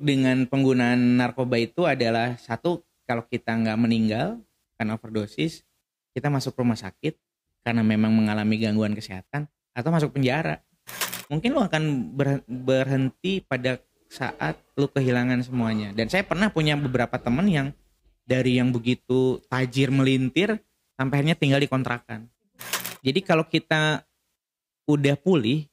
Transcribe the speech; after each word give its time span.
dengan 0.00 0.48
penggunaan 0.48 1.20
narkoba 1.20 1.60
itu 1.60 1.84
adalah 1.84 2.40
satu 2.40 2.80
kalau 3.04 3.28
kita 3.28 3.52
nggak 3.52 3.76
meninggal 3.76 4.40
karena 4.80 4.96
overdosis, 4.96 5.60
kita 6.16 6.32
masuk 6.32 6.56
rumah 6.56 6.80
sakit 6.80 7.20
karena 7.60 7.84
memang 7.84 8.08
mengalami 8.08 8.56
gangguan 8.56 8.96
kesehatan 8.96 9.44
atau 9.76 9.90
masuk 9.92 10.16
penjara. 10.16 10.64
Mungkin 11.28 11.52
lu 11.52 11.60
akan 11.60 12.16
ber- 12.16 12.46
berhenti 12.48 13.44
pada 13.44 13.78
saat 14.10 14.58
lu 14.74 14.88
kehilangan 14.90 15.44
semuanya. 15.44 15.92
Dan 15.92 16.08
saya 16.08 16.24
pernah 16.24 16.50
punya 16.50 16.74
beberapa 16.74 17.20
teman 17.20 17.46
yang 17.46 17.68
dari 18.24 18.58
yang 18.58 18.72
begitu 18.74 19.38
tajir 19.46 19.92
melintir 19.92 20.58
sampai 20.96 21.22
akhirnya 21.22 21.36
tinggal 21.38 21.60
di 21.62 21.68
kontrakan. 21.70 22.26
Jadi 23.04 23.20
kalau 23.22 23.46
kita 23.46 24.02
udah 24.90 25.14
pulih 25.20 25.70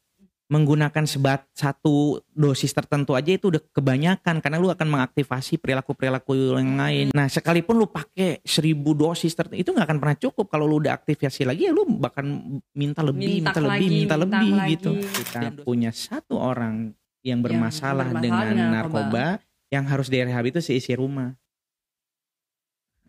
menggunakan 0.48 1.04
sebat 1.04 1.44
satu 1.52 2.24
dosis 2.32 2.72
tertentu 2.72 3.20
aja 3.20 3.36
itu 3.36 3.52
udah 3.52 3.60
kebanyakan 3.76 4.40
karena 4.40 4.56
lu 4.56 4.72
akan 4.72 4.88
mengaktifasi 4.88 5.60
perilaku-perilaku 5.60 6.56
yang 6.56 6.80
lain. 6.80 7.06
Nah, 7.12 7.28
sekalipun 7.28 7.76
lu 7.76 7.92
pakai 7.92 8.40
seribu 8.48 8.96
dosis 8.96 9.36
tertentu 9.36 9.60
itu 9.60 9.70
nggak 9.76 9.88
akan 9.92 10.00
pernah 10.00 10.16
cukup 10.16 10.48
kalau 10.48 10.64
lu 10.64 10.80
udah 10.80 10.96
aktivasi 10.96 11.44
lagi 11.44 11.68
ya 11.68 11.76
lu 11.76 11.84
bahkan 12.00 12.24
minta 12.72 13.04
lebih, 13.04 13.44
minta, 13.44 13.52
Minta 13.52 13.60
lebih, 13.60 13.88
minta 13.92 14.16
minta 14.16 14.16
lebih 14.24 14.52
lagi. 14.56 14.72
gitu. 14.72 14.92
Kita 15.04 15.40
punya 15.68 15.92
satu 15.92 16.40
orang 16.40 16.96
yang 17.28 17.44
bermasalah, 17.44 18.08
bermasalah 18.08 18.24
dengan, 18.24 18.46
dengan 18.48 18.68
narkoba 18.72 19.26
yang 19.68 19.84
harus 19.84 20.08
direhab 20.08 20.48
itu 20.48 20.64
seisi 20.64 20.96
rumah. 20.96 21.36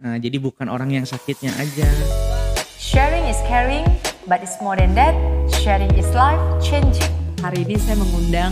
Nah, 0.03 0.19
jadi 0.19 0.43
bukan 0.43 0.67
orang 0.67 0.91
yang 0.91 1.07
sakitnya 1.07 1.55
aja. 1.55 1.87
Sharing 2.79 3.31
is 3.31 3.39
caring, 3.47 3.87
but 4.27 4.43
it's 4.43 4.59
more 4.59 4.75
than 4.75 4.95
that. 4.99 5.15
Sharing 5.63 5.91
is 5.95 6.07
life 6.15 6.43
changing. 6.59 7.28
Hari 7.39 7.71
ini 7.71 7.79
saya 7.79 7.95
mengundang 8.03 8.51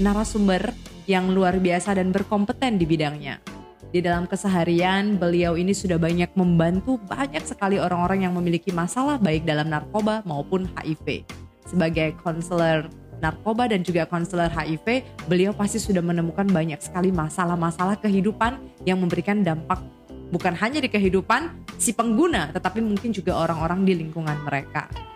narasumber 0.00 0.72
yang 1.04 1.36
luar 1.36 1.60
biasa 1.60 2.00
dan 2.00 2.08
berkompeten 2.16 2.80
di 2.80 2.88
bidangnya. 2.88 3.44
Di 3.92 4.00
dalam 4.00 4.24
keseharian, 4.24 5.20
beliau 5.20 5.52
ini 5.52 5.76
sudah 5.76 6.00
banyak 6.00 6.32
membantu 6.32 6.96
banyak 7.12 7.44
sekali 7.44 7.76
orang-orang 7.76 8.24
yang 8.24 8.32
memiliki 8.32 8.72
masalah 8.72 9.20
baik 9.20 9.44
dalam 9.44 9.68
narkoba 9.68 10.24
maupun 10.24 10.64
HIV. 10.80 11.28
Sebagai 11.68 12.16
konselor 12.24 12.88
narkoba 13.20 13.68
dan 13.68 13.84
juga 13.84 14.08
konselor 14.08 14.48
HIV, 14.48 15.04
beliau 15.28 15.52
pasti 15.52 15.76
sudah 15.76 16.00
menemukan 16.00 16.48
banyak 16.48 16.80
sekali 16.80 17.12
masalah-masalah 17.12 18.00
kehidupan 18.00 18.56
yang 18.88 18.96
memberikan 18.96 19.44
dampak 19.44 19.84
bukan 20.32 20.56
hanya 20.56 20.80
di 20.80 20.88
kehidupan 20.88 21.52
si 21.76 21.92
pengguna, 21.92 22.48
tetapi 22.48 22.80
mungkin 22.80 23.12
juga 23.12 23.36
orang-orang 23.36 23.84
di 23.84 23.92
lingkungan 24.00 24.40
mereka. 24.48 25.11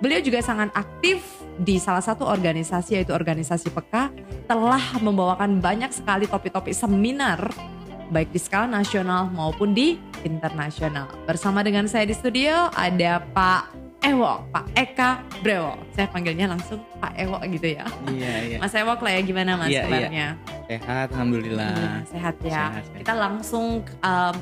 Beliau 0.00 0.24
juga 0.24 0.40
sangat 0.40 0.72
aktif 0.72 1.20
di 1.60 1.76
salah 1.76 2.00
satu 2.00 2.24
organisasi 2.24 2.96
yaitu 2.96 3.12
organisasi 3.12 3.68
PEKA 3.68 4.08
telah 4.48 4.80
membawakan 5.04 5.60
banyak 5.60 5.92
sekali 5.92 6.24
topik-topik 6.24 6.72
seminar 6.72 7.52
baik 8.08 8.32
di 8.32 8.40
skala 8.40 8.66
nasional 8.66 9.28
maupun 9.28 9.76
di 9.76 10.00
internasional. 10.24 11.06
Bersama 11.28 11.60
dengan 11.60 11.84
saya 11.84 12.08
di 12.08 12.16
studio 12.16 12.72
ada 12.72 13.20
Pak 13.36 13.76
Ewok, 14.00 14.48
Pak 14.48 14.66
Eka 14.72 15.10
Brewo. 15.44 15.76
Saya 15.92 16.08
panggilnya 16.08 16.48
langsung 16.48 16.80
Pak 16.96 17.20
Ewok 17.20 17.44
gitu 17.52 17.76
ya. 17.76 17.84
Iya, 18.08 18.34
iya. 18.48 18.56
Mas 18.56 18.72
Ewok 18.72 19.04
lah 19.04 19.12
ya 19.12 19.20
gimana 19.20 19.50
Mas 19.60 19.68
Iya, 19.68 19.76
iya. 19.76 19.84
kabarnya? 19.84 20.28
Sehat 20.64 21.08
alhamdulillah. 21.12 21.68
Alhamdulillah, 21.76 22.08
sehat 22.08 22.36
ya. 22.40 22.48
Sehat, 22.48 22.82
sehat. 22.88 22.98
Kita 23.04 23.12
langsung 23.20 23.84
um, 24.00 24.34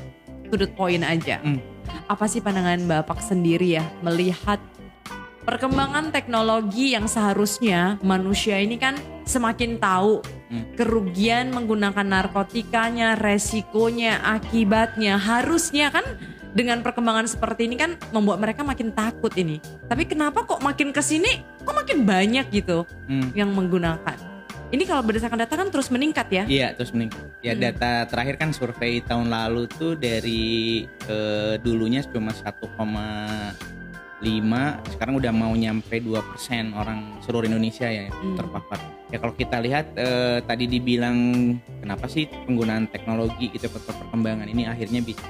the 0.55 0.67
point 0.71 1.03
aja. 1.03 1.43
Hmm. 1.43 1.59
Apa 2.07 2.25
sih 2.31 2.39
pandangan 2.39 2.79
Bapak 2.87 3.19
sendiri 3.19 3.75
ya 3.75 3.83
melihat 4.01 4.63
perkembangan 5.49 6.13
teknologi 6.13 6.93
yang 6.93 7.09
seharusnya 7.09 7.97
manusia 8.05 8.61
ini 8.61 8.77
kan 8.77 8.93
semakin 9.25 9.81
tahu 9.81 10.21
Hmm. 10.49 10.65
kerugian 10.73 11.53
menggunakan 11.53 12.05
narkotikanya, 12.05 13.13
resikonya, 13.13 14.17
akibatnya. 14.25 15.17
Harusnya 15.17 15.93
kan 15.93 16.01
dengan 16.57 16.81
perkembangan 16.81 17.29
seperti 17.29 17.69
ini 17.69 17.77
kan 17.77 17.93
membuat 18.09 18.41
mereka 18.41 18.65
makin 18.65 18.89
takut 18.89 19.29
ini. 19.37 19.61
Tapi 19.61 20.09
kenapa 20.09 20.45
kok 20.49 20.61
makin 20.65 20.89
ke 20.89 21.01
sini 21.05 21.45
kok 21.61 21.77
makin 21.77 22.01
banyak 22.01 22.49
gitu 22.49 22.85
Hmm. 23.05 23.29
yang 23.37 23.53
menggunakan? 23.53 24.17
Ini 24.69 24.85
kalau 24.85 25.01
berdasarkan 25.01 25.37
data 25.37 25.53
kan 25.57 25.69
terus 25.73 25.89
meningkat 25.89 26.29
ya. 26.29 26.43
Iya 26.45 26.67
terus 26.77 26.93
meningkat. 26.93 27.25
Ya 27.45 27.53
Hmm. 27.53 27.61
data 27.61 28.05
terakhir 28.09 28.41
kan 28.41 28.49
survei 28.53 29.01
tahun 29.01 29.29
lalu 29.29 29.65
tuh 29.69 29.97
dari 29.97 30.85
eh, 31.09 31.61
dulunya 31.61 32.05
cuma 32.05 32.33
1,5 34.19 34.83
sekarang 34.95 35.15
udah 35.15 35.31
mau 35.31 35.55
nyampe 35.55 35.99
2% 36.03 36.75
orang 36.75 37.19
seluruh 37.23 37.47
Indonesia 37.47 37.87
ya 37.87 38.11
yang 38.11 38.15
Hmm. 38.19 38.35
terpapar. 38.35 38.79
Ya 39.09 39.17
kalau 39.17 39.33
kita 39.33 39.57
lihat 39.63 39.95
eh, 39.95 40.43
tadi 40.43 40.67
dibilang 40.67 41.17
kenapa 41.79 42.05
sih 42.05 42.27
penggunaan 42.27 42.91
teknologi 42.91 43.49
itu 43.49 43.65
per- 43.71 43.81
perkembangan 43.81 44.45
ini 44.45 44.67
akhirnya 44.67 44.99
bisa 44.99 45.23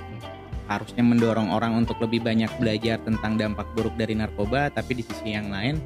harusnya 0.70 1.02
mendorong 1.02 1.50
orang 1.50 1.74
untuk 1.82 1.98
lebih 1.98 2.22
banyak 2.22 2.50
belajar 2.62 3.02
tentang 3.02 3.42
dampak 3.42 3.66
buruk 3.74 3.94
dari 3.98 4.14
narkoba 4.14 4.70
tapi 4.70 5.02
di 5.02 5.04
sisi 5.06 5.34
yang 5.34 5.50
lain 5.50 5.82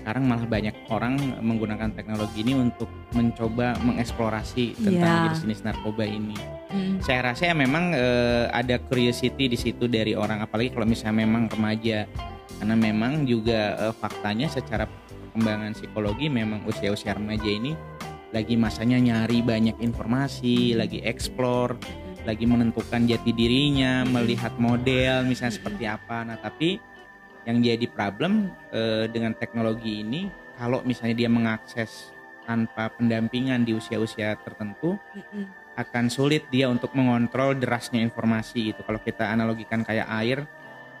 sekarang 0.00 0.24
malah 0.24 0.48
banyak 0.48 0.72
orang 0.88 1.20
menggunakan 1.44 1.92
teknologi 1.92 2.40
ini 2.40 2.56
untuk 2.56 2.88
mencoba 3.12 3.76
mengeksplorasi 3.84 4.80
tentang 4.80 5.12
Iya. 5.12 5.22
jenis-jenis 5.28 5.60
narkoba 5.68 6.04
ini. 6.08 6.36
Hmm. 6.72 6.96
Saya 7.04 7.30
rasa 7.30 7.52
ya 7.52 7.54
memang 7.54 7.92
eh, 7.92 8.48
ada 8.48 8.80
curiosity 8.80 9.52
di 9.52 9.58
situ 9.60 9.84
dari 9.86 10.16
orang 10.16 10.40
apalagi 10.40 10.72
kalau 10.72 10.88
misalnya 10.88 11.28
memang 11.28 11.52
remaja 11.52 12.08
karena 12.56 12.74
memang 12.76 13.28
juga 13.28 13.76
eh, 13.76 13.94
faktanya 13.94 14.48
secara 14.48 14.88
perkembangan 14.88 15.76
psikologi 15.76 16.26
memang 16.32 16.64
usia-usia 16.64 17.14
remaja 17.14 17.46
ini 17.46 17.76
lagi 18.30 18.54
masanya 18.54 18.98
nyari 19.02 19.42
banyak 19.42 19.74
informasi, 19.82 20.78
lagi 20.78 21.02
explore, 21.02 21.74
lagi 22.22 22.46
menentukan 22.46 23.02
jati 23.02 23.34
dirinya, 23.34 24.06
melihat 24.06 24.54
model 24.54 25.26
misalnya 25.26 25.54
seperti 25.58 25.84
apa. 25.90 26.22
Nah, 26.22 26.38
tapi 26.38 26.78
yang 27.50 27.58
jadi 27.60 27.86
problem 27.90 28.54
eh, 28.70 29.10
dengan 29.10 29.34
teknologi 29.34 30.06
ini 30.06 30.30
kalau 30.54 30.80
misalnya 30.86 31.26
dia 31.26 31.30
mengakses 31.32 32.14
tanpa 32.46 32.90
pendampingan 32.94 33.66
di 33.66 33.74
usia-usia 33.74 34.38
tertentu 34.40 34.96
Mm-mm. 35.16 35.44
akan 35.78 36.06
sulit 36.10 36.46
dia 36.50 36.66
untuk 36.70 36.94
mengontrol 36.94 37.54
derasnya 37.54 38.02
informasi 38.02 38.74
itu. 38.74 38.80
Kalau 38.82 39.00
kita 39.02 39.30
analogikan 39.30 39.82
kayak 39.82 40.08
air, 40.20 40.44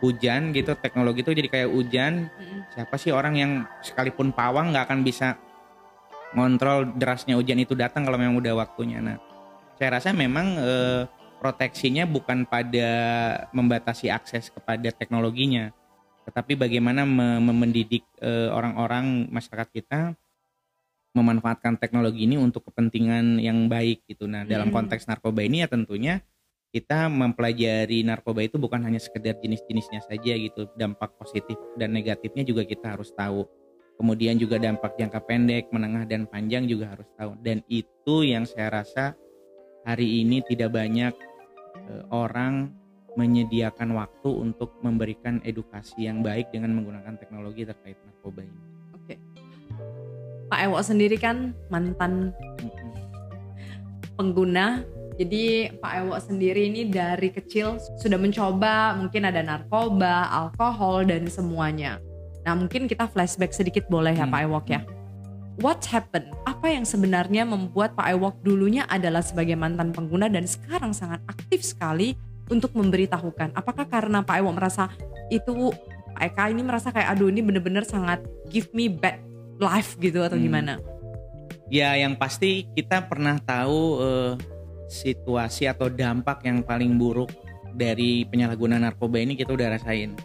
hujan 0.00 0.54
gitu, 0.56 0.72
teknologi 0.78 1.26
itu 1.26 1.32
jadi 1.36 1.48
kayak 1.50 1.70
hujan. 1.70 2.30
Mm-mm. 2.32 2.60
Siapa 2.72 2.94
sih 2.96 3.10
orang 3.10 3.34
yang 3.36 3.52
sekalipun 3.84 4.32
pawang 4.32 4.72
nggak 4.72 4.84
akan 4.90 5.00
bisa 5.02 5.36
ngontrol 6.34 6.94
derasnya 6.94 7.34
hujan 7.34 7.58
itu 7.58 7.74
datang 7.74 8.06
kalau 8.06 8.16
memang 8.16 8.38
udah 8.38 8.54
waktunya. 8.54 9.02
Nah, 9.02 9.18
saya 9.76 9.98
rasa 9.98 10.14
memang 10.14 10.46
eh, 10.56 11.02
proteksinya 11.42 12.04
bukan 12.04 12.44
pada 12.44 12.90
membatasi 13.50 14.12
akses 14.12 14.52
kepada 14.52 14.92
teknologinya, 14.92 15.72
tetapi 16.28 16.56
bagaimana 16.56 17.08
me- 17.08 17.40
me- 17.40 17.56
mendidik 17.66 18.04
eh, 18.20 18.48
orang-orang 18.52 19.28
masyarakat 19.32 19.68
kita 19.72 20.00
memanfaatkan 21.10 21.74
teknologi 21.74 22.22
ini 22.22 22.38
untuk 22.38 22.70
kepentingan 22.70 23.42
yang 23.42 23.66
baik 23.66 24.06
gitu. 24.06 24.30
Nah, 24.30 24.46
dalam 24.46 24.70
Hmm. 24.70 24.82
konteks 24.82 25.10
narkoba 25.10 25.42
ini 25.42 25.66
ya 25.66 25.68
tentunya 25.68 26.22
kita 26.70 27.10
mempelajari 27.10 28.06
narkoba 28.06 28.46
itu 28.46 28.54
bukan 28.62 28.78
hanya 28.86 29.02
sekedar 29.02 29.34
jenis-jenisnya 29.42 30.06
saja 30.06 30.32
gitu. 30.38 30.70
Dampak 30.78 31.18
positif 31.18 31.58
dan 31.74 31.90
negatifnya 31.90 32.46
juga 32.46 32.62
kita 32.62 32.94
harus 32.94 33.10
tahu. 33.10 33.42
Kemudian 33.98 34.38
juga 34.38 34.56
dampak 34.56 34.96
jangka 34.96 35.20
pendek, 35.26 35.68
menengah 35.74 36.06
dan 36.06 36.30
panjang 36.30 36.64
juga 36.70 36.94
harus 36.94 37.10
tahu. 37.18 37.36
Dan 37.42 37.60
itu 37.66 38.22
yang 38.22 38.46
saya 38.46 38.70
rasa 38.70 39.18
hari 39.82 40.22
ini 40.22 40.46
tidak 40.46 40.70
banyak 40.70 41.10
eh, 41.90 42.04
orang 42.14 42.70
menyediakan 43.18 43.96
waktu 43.98 44.30
untuk 44.30 44.74
memberikan 44.84 45.42
edukasi 45.42 46.06
yang 46.06 46.22
baik 46.22 46.54
dengan 46.54 46.78
menggunakan 46.78 47.18
teknologi 47.18 47.66
terkait 47.66 47.98
narkoba 48.06 48.46
ini. 48.46 48.60
Oke. 48.94 49.14
Pak 50.50 50.60
Ewo 50.66 50.78
sendiri 50.82 51.16
kan 51.18 51.54
mantan 51.70 52.34
pengguna. 54.18 54.82
Jadi 55.20 55.68
Pak 55.78 55.92
Ewo 56.00 56.16
sendiri 56.16 56.70
ini 56.70 56.88
dari 56.88 57.28
kecil 57.30 57.76
sudah 58.00 58.16
mencoba 58.16 58.96
mungkin 58.96 59.28
ada 59.28 59.42
narkoba, 59.42 60.30
alkohol 60.30 61.06
dan 61.06 61.26
semuanya. 61.28 62.00
Nah 62.46 62.56
mungkin 62.56 62.88
kita 62.88 63.04
flashback 63.10 63.52
sedikit 63.52 63.84
boleh 63.92 64.16
ya 64.16 64.24
Hmm. 64.24 64.32
Pak 64.32 64.42
Ewok 64.48 64.66
ya. 64.70 64.80
What 65.60 65.84
happened? 65.92 66.32
Apa 66.48 66.72
yang 66.72 66.88
sebenarnya 66.88 67.44
membuat 67.44 67.92
Pak 67.92 68.16
Ewok 68.16 68.40
dulunya 68.40 68.88
adalah 68.88 69.20
sebagai 69.20 69.60
mantan 69.60 69.92
pengguna 69.92 70.32
dan 70.32 70.48
sekarang 70.48 70.96
sangat 70.96 71.20
aktif 71.28 71.60
sekali 71.60 72.16
untuk 72.50 72.74
memberitahukan? 72.74 73.54
Apakah 73.54 73.86
karena 73.86 74.20
Pak 74.20 74.36
Ewok 74.42 74.54
merasa 74.58 74.90
itu 75.30 75.70
Pak 76.12 76.22
Eka 76.34 76.44
ini 76.50 76.60
merasa 76.60 76.90
kayak 76.90 77.14
aduh 77.14 77.30
ini 77.30 77.40
bener-bener 77.40 77.86
sangat 77.86 78.20
give 78.50 78.68
me 78.74 78.90
bad 78.90 79.22
life 79.56 79.94
gitu 79.96 80.20
atau 80.20 80.36
Hmm. 80.36 80.44
gimana? 80.44 80.72
Ya, 81.70 81.94
yang 81.94 82.18
pasti 82.18 82.66
kita 82.74 83.06
pernah 83.06 83.38
tahu 83.38 83.80
eh, 84.02 84.32
situasi 84.90 85.70
atau 85.70 85.86
dampak 85.86 86.42
yang 86.42 86.66
paling 86.66 86.98
buruk 86.98 87.30
dari 87.70 88.26
penyalahgunaan 88.26 88.82
narkoba 88.82 89.22
ini 89.22 89.38
kita 89.38 89.54
udah 89.54 89.78
rasain. 89.78 90.18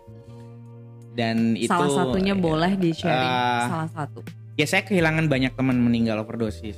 Dan 1.16 1.56
itu 1.56 1.69
salah 1.69 2.10
satunya 2.10 2.36
boleh 2.36 2.75
di 2.75 2.92
sharing 2.92 3.30
eh, 3.30 3.66
salah 3.69 3.89
satu. 3.94 4.19
Ya 4.57 4.66
saya 4.66 4.83
kehilangan 4.83 5.30
banyak 5.30 5.54
teman 5.54 5.77
meninggal 5.80 6.19
overdosis. 6.19 6.75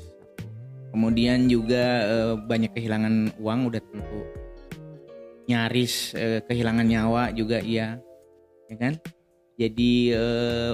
kemudian 0.87 1.45
juga 1.45 1.83
eh, 2.03 2.33
banyak 2.41 2.73
kehilangan 2.73 3.37
uang 3.37 3.69
udah 3.69 3.81
tentu 3.83 4.19
nyaris 5.47 6.11
eh, 6.13 6.43
kehilangan 6.43 6.85
nyawa 6.85 7.31
juga 7.31 7.63
iya. 7.63 7.97
Ya 8.67 8.75
kan? 8.75 8.93
Jadi 9.57 10.13
eh, 10.13 10.73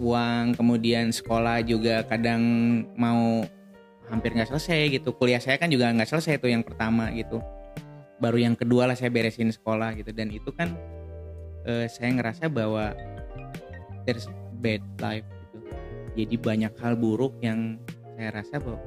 uang 0.00 0.56
kemudian 0.56 1.12
sekolah 1.12 1.60
juga 1.66 2.06
kadang 2.06 2.42
mau 2.96 3.44
hampir 4.08 4.32
nggak 4.32 4.48
selesai 4.54 4.94
gitu. 4.94 5.12
Kuliah 5.12 5.42
saya 5.42 5.58
kan 5.58 5.68
juga 5.68 5.90
nggak 5.90 6.08
selesai 6.08 6.38
tuh 6.38 6.48
yang 6.48 6.62
pertama 6.62 7.10
gitu. 7.12 7.42
Baru 8.16 8.40
yang 8.40 8.56
kedua 8.56 8.88
lah 8.88 8.96
saya 8.96 9.12
beresin 9.12 9.52
sekolah 9.52 9.98
gitu. 9.98 10.14
Dan 10.14 10.32
itu 10.32 10.48
kan 10.54 10.72
eh, 11.66 11.90
saya 11.90 12.14
ngerasa 12.14 12.48
bahwa 12.48 12.94
there's 14.06 14.30
bad 14.62 14.80
life 15.02 15.26
gitu. 15.26 15.58
Jadi 16.16 16.34
banyak 16.40 16.72
hal 16.80 16.94
buruk 16.96 17.36
yang 17.44 17.76
saya 18.16 18.32
rasa 18.32 18.56
bahwa 18.62 18.80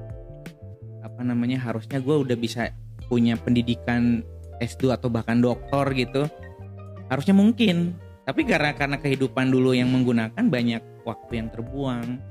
apa 1.05 1.21
namanya 1.21 1.61
harusnya 1.61 2.01
gue 2.01 2.15
udah 2.15 2.37
bisa 2.39 2.73
punya 3.07 3.37
pendidikan 3.37 4.25
S2 4.59 4.95
atau 4.95 5.07
bahkan 5.07 5.39
doktor 5.39 5.91
gitu 5.95 6.27
harusnya 7.09 7.33
mungkin. 7.33 7.97
Tapi 8.23 8.45
karena 8.45 8.77
karena 8.77 9.01
kehidupan 9.01 9.49
dulu 9.49 9.73
yang 9.73 9.89
menggunakan 9.89 10.37
banyak 10.37 10.83
waktu 11.01 11.41
yang 11.41 11.49
terbuang 11.49 12.21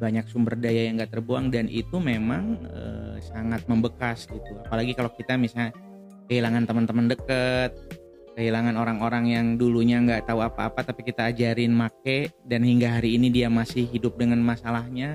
banyak 0.00 0.24
sumber 0.32 0.56
daya 0.56 0.88
yang 0.88 0.96
gak 0.96 1.12
terbuang 1.12 1.52
dan 1.52 1.68
itu 1.68 2.00
memang 2.00 2.56
eh, 2.70 3.16
sangat 3.20 3.66
membekas 3.68 4.24
gitu. 4.30 4.56
Apalagi 4.64 4.96
kalau 4.96 5.12
kita 5.12 5.36
misalnya 5.36 5.76
kehilangan 6.30 6.64
teman-teman 6.64 7.10
deket 7.10 7.74
kehilangan 8.38 8.78
orang-orang 8.78 9.24
yang 9.28 9.46
dulunya 9.58 10.00
nggak 10.00 10.30
tahu 10.30 10.40
apa-apa 10.40 10.86
tapi 10.86 11.04
kita 11.04 11.28
ajarin 11.28 11.74
make 11.74 12.30
dan 12.46 12.62
hingga 12.62 12.96
hari 12.96 13.18
ini 13.18 13.28
dia 13.28 13.50
masih 13.50 13.84
hidup 13.90 14.16
dengan 14.16 14.38
masalahnya 14.40 15.12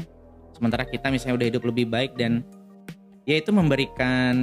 sementara 0.54 0.84
kita 0.86 1.10
misalnya 1.10 1.42
udah 1.42 1.48
hidup 1.50 1.64
lebih 1.66 1.90
baik 1.90 2.14
dan 2.20 2.44
ya 3.26 3.40
itu 3.40 3.50
memberikan 3.50 4.36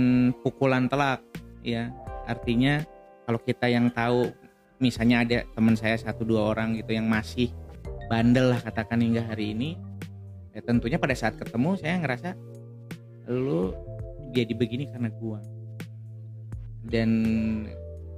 pukulan 0.42 0.90
telak 0.90 1.22
ya 1.62 1.94
artinya 2.26 2.82
kalau 3.26 3.38
kita 3.38 3.66
yang 3.70 3.90
tahu 3.90 4.30
misalnya 4.78 5.22
ada 5.22 5.38
teman 5.54 5.78
saya 5.78 5.94
satu 5.94 6.26
dua 6.26 6.50
orang 6.54 6.74
gitu 6.74 6.94
yang 6.94 7.06
masih 7.06 7.54
bandel 8.10 8.50
lah 8.50 8.60
katakan 8.60 8.98
hingga 8.98 9.22
hari 9.22 9.54
ini 9.54 9.78
ya 10.52 10.60
tentunya 10.60 10.98
pada 10.98 11.14
saat 11.14 11.38
ketemu 11.38 11.78
saya 11.78 12.02
ngerasa 12.02 12.34
lu 13.30 13.72
jadi 14.34 14.52
begini 14.52 14.90
karena 14.90 15.08
gua 15.14 15.38
dan 16.82 17.10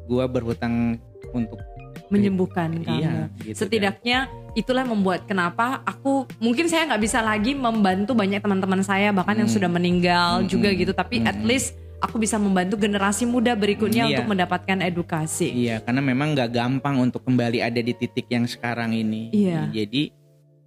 gua 0.08 0.24
berhutang 0.24 0.96
untuk 1.36 1.60
menyembuhkan 2.08 2.84
kamu. 2.84 3.00
iya 3.00 3.14
gitu 3.42 3.64
Setidaknya 3.64 4.28
itulah 4.54 4.84
yang 4.86 4.92
membuat 4.94 5.24
kenapa 5.26 5.82
aku 5.82 6.28
mungkin 6.38 6.68
saya 6.68 6.86
nggak 6.86 7.02
bisa 7.02 7.18
lagi 7.24 7.56
membantu 7.56 8.12
banyak 8.14 8.38
teman-teman 8.38 8.84
saya 8.84 9.10
bahkan 9.10 9.34
yang 9.34 9.48
Hmm. 9.48 9.56
sudah 9.56 9.70
meninggal 9.72 10.44
Hmm, 10.44 10.48
juga 10.48 10.68
hmm, 10.70 10.78
gitu. 10.84 10.92
Tapi 10.94 11.24
at 11.24 11.34
hmm. 11.34 11.48
least 11.48 11.74
aku 12.04 12.16
bisa 12.16 12.36
membantu 12.36 12.76
generasi 12.76 13.24
muda 13.24 13.52
berikutnya 13.52 14.04
Iya. 14.04 14.10
untuk 14.14 14.26
mendapatkan 14.30 14.78
edukasi. 14.80 15.48
Iya, 15.48 15.80
karena 15.80 16.00
memang 16.00 16.36
nggak 16.36 16.50
gampang 16.50 17.00
untuk 17.00 17.24
kembali 17.24 17.58
ada 17.58 17.80
di 17.80 17.92
titik 17.92 18.28
yang 18.28 18.44
sekarang 18.44 18.92
ini. 18.92 19.32
Iya. 19.32 19.72
Jadi 19.72 20.12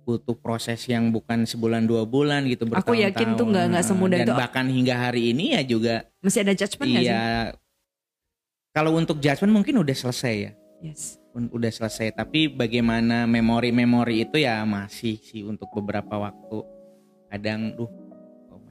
butuh 0.01 0.33
proses 0.33 0.81
yang 0.83 1.11
bukan 1.11 1.43
sebulan 1.43 1.83
dua 1.83 2.03
bulan 2.03 2.47
gitu 2.47 2.63
Aku 2.71 2.95
yakin 2.95 3.35
tuh 3.35 3.43
nggak- 3.45 3.67
nggak 3.69 3.85
semudah 3.85 4.17
Dan 4.17 4.25
itu. 4.25 4.33
bahkan 4.33 4.65
hingga 4.65 4.95
hari 4.97 5.35
ini 5.35 5.51
ya 5.51 5.61
juga 5.61 5.95
Masih 6.19 6.41
ada 6.41 6.55
judgement 6.55 6.87
nggak 6.89 7.03
sih? 7.03 7.11
iya. 7.11 7.51
Kalau 8.71 8.93
untuk 8.93 9.17
judgment 9.17 9.53
mungkin 9.53 9.75
udah 9.77 9.93
selesai 9.93 10.35
ya, 10.39 10.51
Yes. 10.77 11.17
Udah 11.33 11.69
selesai. 11.69 12.13
Tapi 12.13 12.47
bagaimana 12.47 13.25
memori-memori 13.25 14.21
itu 14.23 14.37
ya 14.37 14.61
masih 14.61 15.17
sih 15.19 15.41
untuk 15.41 15.69
beberapa 15.71 16.17
waktu. 16.19 16.61
Kadang, 17.27 17.73
duh, 17.73 17.89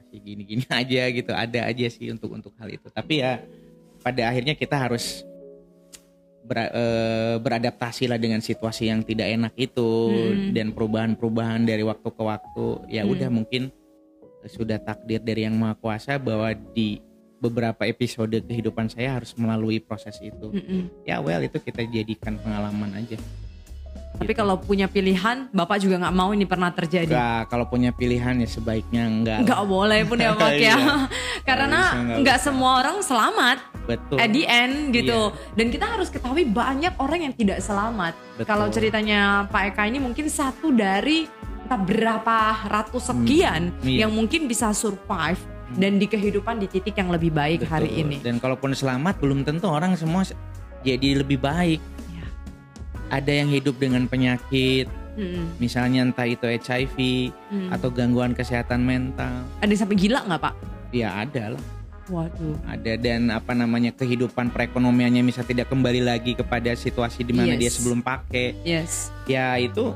masih 0.07 0.23
gini-gini 0.23 0.63
aja 0.81 1.03
gitu. 1.11 1.31
Ada 1.31 1.59
aja 1.67 1.85
sih 1.91 2.07
untuk 2.09 2.31
untuk 2.31 2.55
hal 2.55 2.71
itu. 2.71 2.87
Tapi 2.87 3.19
ya 3.19 3.43
pada 3.99 4.31
akhirnya 4.31 4.55
kita 4.55 4.79
harus 4.79 5.27
ber- 6.41 6.71
eh, 6.71 7.35
beradaptasi 7.37 8.07
lah 8.07 8.15
dengan 8.15 8.39
situasi 8.39 8.87
yang 8.87 9.03
tidak 9.03 9.27
enak 9.27 9.53
itu 9.53 9.89
Hmm. 10.07 10.55
dan 10.55 10.71
perubahan-perubahan 10.71 11.67
dari 11.67 11.83
waktu 11.83 12.07
ke 12.07 12.23
waktu. 12.23 12.67
Ya 12.87 13.03
Hmm. 13.03 13.11
udah 13.11 13.29
mungkin 13.29 13.69
sudah 14.47 14.79
takdir 14.79 15.19
dari 15.19 15.43
yang 15.43 15.59
maha 15.59 15.75
kuasa 15.75 16.15
bahwa 16.15 16.47
di 16.71 17.03
beberapa 17.37 17.83
episode 17.83 18.31
kehidupan 18.39 18.87
saya 18.87 19.13
harus 19.13 19.35
melalui 19.35 19.77
proses 19.77 20.15
itu 20.17 20.49
Mm-mm. 20.49 20.89
ya 21.03 21.19
well 21.19 21.37
itu 21.37 21.59
kita 21.59 21.83
jadikan 21.85 22.33
pengalaman 22.39 22.95
aja 22.97 23.19
Tapi 24.17 24.27
Gitu. 24.27 24.39
kalau 24.39 24.57
punya 24.57 24.85
pilihan, 24.85 25.45
bapak 25.49 25.77
juga 25.77 25.95
nggak 25.99 26.11
mau 26.11 26.29
ini 26.31 26.43
pernah 26.43 26.69
terjadi. 26.69 27.07
Enggak, 27.07 27.41
kalau 27.47 27.65
punya 27.65 27.89
pilihan 27.91 28.33
ya 28.35 28.47
sebaiknya 28.47 29.03
enggak 29.05 29.39
Nggak 29.43 29.61
boleh 29.63 30.01
pun 30.03 30.17
ya 30.17 30.31
pak 30.33 30.51
ya, 30.57 30.73
Iya. 30.73 30.75
karena 31.47 31.81
Nggak 32.17 32.39
semua 32.39 32.81
orang 32.81 32.99
selamat. 32.99 33.57
betul 33.87 34.19
at 34.19 34.29
the 34.29 34.43
end 34.43 34.91
gitu. 34.91 35.31
Iya. 35.31 35.55
Dan 35.55 35.65
kita 35.69 35.85
harus 35.87 36.09
ketahui 36.09 36.43
banyak 36.43 36.91
orang 36.97 37.23
yang 37.23 37.33
tidak 37.33 37.61
selamat. 37.61 38.17
Betul. 38.35 38.45
Kalau 38.45 38.67
ceritanya 38.67 39.19
Pak 39.45 39.71
Eka 39.71 39.83
ini 39.85 39.97
mungkin 39.97 40.27
satu 40.27 40.69
dari 40.69 41.23
entah 41.63 41.77
berapa 41.77 42.37
ratus 42.65 43.11
sekian 43.11 43.71
iya. 43.81 44.03
yang 44.03 44.11
mungkin 44.11 44.43
bisa 44.45 44.71
survive 44.71 45.39
dan 45.73 45.95
di 45.95 46.05
kehidupan 46.05 46.57
di 46.57 46.67
titik 46.67 46.95
yang 46.95 47.07
lebih 47.07 47.29
baik 47.29 47.59
Betul. 47.61 47.71
hari 47.73 47.89
ini. 47.97 48.17
dan 48.17 48.39
kalaupun 48.39 48.71
selamat 48.71 49.19
belum 49.19 49.43
tentu 49.43 49.67
orang 49.67 49.93
semua 49.93 50.23
se- 50.23 50.35
jadi 50.79 51.19
lebih 51.19 51.37
baik. 51.37 51.79
Ada 53.09 53.29
yang 53.29 53.47
hidup 53.47 53.75
dengan 53.75 54.05
penyakit 54.05 54.85
Mm-mm. 55.15 55.57
misalnya 55.57 56.03
entah 56.03 56.25
itu 56.25 56.45
HIV 56.45 56.97
Mm. 57.47 57.71
atau 57.71 57.89
gangguan 57.89 58.31
kesehatan 58.31 58.81
mental 58.81 59.47
Ada 59.59 59.69
yang 59.69 59.81
sampai 59.81 59.97
gila 59.97 60.19
nggak 60.23 60.41
Pak? 60.41 60.53
ya 60.89 61.09
ada 61.17 61.55
lah 61.55 61.63
Waduh. 62.07 62.55
ada 62.63 62.93
dan 62.95 63.27
apa 63.27 63.51
namanya 63.51 63.91
kehidupan 63.91 64.47
perekonomiannya 64.49 65.19
bisa 65.21 65.43
tidak 65.43 65.67
kembali 65.67 65.99
lagi 66.01 66.31
kepada 66.33 66.71
situasi 66.71 67.19
di 67.21 67.31
mana 67.31 67.51
Yes. 67.51 67.59
dia 67.59 67.71
sebelum 67.73 67.99
pakai 67.99 68.55
Yes. 68.63 69.11
ya 69.25 69.55
itu 69.57 69.91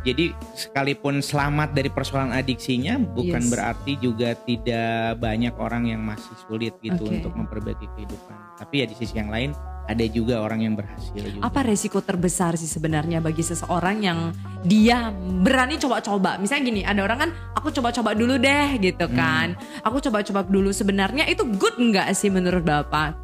jadi 0.00 0.32
sekalipun 0.54 1.20
selamat 1.20 1.72
dari 1.72 1.88
persoalan 1.88 2.32
adiksinya 2.32 2.96
bukan 2.96 3.40
Yes. 3.40 3.50
berarti 3.50 3.92
juga 3.96 4.32
tidak 4.34 5.18
banyak 5.18 5.54
orang 5.56 5.88
yang 5.88 6.00
masih 6.00 6.32
sulit 6.44 6.72
gitu 6.80 7.04
Oke. 7.04 7.20
untuk 7.20 7.32
memperbaiki 7.34 7.86
kehidupan 7.94 8.36
tapi 8.56 8.80
ya 8.80 8.86
di 8.86 8.96
sisi 8.96 9.14
yang 9.14 9.28
lain 9.28 9.52
ada 9.84 10.06
juga 10.06 10.38
orang 10.38 10.62
yang 10.62 10.74
berhasil 10.78 11.10
juga 11.18 11.42
Apa 11.42 11.66
resiko 11.66 11.98
terbesar 11.98 12.54
sih 12.54 12.70
sebenarnya 12.70 13.18
bagi 13.18 13.42
seseorang 13.42 13.98
yang 13.98 14.30
dia 14.62 15.10
berani 15.42 15.82
coba-coba? 15.82 16.38
Misalnya 16.38 16.62
gini, 16.62 16.82
ada 16.86 17.02
orang 17.02 17.18
kan 17.18 17.30
aku 17.58 17.74
coba-coba 17.74 18.14
dulu 18.14 18.38
deh 18.38 18.78
gitu 18.78 19.10
Hmm. 19.10 19.16
kan. 19.18 19.48
Aku 19.82 19.98
coba-coba 19.98 20.46
dulu 20.46 20.70
sebenarnya 20.70 21.26
itu 21.26 21.42
good 21.58 21.74
nggak 21.74 22.06
sih 22.14 22.30
menurut 22.30 22.62
Bapak? 22.62 23.18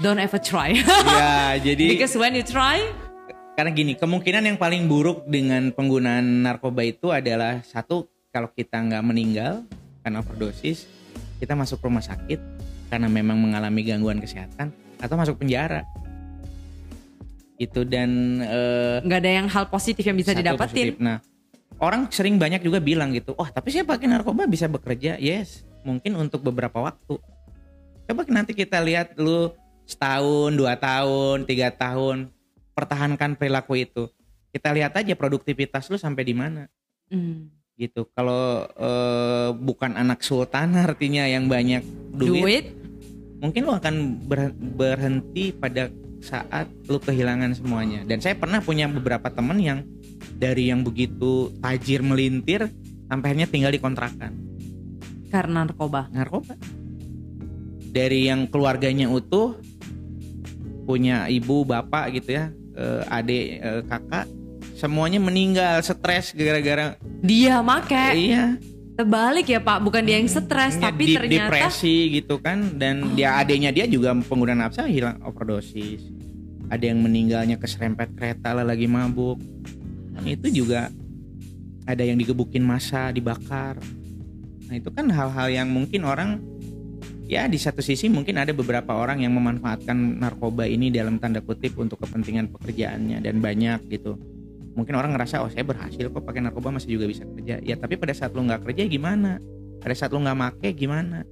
Don't 0.00 0.16
ever 0.16 0.40
try. 0.40 0.80
ya 0.80 1.58
jadi 1.66 1.92
Because 1.92 2.16
when 2.16 2.32
you 2.32 2.46
try, 2.46 2.80
karena 3.58 3.74
gini 3.74 3.98
kemungkinan 3.98 4.46
yang 4.46 4.54
paling 4.54 4.86
buruk 4.86 5.26
dengan 5.26 5.74
penggunaan 5.74 6.46
narkoba 6.46 6.86
itu 6.86 7.10
adalah 7.10 7.58
satu 7.66 8.06
kalau 8.30 8.54
kita 8.54 8.78
nggak 8.78 9.02
meninggal 9.02 9.66
karena 10.06 10.22
overdosis 10.22 10.86
kita 11.42 11.58
masuk 11.58 11.82
rumah 11.82 11.98
sakit 11.98 12.38
karena 12.86 13.10
memang 13.10 13.34
mengalami 13.34 13.82
gangguan 13.82 14.22
kesehatan 14.22 14.70
atau 15.02 15.14
masuk 15.18 15.42
penjara 15.42 15.82
itu 17.58 17.82
dan 17.82 18.38
eh, 18.46 19.02
nggak 19.02 19.20
ada 19.26 19.32
yang 19.42 19.50
hal 19.50 19.66
positif 19.66 20.06
yang 20.06 20.14
bisa 20.14 20.30
didapetin. 20.30 20.94
positif. 20.94 21.02
Nah, 21.02 21.18
orang 21.82 22.06
sering 22.14 22.38
banyak 22.38 22.62
juga 22.62 22.78
bilang 22.78 23.10
gitu, 23.10 23.34
wah 23.34 23.50
tapi 23.50 23.74
saya 23.74 23.82
pakai 23.82 24.06
narkoba 24.06 24.46
bisa 24.46 24.70
bekerja, 24.70 25.18
yes, 25.18 25.66
mungkin 25.82 26.14
untuk 26.14 26.46
beberapa 26.46 26.78
waktu. 26.78 27.18
Coba 28.06 28.22
nanti 28.30 28.54
kita 28.54 28.78
lihat 28.78 29.18
lu 29.18 29.50
setahun, 29.90 30.54
dua 30.54 30.78
tahun, 30.78 31.50
tiga 31.50 31.74
tahun, 31.74 32.30
pertahankan 32.78 33.34
perilaku 33.34 33.74
itu. 33.74 34.06
Kita 34.54 34.70
lihat 34.70 34.94
aja 34.94 35.18
produktivitas 35.18 35.90
lu 35.90 35.98
sampai 35.98 36.22
di 36.22 36.34
mana, 36.38 36.70
Hmm. 37.10 37.50
gitu. 37.74 38.06
Kalau 38.14 38.62
eh, 38.70 39.50
bukan 39.58 39.98
anak 39.98 40.22
sultan 40.22 40.78
artinya 40.86 41.26
yang 41.26 41.50
banyak 41.50 41.82
duit, 42.14 42.30
Duit, 42.38 42.66
mungkin 43.42 43.66
lu 43.66 43.72
akan 43.74 43.94
ber- 44.30 44.54
berhenti 44.54 45.50
pada 45.50 45.90
saat 46.22 46.70
lu 46.86 47.02
kehilangan 47.02 47.58
semuanya. 47.58 48.06
Dan 48.06 48.22
saya 48.22 48.38
pernah 48.38 48.62
punya 48.62 48.86
beberapa 48.86 49.26
temen 49.30 49.58
yang 49.58 49.82
dari 50.34 50.70
yang 50.70 50.82
begitu 50.82 51.50
tajir 51.58 52.02
melintir 52.02 52.70
sampai 53.06 53.34
akhirnya 53.34 53.48
tinggal 53.50 53.72
di 53.74 53.80
kontrakan 53.82 54.32
karena 55.28 55.62
narkoba. 55.64 56.08
narkoba. 56.10 56.56
Dari 57.88 58.28
yang 58.28 58.50
keluarganya 58.52 59.08
utuh 59.08 59.56
punya 60.84 61.28
ibu, 61.28 61.64
bapak 61.64 62.20
gitu 62.20 62.36
ya, 62.36 62.52
eh, 62.78 63.02
adik, 63.10 63.44
eh, 63.58 63.82
kakak, 63.84 64.24
semuanya 64.72 65.18
meninggal 65.18 65.82
stres 65.82 66.30
gara-gara 66.30 66.94
Dia 67.20 67.58
make. 67.60 68.04
iya. 68.14 68.54
Terbalik 68.94 69.46
ya 69.46 69.62
Pak, 69.62 69.78
bukan 69.80 70.02
dia 70.02 70.18
yang 70.18 70.26
stres, 70.26 70.74
Iya, 70.74 70.90
tapi 70.90 71.02
di- 71.04 71.14
ternyata 71.14 71.46
depresi 71.46 71.96
gitu 72.12 72.38
kan. 72.38 72.74
Dan 72.74 73.14
dia 73.14 73.38
adanya 73.38 73.70
dia 73.70 73.86
juga 73.86 74.10
pengguna 74.12 74.58
nafsa 74.58 74.90
hilang 74.90 75.22
overdosis. 75.22 76.02
Ada 76.66 76.90
yang 76.90 76.98
meninggalnya 77.00 77.54
keserempet 77.56 78.18
kereta 78.18 78.50
lah 78.52 78.66
lagi 78.66 78.90
mabuk. 78.90 79.38
Itu 80.20 80.50
juga 80.50 80.90
ada 81.86 82.02
yang 82.02 82.18
digebukin 82.18 82.60
masa 82.60 83.14
dibakar. 83.14 83.78
Nah 84.66 84.74
itu 84.74 84.90
kan 84.90 85.06
hal-hal 85.08 85.46
yang 85.48 85.70
mungkin 85.70 86.02
orang 86.02 86.42
ya 87.28 87.44
di 87.44 87.60
satu 87.60 87.84
sisi 87.84 88.08
mungkin 88.08 88.40
ada 88.40 88.56
beberapa 88.56 88.96
orang 88.96 89.20
yang 89.20 89.36
memanfaatkan 89.36 90.16
narkoba 90.16 90.64
ini 90.64 90.88
dalam 90.88 91.20
tanda 91.20 91.44
kutip 91.44 91.76
untuk 91.76 92.00
kepentingan 92.00 92.48
pekerjaannya 92.56 93.20
dan 93.20 93.38
banyak 93.44 93.84
gitu. 93.92 94.16
Mungkin 94.72 94.94
orang 94.96 95.12
ngerasa 95.12 95.44
oh 95.44 95.50
saya 95.52 95.62
berhasil 95.62 96.08
kok 96.08 96.24
pakai 96.24 96.40
narkoba 96.40 96.72
masih 96.72 96.96
juga 96.96 97.04
bisa 97.04 97.28
kerja. 97.28 97.60
Ya 97.60 97.76
tapi 97.76 98.00
pada 98.00 98.16
saat 98.16 98.32
lu 98.32 98.48
nggak 98.48 98.64
kerja 98.64 98.88
gimana? 98.88 99.36
Pada 99.78 99.94
saat 99.94 100.10
lu 100.10 100.24
nggak 100.24 100.38
make 100.38 100.68
gimana? 100.72 101.28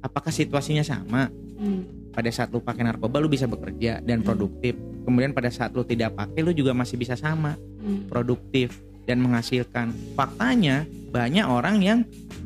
Apakah 0.00 0.32
situasinya 0.32 0.82
sama? 0.86 1.28
Hmm. 1.60 1.84
Pada 2.16 2.32
saat 2.32 2.48
lu 2.48 2.64
pakai 2.64 2.88
narkoba 2.88 3.20
lu 3.20 3.28
bisa 3.28 3.44
bekerja 3.44 4.00
dan 4.00 4.24
Hmm. 4.24 4.26
produktif. 4.32 4.72
Kemudian 5.04 5.36
pada 5.36 5.52
saat 5.52 5.76
lu 5.76 5.84
tidak 5.84 6.16
pakai 6.16 6.40
lu 6.40 6.56
juga 6.56 6.72
masih 6.72 6.96
bisa 6.96 7.12
sama 7.12 7.60
Hmm. 7.84 8.08
produktif 8.08 8.72
dan 9.04 9.20
menghasilkan. 9.20 9.92
Faktanya 10.16 10.88
banyak 11.12 11.44
orang 11.44 11.76
yang 11.82 11.98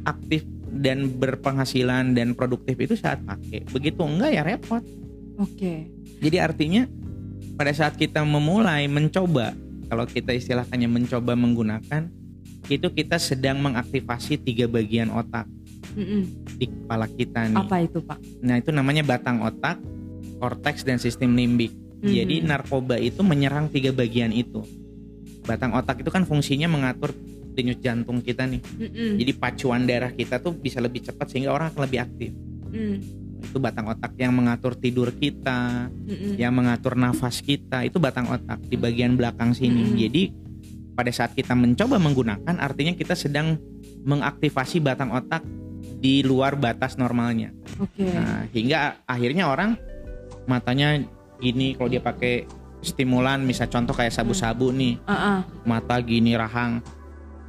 aktif 0.04 0.42
dan 0.70 1.10
berpenghasilan 1.10 2.14
dan 2.14 2.32
produktif 2.38 2.78
itu 2.78 2.94
saat 2.94 3.18
pakai. 3.26 3.66
Begitu 3.68 4.00
enggak 4.00 4.30
ya 4.30 4.42
repot. 4.46 4.82
Oke. 5.36 5.90
Jadi 6.20 6.36
artinya 6.38 6.86
pada 7.58 7.74
saat 7.74 7.98
kita 7.98 8.22
memulai 8.22 8.86
mencoba, 8.86 9.52
kalau 9.90 10.06
kita 10.06 10.32
istilahkannya 10.32 10.86
mencoba 10.86 11.34
menggunakan, 11.34 12.08
itu 12.70 12.86
kita 12.86 13.18
sedang 13.18 13.58
mengaktifasi 13.58 14.38
tiga 14.38 14.70
bagian 14.70 15.10
otak 15.10 15.48
Mm-mm. 15.98 16.46
di 16.54 16.70
kepala 16.70 17.10
kita 17.10 17.50
nih. 17.50 17.58
Apa 17.58 17.76
itu 17.82 17.98
pak? 17.98 18.20
Nah 18.44 18.62
itu 18.62 18.70
namanya 18.70 19.02
batang 19.02 19.42
otak, 19.42 19.80
korteks 20.38 20.86
dan 20.86 21.02
sistem 21.02 21.34
limbik. 21.34 21.74
Jadi 22.00 22.40
Mhm. 22.40 22.48
narkoba 22.48 22.96
itu 22.96 23.20
menyerang 23.20 23.68
tiga 23.68 23.92
bagian 23.92 24.32
itu. 24.32 24.64
Batang 25.44 25.76
otak 25.76 26.00
itu 26.00 26.08
kan 26.08 26.24
fungsinya 26.24 26.64
mengatur 26.64 27.12
denyut 27.60 27.80
jantung 27.84 28.24
kita 28.24 28.48
nih. 28.48 28.60
Mm-mm. 28.64 29.12
Jadi 29.20 29.32
pacuan 29.36 29.84
darah 29.84 30.10
kita 30.10 30.40
tuh 30.40 30.56
bisa 30.56 30.80
lebih 30.80 31.04
cepat 31.04 31.28
sehingga 31.28 31.52
orang 31.52 31.70
akan 31.70 31.80
lebih 31.84 32.00
aktif. 32.00 32.30
Mm. 32.72 32.96
Itu 33.40 33.56
batang 33.60 33.88
otak 33.88 34.16
yang 34.16 34.32
mengatur 34.32 34.76
tidur 34.76 35.12
kita, 35.12 35.88
Mm-mm. 35.92 36.40
yang 36.40 36.56
mengatur 36.56 36.96
nafas 36.96 37.44
kita, 37.44 37.84
itu 37.84 38.00
batang 38.00 38.32
otak 38.32 38.60
di 38.64 38.80
bagian 38.80 39.14
belakang 39.14 39.52
sini. 39.52 39.92
Mm-mm. 39.92 40.00
Jadi 40.00 40.22
pada 40.96 41.12
saat 41.12 41.32
kita 41.36 41.52
mencoba 41.56 41.96
menggunakan 41.96 42.56
artinya 42.60 42.92
kita 42.96 43.12
sedang 43.16 43.56
mengaktifasi 44.04 44.80
batang 44.80 45.12
otak 45.12 45.44
di 46.00 46.24
luar 46.24 46.56
batas 46.56 46.96
normalnya. 46.96 47.52
Oke. 47.76 48.08
Nah, 48.08 48.48
hingga 48.52 49.04
akhirnya 49.04 49.48
orang 49.48 49.76
matanya 50.48 50.96
gini 51.40 51.76
kalau 51.76 51.88
dia 51.92 52.00
pakai 52.00 52.48
stimulan 52.80 53.44
misal 53.44 53.68
contoh 53.68 53.92
kayak 53.92 54.12
sabu-sabu 54.12 54.72
nih, 54.72 54.96
Ah, 55.04 55.12
ah, 55.12 55.38
mata 55.68 56.00
gini 56.00 56.32
rahang 56.32 56.80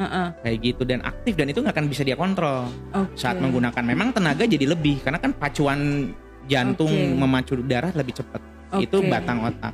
ah. 0.07 0.29
kayak 0.41 0.57
gitu 0.61 0.83
dan 0.87 0.99
aktif 1.05 1.33
dan 1.37 1.47
itu 1.51 1.59
nggak 1.61 1.75
akan 1.75 1.87
bisa 1.89 2.01
dia 2.01 2.17
kontrol 2.17 2.69
Oke. 2.93 3.13
saat 3.17 3.37
menggunakan 3.37 3.83
memang 3.83 4.15
tenaga 4.15 4.47
jadi 4.47 4.65
lebih 4.65 5.03
karena 5.05 5.21
kan 5.21 5.31
pacuan 5.35 6.11
jantung 6.49 6.91
Oke. 6.91 7.17
memacu 7.17 7.53
darah 7.65 7.93
lebih 7.93 8.17
cepat 8.17 8.41
itu 8.79 8.97
Oke. 8.97 9.09
batang 9.09 9.43
otak 9.45 9.73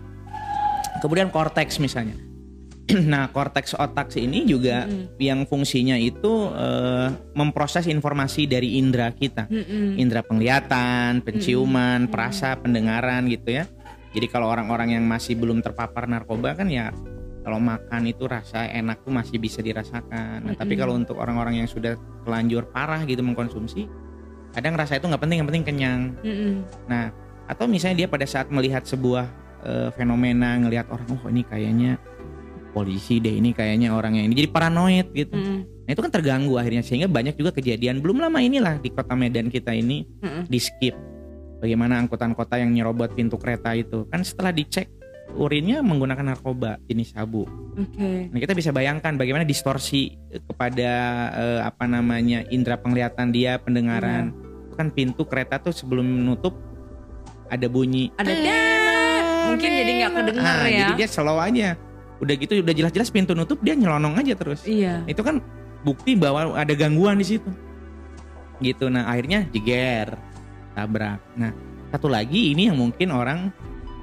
kemudian 1.00 1.30
korteks 1.30 1.78
misalnya 1.78 2.18
nah 3.12 3.28
korteks 3.28 3.76
otak 3.76 4.16
ini 4.16 4.48
juga 4.48 4.88
Mm-mm. 4.88 5.20
yang 5.20 5.44
fungsinya 5.44 6.00
itu 6.00 6.52
eh, 6.56 7.12
memproses 7.36 7.84
informasi 7.86 8.48
dari 8.48 8.80
indera 8.80 9.12
kita 9.12 9.52
Mm-mm. 9.52 10.00
indera 10.00 10.24
penglihatan 10.24 11.20
penciuman 11.20 12.08
Mm-mm. 12.08 12.12
perasa 12.12 12.56
pendengaran 12.56 13.28
gitu 13.28 13.60
ya 13.60 13.68
jadi 14.16 14.28
kalau 14.32 14.48
orang-orang 14.48 14.96
yang 14.98 15.04
masih 15.04 15.36
belum 15.36 15.60
terpapar 15.60 16.08
narkoba 16.08 16.56
kan 16.56 16.72
ya 16.72 16.96
kalau 17.48 17.64
makan 17.64 18.04
itu 18.12 18.28
rasa 18.28 18.68
enak 18.68 19.08
tuh 19.08 19.16
masih 19.16 19.40
bisa 19.40 19.64
dirasakan. 19.64 20.44
Nah, 20.44 20.54
tapi 20.60 20.76
Mm-mm. 20.76 20.84
kalau 20.84 20.94
untuk 21.00 21.16
orang-orang 21.16 21.64
yang 21.64 21.70
sudah 21.72 21.96
telanjur 22.28 22.68
parah 22.76 23.08
gitu 23.08 23.24
mengkonsumsi, 23.24 23.88
kadang 24.52 24.76
rasa 24.76 25.00
itu 25.00 25.08
nggak 25.08 25.24
penting, 25.24 25.40
yang 25.40 25.48
penting 25.48 25.64
kenyang. 25.64 26.02
Mm-mm. 26.28 26.68
Nah, 26.92 27.16
atau 27.48 27.64
misalnya 27.72 28.04
dia 28.04 28.08
pada 28.12 28.28
saat 28.28 28.52
melihat 28.52 28.84
sebuah 28.84 29.32
eh, 29.64 29.90
fenomena, 29.96 30.60
ngelihat 30.60 30.92
orang, 30.92 31.08
oh 31.08 31.32
ini 31.32 31.48
kayaknya 31.48 31.96
polisi 32.76 33.24
deh, 33.24 33.40
ini 33.40 33.56
kayaknya 33.56 33.96
orang 33.96 34.20
yang 34.20 34.28
ini 34.28 34.44
jadi 34.44 34.52
paranoid 34.52 35.08
gitu. 35.16 35.40
Mm-mm. 35.40 35.88
Nah 35.88 35.92
itu 35.96 36.04
kan 36.04 36.12
terganggu 36.12 36.60
akhirnya 36.60 36.84
sehingga 36.84 37.08
banyak 37.08 37.40
juga 37.40 37.56
kejadian 37.56 38.04
belum 38.04 38.28
lama 38.28 38.44
inilah 38.44 38.76
di 38.84 38.92
kota 38.92 39.16
Medan 39.16 39.48
kita 39.48 39.72
ini 39.72 40.04
Mm-mm. 40.20 40.52
di 40.52 40.60
skip. 40.60 41.00
Bagaimana 41.64 41.96
angkutan 42.04 42.36
kota 42.36 42.60
yang 42.60 42.76
nyerobot 42.76 43.16
pintu 43.16 43.40
kereta 43.40 43.72
itu 43.72 44.04
kan 44.12 44.20
setelah 44.20 44.52
dicek 44.52 44.92
urinnya 45.36 45.84
menggunakan 45.84 46.34
narkoba 46.34 46.80
jenis 46.88 47.12
sabu. 47.12 47.44
Oke. 47.76 48.32
Nah 48.32 48.40
kita 48.40 48.56
bisa 48.56 48.72
bayangkan 48.72 49.20
bagaimana 49.20 49.44
distorsi 49.44 50.16
kepada 50.32 50.92
eh, 51.36 51.62
apa 51.66 51.84
namanya 51.86 52.48
indera 52.48 52.80
penglihatan 52.80 53.36
dia, 53.36 53.60
pendengaran. 53.60 54.32
Itu 54.72 54.76
kan 54.80 54.88
pintu 54.94 55.28
kereta 55.28 55.60
tuh 55.60 55.76
sebelum 55.76 56.06
menutup 56.06 56.56
ada 57.52 57.68
bunyi. 57.68 58.12
Ada. 58.16 58.34
Mungkin 59.48 59.70
jadi 59.72 59.92
nggak 60.04 60.12
kedengar 60.12 60.44
Ah, 60.44 60.68
ya. 60.68 60.80
Jadi 60.84 60.94
dia 61.00 61.08
slow 61.08 61.40
aja. 61.40 61.70
Udah 62.18 62.34
gitu 62.36 62.54
udah 62.60 62.76
jelas-jelas 62.76 63.10
pintu 63.14 63.32
nutup 63.38 63.62
dia 63.62 63.78
nyelonong 63.78 64.20
aja 64.20 64.34
terus. 64.36 64.66
Iya. 64.68 65.06
Itu 65.08 65.22
kan 65.24 65.40
bukti 65.86 66.18
bahwa 66.18 66.58
ada 66.58 66.74
gangguan 66.76 67.20
di 67.22 67.38
situ. 67.38 67.50
Gitu. 68.58 68.90
Nah, 68.90 69.06
akhirnya 69.06 69.46
jeger, 69.54 70.18
tabrak. 70.74 71.22
Nah, 71.38 71.54
satu 71.94 72.10
lagi 72.10 72.58
ini 72.58 72.74
yang 72.74 72.78
mungkin 72.82 73.14
orang 73.14 73.54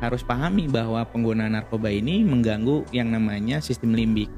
harus 0.06 0.23
pahami 0.23 0.68
bahwa 0.68 1.00
pengguna 1.04 1.49
narkoba 1.49 1.88
ini 1.88 2.20
mengganggu 2.23 2.84
yang 2.90 3.08
namanya 3.08 3.58
sistem 3.58 3.92
limbik. 3.92 4.28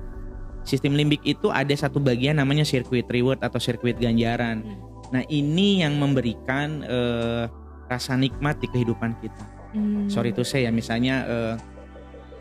Sistem 0.62 0.94
limbik 0.94 1.22
itu 1.22 1.50
ada 1.50 1.70
satu 1.72 2.02
bagian 2.02 2.38
namanya 2.38 2.66
circuit 2.66 3.06
reward 3.06 3.38
atau 3.38 3.58
sirkuit 3.58 3.98
ganjaran. 3.98 4.62
Hmm. 4.62 4.78
Nah, 5.14 5.22
ini 5.30 5.86
yang 5.86 5.94
memberikan 5.98 6.82
eh, 6.82 7.44
rasa 7.86 8.18
nikmat 8.18 8.58
di 8.58 8.66
kehidupan 8.66 9.14
kita 9.22 9.44
Hmm. 9.66 10.08
sorry 10.08 10.32
to 10.32 10.40
say 10.40 10.64
ya 10.64 10.72
misalnya 10.72 11.26
eh, 11.26 11.54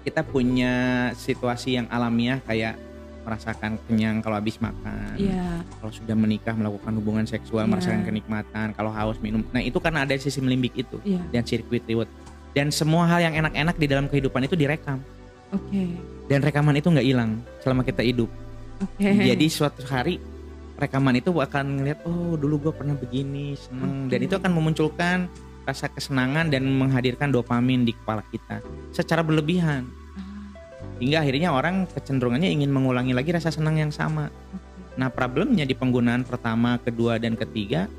kita 0.02 0.24
punya 0.24 0.74
situasi 1.12 1.76
yang 1.76 1.86
alamiah 1.92 2.40
kayak 2.46 2.80
merasakan 3.26 3.76
kenyang 3.90 4.22
kalau 4.22 4.38
habis 4.38 4.56
makan 4.62 5.18
Iya. 5.18 5.60
kalau 5.82 5.92
sudah 5.92 6.16
menikah 6.16 6.54
melakukan 6.54 6.94
hubungan 6.96 7.26
seksual 7.26 7.66
Iya. 7.66 7.72
merasakan 7.76 8.02
kenikmatan 8.06 8.68
kalau 8.72 8.88
haus 8.88 9.20
minum 9.20 9.44
nah 9.50 9.60
itu 9.60 9.76
karena 9.82 10.06
ada 10.06 10.16
sistem 10.16 10.48
limbik 10.48 10.78
itu 10.80 10.96
Iya. 11.04 11.22
dan 11.34 11.44
sirkuit 11.44 11.84
reward 11.90 12.08
dan 12.56 12.72
semua 12.72 13.04
hal 13.06 13.20
yang 13.20 13.36
enak-enak 13.46 13.76
di 13.76 13.86
dalam 13.86 14.08
kehidupan 14.08 14.48
itu 14.48 14.56
direkam 14.56 15.04
Oke. 15.52 15.92
dan 16.32 16.40
rekaman 16.42 16.80
itu 16.80 16.88
nggak 16.88 17.06
hilang 17.06 17.44
selama 17.60 17.84
kita 17.84 18.02
hidup 18.02 18.32
Oke. 18.80 19.06
jadi 19.06 19.46
suatu 19.52 19.84
hari 19.86 20.24
rekaman 20.80 21.20
itu 21.20 21.30
akan 21.36 21.84
ngeliat 21.84 22.00
oh 22.08 22.40
dulu 22.40 22.72
gue 22.72 22.74
pernah 22.74 22.96
begini 22.96 23.60
seneng 23.60 24.08
dan 24.08 24.20
Oke. 24.24 24.28
itu 24.32 24.36
akan 24.40 24.52
memunculkan 24.56 25.28
rasa 25.68 25.92
kesenangan 25.92 26.48
dan 26.48 26.64
menghadirkan 26.64 27.30
dopamin 27.30 27.84
di 27.84 27.92
kepala 27.92 28.24
kita 28.32 28.64
secara 28.96 29.20
berlebihan 29.20 29.84
Ah, 30.16 31.04
hingga 31.04 31.28
akhirnya 31.28 31.52
orang 31.52 31.84
kecenderungannya 31.92 32.48
ingin 32.48 32.72
mengulangi 32.72 33.12
lagi 33.12 33.36
rasa 33.36 33.52
senang 33.52 33.76
yang 33.76 33.92
sama. 33.92 34.32
Nah 34.96 35.12
problemnya 35.12 35.68
di 35.68 35.76
penggunaan 35.76 36.24
pertama, 36.24 36.80
kedua 36.80 37.20
dan 37.20 37.36
ketiga 37.36 37.92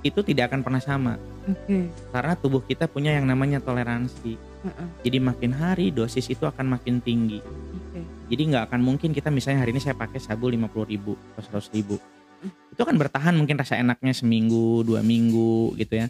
itu 0.00 0.20
tidak 0.24 0.52
akan 0.52 0.60
pernah 0.64 0.82
sama 0.82 1.14
Oke. 1.44 1.92
karena 2.12 2.32
tubuh 2.36 2.64
kita 2.64 2.88
punya 2.88 3.12
yang 3.16 3.28
namanya 3.28 3.60
toleransi. 3.60 4.36
Heeh. 4.60 4.88
Jadi 5.08 5.18
makin 5.20 5.52
hari 5.56 5.88
dosis 5.92 6.28
itu 6.28 6.44
akan 6.44 6.76
makin 6.76 7.00
tinggi. 7.00 7.40
Oke. 7.40 8.00
Jadi 8.32 8.42
nggak 8.52 8.72
akan 8.72 8.80
mungkin 8.80 9.12
kita 9.12 9.28
misalnya 9.32 9.64
hari 9.64 9.76
ini 9.76 9.80
saya 9.80 9.96
pakai 9.96 10.20
sabu 10.20 10.48
50 10.48 10.68
ribu 10.88 11.16
atau 11.36 11.60
100 11.60 11.76
ribu. 11.76 11.96
Hmm. 12.40 12.52
Itu 12.72 12.80
akan 12.80 12.96
bertahan 12.96 13.34
mungkin 13.36 13.60
rasa 13.60 13.76
enaknya 13.76 14.12
seminggu, 14.16 14.84
dua 14.84 15.04
minggu 15.04 15.76
gitu 15.76 16.00
ya. 16.00 16.06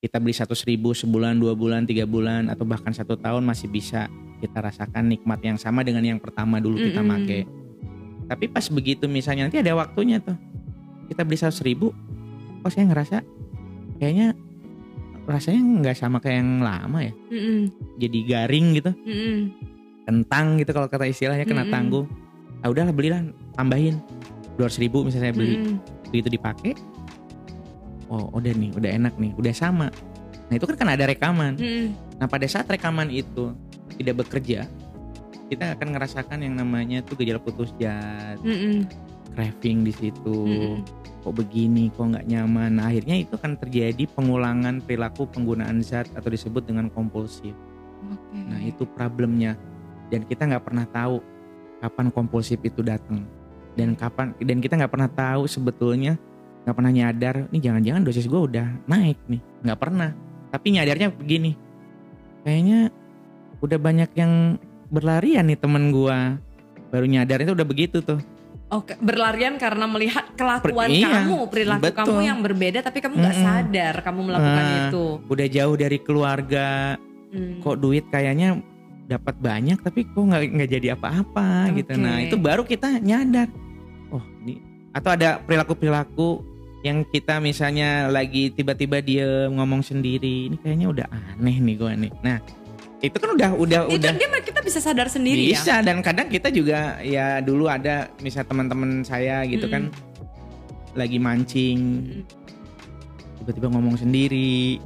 Kita 0.00 0.20
beli 0.20 0.36
100 0.36 0.52
ribu 0.68 0.92
sebulan, 0.92 1.40
dua 1.40 1.56
bulan, 1.56 1.88
tiga 1.88 2.04
bulan 2.04 2.52
atau 2.52 2.68
bahkan 2.68 2.92
satu 2.92 3.16
tahun 3.16 3.44
masih 3.44 3.68
bisa 3.68 4.08
kita 4.40 4.60
rasakan 4.60 5.08
nikmat 5.08 5.40
yang 5.40 5.56
sama 5.56 5.80
dengan 5.80 6.04
yang 6.04 6.20
pertama 6.20 6.60
dulu 6.60 6.76
kita 6.76 7.00
Mm-mm. 7.00 7.12
pakai. 7.16 7.40
Tapi 8.26 8.44
pas 8.52 8.66
begitu 8.68 9.08
misalnya 9.08 9.48
nanti 9.48 9.60
ada 9.60 9.72
waktunya 9.72 10.20
tuh 10.20 10.36
kita 11.06 11.22
beli 11.22 11.38
100 11.38 11.62
ribu, 11.62 11.94
kok 12.66 12.74
saya 12.74 12.90
ngerasa 12.90 13.16
kayaknya 14.02 14.34
rasanya 15.30 15.62
nggak 15.86 15.96
sama 15.98 16.18
kayak 16.18 16.42
yang 16.42 16.66
lama 16.66 16.98
ya. 17.06 17.14
Mm-mm. 17.30 17.60
Jadi 18.02 18.18
garing 18.26 18.66
gitu 18.74 18.90
Mm-mm. 18.90 19.38
kentang 20.06 20.58
gitu 20.58 20.70
kalau 20.74 20.90
kata 20.90 21.06
istilahnya 21.06 21.46
kena 21.46 21.62
Mm-mm. 21.62 21.74
tanggung 21.74 22.06
ah 22.66 22.68
udahlah 22.70 22.90
belilah 22.90 23.22
tambahin 23.54 24.02
200 24.58 24.82
ribu 24.82 25.06
misalnya 25.06 25.30
saya 25.30 25.34
beli 25.34 25.54
Mm-mm. 25.62 25.76
begitu 26.10 26.28
dipakai 26.34 26.72
oh 28.10 28.30
udah 28.34 28.54
nih 28.54 28.70
udah 28.74 28.90
enak 28.90 29.14
nih 29.18 29.34
udah 29.34 29.54
sama 29.54 29.90
nah 30.46 30.54
itu 30.54 30.64
kan 30.64 30.78
kan 30.78 30.88
ada 30.94 31.10
rekaman 31.10 31.58
Mm-mm. 31.58 31.94
nah 32.22 32.26
pada 32.30 32.46
saat 32.46 32.70
rekaman 32.70 33.10
itu 33.10 33.52
tidak 33.98 34.26
bekerja 34.26 34.70
kita 35.46 35.78
akan 35.78 35.94
ngerasakan 35.94 36.42
yang 36.42 36.54
namanya 36.58 37.02
tuh 37.02 37.18
gejala 37.18 37.42
putus 37.42 37.74
zat 37.82 38.38
Mm-mm. 38.46 38.86
craving 39.34 39.84
di 39.84 39.92
situ 39.92 40.38
Mm-mm. 40.38 40.86
Kok 41.26 41.34
begini 41.34 41.90
kok 41.90 42.06
nggak 42.14 42.26
nyaman. 42.30 42.78
Nah, 42.78 42.86
akhirnya 42.86 43.18
itu 43.18 43.34
kan 43.34 43.58
terjadi 43.58 44.06
pengulangan 44.14 44.78
perilaku 44.78 45.26
penggunaan 45.26 45.82
zat 45.82 46.06
atau 46.14 46.30
disebut 46.30 46.62
dengan 46.62 46.86
kompulsif. 46.86 47.50
Oke. 48.06 48.38
Nah 48.38 48.62
itu 48.62 48.86
problemnya. 48.86 49.58
Dan 50.06 50.22
kita 50.22 50.46
nggak 50.46 50.62
pernah 50.62 50.86
tahu 50.86 51.18
kapan 51.82 52.14
kompulsif 52.14 52.62
itu 52.62 52.78
datang. 52.86 53.26
Dan 53.74 53.98
kapan 53.98 54.38
dan 54.38 54.62
kita 54.62 54.78
nggak 54.78 54.92
pernah 54.94 55.10
tahu 55.10 55.50
sebetulnya 55.50 56.14
nggak 56.62 56.76
pernah 56.78 56.92
nyadar 56.94 57.50
nih 57.50 57.62
jangan-jangan 57.62 58.02
dosis 58.06 58.30
gue 58.30 58.40
udah 58.46 58.66
naik 58.86 59.18
nih. 59.26 59.42
Nggak 59.66 59.78
pernah. 59.82 60.14
Tapi 60.54 60.78
nyadarnya 60.78 61.10
begini 61.10 61.66
kayaknya 62.46 62.94
udah 63.58 63.78
banyak 63.82 64.10
yang 64.14 64.54
berlarian 64.86 65.50
nih 65.50 65.58
temen 65.58 65.90
gue 65.90 66.18
baru 66.94 67.06
nyadar 67.10 67.42
itu 67.42 67.58
udah 67.58 67.66
begitu 67.66 67.98
tuh 67.98 68.22
Oke, 68.66 68.98
berlarian 68.98 69.54
karena 69.56 69.86
melihat 69.86 70.26
kelakuan 70.34 70.90
Per- 70.90 70.98
iya, 70.98 71.22
kamu, 71.22 71.46
perilaku 71.46 71.86
betul. 71.86 71.98
kamu 72.02 72.18
yang 72.20 72.40
berbeda, 72.42 72.82
tapi 72.82 72.98
kamu 72.98 73.14
nggak 73.14 73.36
Mm-mm. 73.36 73.46
sadar 73.46 73.94
kamu 74.02 74.20
melakukan 74.26 74.64
Ah. 74.64 74.78
itu. 74.84 75.04
udah 75.24 75.46
jauh 75.46 75.76
dari 75.76 75.98
keluarga 75.98 76.98
Hmm. 77.26 77.58
kok 77.58 77.76
duit 77.76 78.06
kayaknya 78.06 78.58
dapat 79.04 79.34
banyak 79.36 79.78
tapi 79.78 80.02
kok 80.02 80.18
nggak 80.18 80.42
nggak 80.48 80.70
jadi 80.72 80.88
apa-apa 80.94 81.70
gitu 81.74 81.94
nah 81.94 82.18
itu 82.18 82.34
baru 82.34 82.62
kita 82.62 82.98
nyadar 82.98 83.50
oh 84.08 84.22
ini 84.40 84.62
atau 84.90 85.10
ada 85.10 85.38
perilaku-perilaku 85.38 86.42
yang 86.80 87.02
kita 87.04 87.38
misalnya 87.38 88.06
lagi 88.06 88.48
tiba-tiba 88.48 88.98
dia 88.98 89.26
ngomong 89.48 89.82
sendiri 89.82 90.46
ini 90.46 90.56
kayaknya 90.56 90.86
udah 90.88 91.06
aneh 91.10 91.56
nih 91.56 91.74
gue 91.76 91.92
nih 91.98 92.12
nah 92.20 92.38
itu 93.04 93.16
kan 93.20 93.30
udah 93.36 93.50
udah 93.56 93.80
itu 93.92 94.00
udah 94.00 94.12
dia 94.16 94.28
kita 94.40 94.60
bisa 94.64 94.80
sadar 94.80 95.12
sendiri 95.12 95.52
ya. 95.52 95.60
bisa 95.60 95.74
dan 95.84 96.00
kadang 96.00 96.32
kita 96.32 96.48
juga 96.48 96.96
ya 97.04 97.44
dulu 97.44 97.68
ada 97.68 98.08
misal 98.24 98.42
teman-teman 98.48 99.04
saya 99.04 99.44
gitu 99.44 99.68
kan 99.68 99.92
lagi 100.96 101.20
mancing 101.20 102.08
tiba-tiba 103.44 103.68
ngomong 103.68 104.00
sendiri 104.00 104.80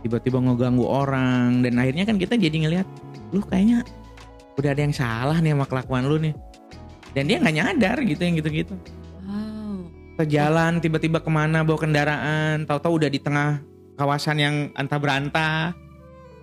tiba-tiba 0.00 0.40
ngeganggu 0.40 0.84
orang 0.88 1.60
dan 1.60 1.76
akhirnya 1.76 2.08
kan 2.08 2.16
kita 2.16 2.40
jadi 2.40 2.56
ngelihat 2.66 2.88
lu 3.36 3.44
kayaknya 3.44 3.84
udah 4.60 4.70
ada 4.76 4.82
yang 4.84 4.96
salah 4.96 5.38
nih 5.40 5.56
sama 5.56 5.64
kelakuan 5.64 6.04
lu 6.04 6.16
nih. 6.20 6.34
Dan 7.16 7.26
dia 7.26 7.42
nggak 7.42 7.56
nyadar 7.56 7.96
gitu 8.06 8.22
yang 8.22 8.36
gitu-gitu. 8.38 8.74
Wow. 9.26 9.88
ke 10.20 10.24
jalan 10.28 10.78
tiba-tiba 10.84 11.18
ke 11.24 11.30
mana 11.32 11.64
bawa 11.64 11.80
kendaraan 11.80 12.68
tahu-tahu 12.68 13.00
udah 13.00 13.10
di 13.10 13.18
tengah 13.22 13.64
kawasan 13.96 14.36
yang 14.36 14.54
antah 14.76 15.00
berantah 15.00 15.72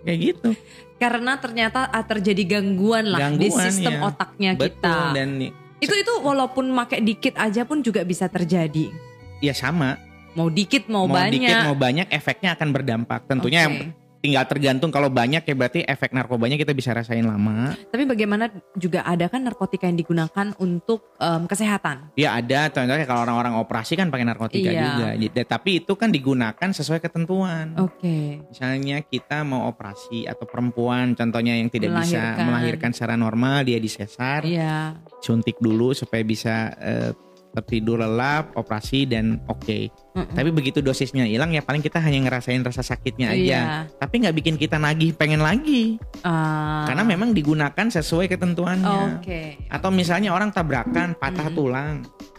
kayak 0.07 0.19
gitu 0.23 0.49
Karena 0.97 1.37
ternyata 1.37 1.85
ah, 1.87 2.01
terjadi 2.01 2.57
gangguan 2.57 3.11
lah 3.11 3.19
di 3.29 3.45
Gangguan, 3.45 3.65
sistem 3.67 3.93
ya. 3.93 4.01
otaknya 4.01 4.51
betul 4.55 4.81
kita. 4.81 5.13
dan 5.13 5.29
nih 5.37 5.51
Itu 5.77 5.93
itu 5.93 6.13
walaupun 6.23 6.73
pakai 6.73 7.05
dikit 7.05 7.37
aja 7.37 7.61
pun 7.61 7.85
juga 7.85 8.01
bisa 8.01 8.25
terjadi. 8.25 8.89
ya 9.37 9.53
sama 9.53 9.99
Mau 10.33 10.49
dikit 10.49 10.85
mau, 10.87 11.05
mau 11.05 11.17
banyak. 11.17 11.37
dikit 11.43 11.57
mau 11.63 11.73
banyak 11.73 12.07
efeknya 12.09 12.53
akan 12.53 12.69
berdampak 12.71 13.25
tentunya 13.25 13.67
Oke. 13.67 13.93
Tinggal 14.27 14.43
tergantung 14.43 14.91
kalau 14.91 15.07
banyak 15.07 15.39
ya 15.39 15.55
berarti 15.55 15.79
efek 15.81 16.11
narkobanya 16.11 16.59
kita 16.59 16.75
bisa 16.75 16.91
rasain 16.91 17.23
lama 17.23 17.71
Tapi 17.87 18.03
bagaimana 18.03 18.51
juga 18.75 19.01
ada 19.01 19.25
kan 19.25 19.39
narkotika 19.39 19.87
yang 19.87 19.95
digunakan 19.95 20.51
untuk 20.57 21.15
em, 21.15 21.47
kesehatan. 21.47 22.11
ya 22.13 22.35
ada 22.35 22.67
contohnya 22.67 23.07
kalau 23.07 23.23
orang-orang 23.23 23.55
operasi 23.55 23.95
kan 23.95 24.11
pakai 24.11 24.27
narkotika 24.27 24.67
Iya. 24.67 24.83
juga 24.83 25.07
tapi 25.47 25.79
itu 25.79 25.93
kan 25.95 26.11
digunakan 26.11 26.69
sesuai 26.69 26.99
ketentuan 26.99 27.71
Oke. 27.79 28.43
misalnya 28.43 28.99
kita 29.01 29.41
mau 29.41 29.71
operasi 29.71 30.27
atau 30.27 30.43
perempuan 30.43 31.15
contohnya 31.15 31.55
yang 31.55 31.71
tidak 31.71 31.95
bisa 31.95 32.19
Melahirkan. 32.19 32.43
melahirkan 32.43 32.89
secara 32.91 33.15
normal 33.15 33.63
dia 33.63 33.79
disesar 33.79 34.43
Iya. 34.43 34.99
suntik 35.23 35.55
dulu 35.57 35.93
supaya 35.93 36.19
bisa 36.21 36.75
eh, 36.75 37.11
tertidur 37.57 37.97
lelap 37.97 38.53
operasi 38.53 39.03
dan 39.03 39.41
oke 39.45 39.89
Mm-mm. 40.13 40.29
tapi 40.31 40.49
begitu 40.49 40.77
dosisnya 40.77 41.25
hilang 41.25 41.49
ya 41.49 41.59
paling 41.59 41.79
kita 41.79 41.97
hanya 41.97 42.21
ngerasain 42.23 42.61
rasa 42.61 42.81
sakitnya 42.81 43.29
aja 43.29 43.41
Iya. 43.57 43.61
tapi 43.97 44.21
nggak 44.21 44.35
bikin 44.35 44.55
kita 44.55 44.77
nagih 44.77 45.11
pengen 45.11 45.41
lagi 45.41 45.97
Ah. 46.21 46.85
karena 46.85 47.01
memang 47.03 47.31
digunakan 47.31 47.87
sesuai 47.87 48.29
ketentuannya 48.29 49.17
Oke. 49.17 49.57
atau 49.67 49.89
misalnya 49.89 50.29
orang 50.29 50.49
tabrakan 50.49 51.13
patah 51.13 51.49
Mm. 51.49 51.55
tulang 51.55 51.95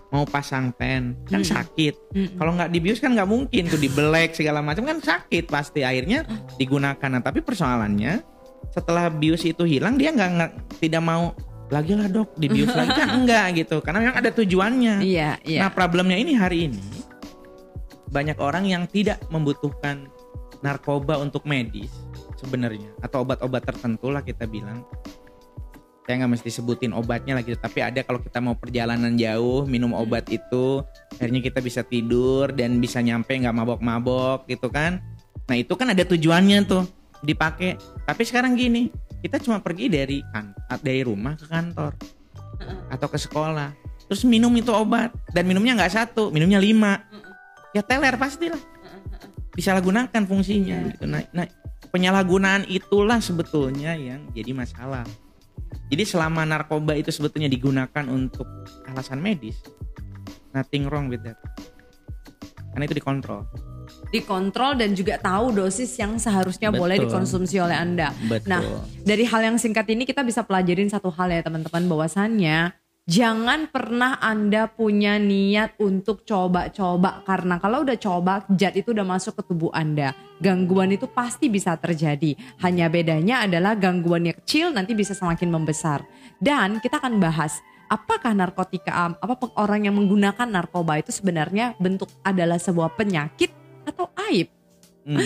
mau 0.09 0.25
pasang 0.25 0.73
pen 0.73 1.13
kan 1.27 1.41
Mm. 1.41 1.49
sakit 1.49 1.95
Mm-mm. 2.11 2.37
kalau 2.37 2.55
nggak 2.55 2.71
dibius 2.71 2.97
kan 2.97 3.13
nggak 3.13 3.27
mungkin 3.27 3.67
tuh 3.67 3.77
dibelek 3.77 4.33
segala 4.33 4.63
macam 4.63 4.83
kan 4.83 4.99
sakit 4.99 5.45
pasti 5.47 5.83
akhirnya 5.83 6.25
digunakan 6.57 7.09
nah, 7.09 7.21
tapi 7.21 7.43
persoalannya 7.43 8.23
setelah 8.69 9.09
bius 9.09 9.43
itu 9.43 9.65
hilang 9.65 9.97
dia 9.97 10.09
nggak- 10.09 10.79
tidak 10.79 11.01
mau 11.01 11.33
lagi 11.69 11.93
lah 11.95 12.09
dok 12.09 12.35
dibius 12.37 12.73
lagi. 12.73 12.93
Kan 12.97 13.09
enggak 13.25 13.47
gitu. 13.65 13.77
Karena 13.85 13.99
memang 14.05 14.19
ada 14.19 14.31
tujuannya. 14.33 14.95
Iya, 15.05 15.31
iya. 15.45 15.61
nah 15.65 15.71
problemnya 15.73 16.19
ini 16.19 16.33
hari 16.37 16.69
ini 16.73 16.81
banyak 18.09 18.41
orang 18.41 18.65
yang 18.65 18.89
tidak 18.89 19.21
membutuhkan 19.29 20.09
narkoba 20.65 21.21
untuk 21.21 21.45
medis 21.45 21.93
sebenarnya. 22.41 22.89
Atau 23.05 23.23
obat-obat 23.23 23.69
tertentu 23.69 24.09
lah 24.09 24.25
kita 24.25 24.49
bilang. 24.49 24.83
Saya 26.09 26.25
nggak 26.25 26.41
mesti 26.41 26.49
sebutin 26.49 26.97
obatnya 26.97 27.37
lagi 27.37 27.53
tapi 27.53 27.85
ada 27.85 28.01
kalau 28.01 28.17
kita 28.17 28.41
mau 28.41 28.57
perjalanan 28.57 29.13
jauh 29.21 29.69
minum 29.69 29.93
obat 29.93 30.25
itu 30.33 30.81
akhirnya 31.13 31.45
kita 31.45 31.61
bisa 31.61 31.85
tidur 31.85 32.49
dan 32.49 32.81
bisa 32.81 33.05
nyampe 33.05 33.37
nggak 33.37 33.53
mabok-mabok 33.53 34.49
gitu 34.49 34.73
kan. 34.73 35.05
Nah 35.45 35.57
itu 35.61 35.77
kan 35.77 35.93
ada 35.93 36.09
tujuannya 36.09 36.65
tuh 36.65 36.89
dipakai. 37.21 37.77
Tapi 38.09 38.23
sekarang 38.25 38.57
gini 38.57 38.89
kita 39.19 39.43
cuma 39.43 39.59
pergi 39.59 39.91
dari 39.91 40.23
kan 40.31 40.55
dari 40.83 41.03
rumah 41.03 41.35
ke 41.35 41.47
kantor. 41.51 41.93
Atau 42.91 43.09
ke 43.11 43.19
sekolah. 43.19 43.75
Terus 44.09 44.23
minum 44.25 44.51
itu 44.57 44.71
obat. 44.73 45.15
Dan 45.31 45.47
minumnya 45.47 45.79
nggak 45.79 45.93
satu 45.93 46.31
minumnya 46.31 46.59
lima. 46.63 47.03
Ya 47.75 47.83
teler 47.85 48.15
pastilah. 48.17 48.61
Disalahgunakan 49.59 50.23
fungsinya 50.23 50.77
Iya. 50.87 50.89
gitu. 50.95 51.05
nah, 51.11 51.23
nah 51.35 51.47
penyalahgunaan 51.91 52.71
itulah 52.71 53.19
sebetulnya 53.19 53.99
yang 53.99 54.23
jadi 54.31 54.55
masalah. 54.55 55.03
Jadi 55.91 56.05
selama 56.07 56.47
narkoba 56.47 56.95
itu 56.95 57.11
sebetulnya 57.11 57.51
digunakan 57.51 58.05
untuk 58.07 58.47
alasan 58.87 59.19
medis 59.19 59.59
nothing 60.55 60.87
wrong 60.87 61.11
with 61.11 61.21
that. 61.27 61.37
Karena 62.73 62.85
itu 62.87 62.97
dikontrol 63.03 63.43
Dikontrol 64.09 64.79
dan 64.79 64.97
juga 64.97 65.21
tahu 65.21 65.53
dosis 65.53 65.93
yang 66.01 66.17
seharusnya 66.17 66.73
boleh 66.73 67.01
Betul. 67.01 67.13
dikonsumsi 67.13 67.57
oleh 67.61 67.77
Anda. 67.77 68.15
betul 68.27 68.49
Nah, 68.49 68.61
dari 69.05 69.25
hal 69.29 69.41
yang 69.45 69.57
singkat 69.61 69.89
ini 69.91 70.09
kita 70.09 70.25
bisa 70.25 70.45
pelajarin 70.45 70.89
satu 70.89 71.13
hal 71.13 71.29
ya 71.29 71.45
teman-teman 71.45 71.85
bahwasannya 71.89 72.73
jangan 73.09 73.73
pernah 73.73 74.21
Anda 74.21 74.69
punya 74.69 75.17
niat 75.17 75.81
untuk 75.81 76.29
coba-coba 76.29 77.25
karena 77.25 77.57
kalau 77.57 77.81
udah 77.89 77.97
coba 77.97 78.45
zat 78.53 78.77
itu 78.77 78.93
udah 78.93 79.07
masuk 79.09 79.41
ke 79.41 79.43
tubuh 79.49 79.73
Anda. 79.73 80.13
Gangguan 80.39 80.95
itu 80.95 81.09
pasti 81.11 81.51
bisa 81.51 81.75
terjadi. 81.81 82.37
Hanya 82.63 82.87
bedanya 82.87 83.49
adalah 83.49 83.75
gangguannya 83.75 84.39
kecil 84.45 84.71
nanti 84.71 84.95
bisa 84.95 85.17
semakin 85.17 85.51
membesar. 85.51 86.05
Dan 86.39 86.79
kita 86.79 87.03
akan 87.03 87.19
bahas 87.19 87.59
apakah 87.89 88.37
narkotika 88.37 89.17
apa 89.19 89.35
orang 89.57 89.89
yang 89.89 89.97
menggunakan 89.97 90.47
narkoba 90.47 91.01
itu 91.01 91.11
sebenarnya 91.11 91.75
bentuk 91.81 92.13
adalah 92.21 92.61
sebuah 92.61 92.95
penyakit 92.95 93.51
atau 93.89 94.13
aib. 94.29 94.53
Hmm. 95.09 95.17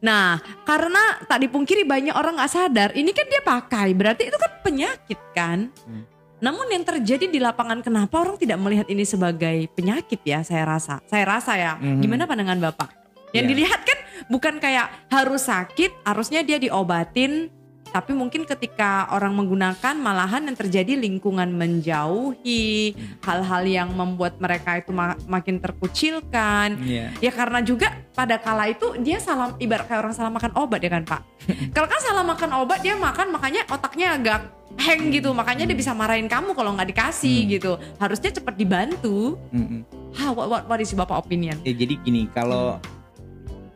Nah, 0.00 0.40
karena 0.64 1.20
tak 1.28 1.44
dipungkiri 1.44 1.84
banyak 1.84 2.16
orang 2.16 2.40
nggak 2.40 2.48
sadar, 2.48 2.90
ini 2.96 3.12
kan 3.12 3.28
dia 3.28 3.44
pakai, 3.44 3.92
berarti 3.92 4.32
itu 4.32 4.38
kan 4.40 4.52
penyakit 4.64 5.20
kan. 5.36 5.68
Hmm. 5.84 6.08
Namun 6.38 6.70
yang 6.70 6.86
terjadi 6.86 7.26
di 7.26 7.42
lapangan 7.42 7.82
kenapa 7.82 8.22
orang 8.22 8.38
tidak 8.38 8.62
melihat 8.62 8.86
ini 8.86 9.02
sebagai 9.02 9.66
penyakit 9.74 10.22
ya? 10.22 10.46
Saya 10.46 10.64
rasa, 10.64 11.02
saya 11.10 11.26
rasa 11.26 11.58
ya. 11.58 11.74
Mhm. 11.76 11.98
Gimana 11.98 12.30
pandangan 12.30 12.58
bapak? 12.62 12.88
Yang 13.34 13.44
Ya. 13.44 13.50
dilihat 13.52 13.80
kan 13.82 13.98
bukan 14.30 14.54
kayak 14.62 14.86
harus 15.10 15.50
sakit, 15.50 16.06
harusnya 16.06 16.46
dia 16.46 16.62
diobatin. 16.62 17.50
Tapi 17.88 18.12
mungkin 18.12 18.44
ketika 18.44 19.08
orang 19.10 19.32
menggunakan 19.32 19.94
malahan 19.96 20.44
yang 20.44 20.54
terjadi 20.54 20.94
lingkungan 20.94 21.48
menjauhi, 21.50 22.92
hal-hal 23.24 23.62
yang 23.64 23.88
membuat 23.92 24.36
mereka 24.38 24.78
itu 24.78 24.92
ma- 24.92 25.18
makin 25.24 25.58
terkucilkan. 25.58 26.76
Iya. 26.84 27.12
Ya 27.18 27.30
karena 27.32 27.58
juga 27.60 27.96
pada 28.12 28.36
kala 28.36 28.68
itu 28.68 28.96
dia 29.00 29.18
salah 29.18 29.56
ibarat 29.56 29.88
kayak 29.88 30.00
orang 30.04 30.14
salah 30.14 30.30
makan 30.30 30.52
obat 30.54 30.80
ya 30.80 30.90
kan 30.92 31.04
Pak. 31.04 31.20
Kalau 31.74 31.88
kan 31.88 32.00
salah 32.00 32.24
makan 32.24 32.50
obat 32.60 32.78
dia 32.80 32.94
makan 32.94 33.32
makanya 33.32 33.64
otaknya 33.68 34.14
agak 34.14 34.40
hang 34.78 35.10
gitu 35.10 35.34
makanya 35.34 35.66
dia 35.66 35.74
bisa 35.74 35.90
marahin 35.90 36.30
kamu 36.30 36.54
kalau 36.54 36.70
nggak 36.76 36.94
dikasih 36.94 37.42
Hmm. 37.42 37.50
gitu. 37.50 37.72
Harusnya 37.98 38.30
cepat 38.30 38.54
dibantu. 38.54 39.34
Mm-mm. 39.50 39.82
Ha, 40.14 40.30
what, 40.30 40.46
what, 40.46 40.62
what 40.66 40.78
is 40.78 40.92
bapak 40.92 41.18
opinion? 41.18 41.58
Ya, 41.64 41.74
jadi 41.74 41.98
gini, 42.00 42.30
kalau 42.30 42.78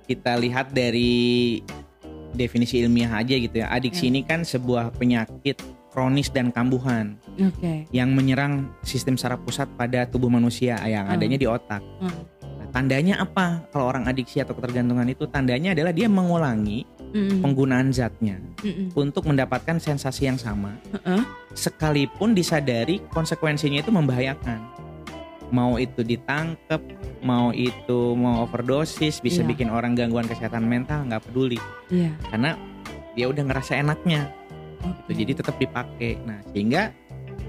kita 0.04 0.34
lihat 0.36 0.70
dari 0.70 1.60
definisi 2.32 2.80
ilmiah 2.80 3.12
aja 3.12 3.34
gitu 3.34 3.62
ya, 3.62 3.68
adiksi 3.68 4.08
Ya. 4.08 4.10
ini 4.12 4.20
kan 4.22 4.42
sebuah 4.42 4.96
penyakit 4.96 5.60
kronis 5.92 6.32
dan 6.32 6.48
kambuhan 6.48 7.20
Oke. 7.36 7.84
yang 7.92 8.16
menyerang 8.16 8.72
sistem 8.80 9.14
saraf 9.14 9.44
pusat 9.44 9.68
pada 9.76 10.08
tubuh 10.08 10.32
manusia 10.32 10.80
yang 10.82 11.04
Hmm. 11.04 11.14
adanya 11.14 11.36
di 11.36 11.44
otak. 11.44 11.84
Hmm. 12.00 12.08
Nah, 12.40 12.66
tandanya 12.72 13.20
apa? 13.20 13.68
Kalau 13.68 13.92
orang 13.92 14.08
adiksi 14.08 14.40
atau 14.40 14.56
ketergantungan 14.56 15.04
itu 15.06 15.28
tandanya 15.28 15.76
adalah 15.76 15.92
dia 15.92 16.08
mengulangi 16.08 16.88
Mm-mm. 17.12 17.44
penggunaan 17.44 17.92
zatnya 17.92 18.40
Mm-mm. 18.64 18.96
untuk 18.96 19.28
mendapatkan 19.28 19.76
sensasi 19.76 20.32
yang 20.32 20.40
sama, 20.40 20.72
Heeh. 20.96 21.20
sekalipun 21.52 22.32
disadari 22.32 23.04
konsekuensinya 23.12 23.84
itu 23.84 23.92
membahayakan. 23.92 24.64
Mau 25.52 25.76
itu 25.76 26.00
ditangkep, 26.00 26.80
mau 27.20 27.52
itu 27.52 28.16
mau 28.16 28.48
overdosis, 28.48 29.20
bisa 29.20 29.44
Iya. 29.44 29.48
bikin 29.52 29.68
orang 29.68 29.92
gangguan 29.92 30.24
kesehatan 30.24 30.64
mental 30.64 31.04
nggak 31.04 31.28
peduli, 31.28 31.60
Iya. 31.92 32.16
karena 32.32 32.56
dia 33.12 33.28
udah 33.28 33.44
ngerasa 33.44 33.76
enaknya, 33.76 34.32
Oke. 34.80 35.12
gitu. 35.12 35.28
jadi 35.28 35.32
tetap 35.44 35.60
dipakai. 35.60 36.16
Nah 36.24 36.40
sehingga 36.50 36.96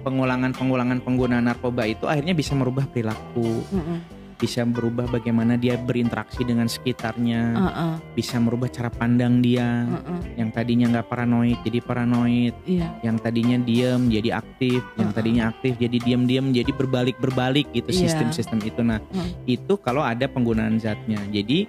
pengulangan-pengulangan 0.03 0.99
penggunaan 0.99 1.47
narkoba 1.47 1.87
itu 1.87 2.03
akhirnya 2.05 2.35
bisa 2.35 2.51
merubah 2.53 2.83
perilaku, 2.85 3.63
Mm-mm. 3.71 3.97
Bisa 4.37 4.65
berubah 4.67 5.07
bagaimana 5.09 5.55
dia 5.55 5.77
berinteraksi 5.77 6.43
dengan 6.43 6.65
sekitarnya, 6.69 7.41
Heeh, 7.53 7.93
bisa 8.17 8.37
merubah 8.37 8.69
cara 8.69 8.89
pandang 8.89 9.39
dia. 9.39 9.85
heeh, 9.87 10.19
Yang 10.33 10.49
tadinya 10.57 10.85
nggak 10.97 11.07
paranoid 11.09 11.59
jadi 11.61 11.79
paranoid, 11.83 12.53
Iya. 12.65 12.89
yang 13.05 13.17
tadinya 13.21 13.57
diem 13.61 14.01
jadi 14.09 14.29
aktif, 14.41 14.81
yang 14.97 15.09
Heeh. 15.11 15.17
tadinya 15.17 15.43
aktif 15.53 15.73
jadi 15.77 15.97
diam-diam 16.01 16.49
jadi 16.51 16.71
berbalik-berbalik 16.73 17.69
gitu 17.71 17.89
Iya. 17.93 18.09
sistem-sistem 18.09 18.59
itu. 18.65 18.81
Nah, 18.81 18.99
Heeh. 18.99 19.59
itu 19.59 19.73
kalau 19.79 20.01
ada 20.01 20.25
penggunaan 20.25 20.77
zatnya. 20.81 21.21
Jadi 21.29 21.65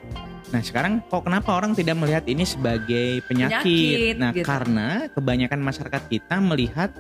Nah 0.52 0.62
sekarang 0.62 1.02
kok 1.10 1.26
kenapa 1.26 1.50
orang 1.58 1.74
tidak 1.74 1.98
melihat 1.98 2.22
ini 2.30 2.46
sebagai 2.46 3.26
penyakit? 3.26 3.64
Penyakit, 3.64 4.14
nah 4.22 4.30
gitu. 4.30 4.46
karena 4.46 4.88
kebanyakan 5.10 5.60
masyarakat 5.66 6.02
kita 6.06 6.36
melihat 6.38 6.94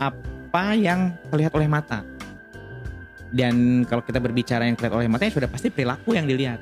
apa 0.00 0.72
yang 0.72 1.12
terlihat 1.28 1.52
oleh 1.52 1.68
mata. 1.68 2.00
Dan 3.28 3.84
kalau 3.84 4.00
kita 4.00 4.18
berbicara 4.18 4.64
yang 4.64 4.76
terlihat 4.76 4.94
oleh 4.96 5.08
mata 5.08 5.28
ya 5.28 5.32
sudah 5.32 5.50
pasti 5.50 5.68
perilaku 5.68 6.16
yang 6.16 6.24
dilihat. 6.24 6.60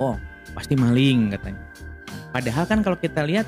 Oh 0.00 0.16
pasti 0.56 0.72
maling 0.72 1.36
katanya. 1.36 1.62
Padahal 2.32 2.64
kan 2.64 2.80
kalau 2.80 2.96
kita 2.96 3.24
lihat 3.28 3.44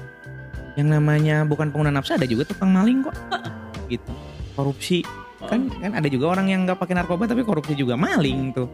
yang 0.77 0.93
namanya 0.93 1.43
bukan 1.49 1.73
pengguna 1.73 1.91
nafsu 1.91 2.15
ada 2.15 2.29
juga 2.29 2.45
tukang 2.45 2.69
maling 2.69 3.09
kok. 3.09 3.17
gitu. 3.93 4.13
Korupsi. 4.53 5.01
Kan 5.39 5.73
kan 5.81 5.97
ada 5.97 6.09
juga 6.13 6.37
orang 6.37 6.53
yang 6.53 6.69
nggak 6.69 6.77
pakai 6.77 6.95
narkoba 6.99 7.25
tapi 7.25 7.41
korupsi 7.43 7.73
juga 7.73 7.97
maling 7.97 8.53
tuh. 8.53 8.69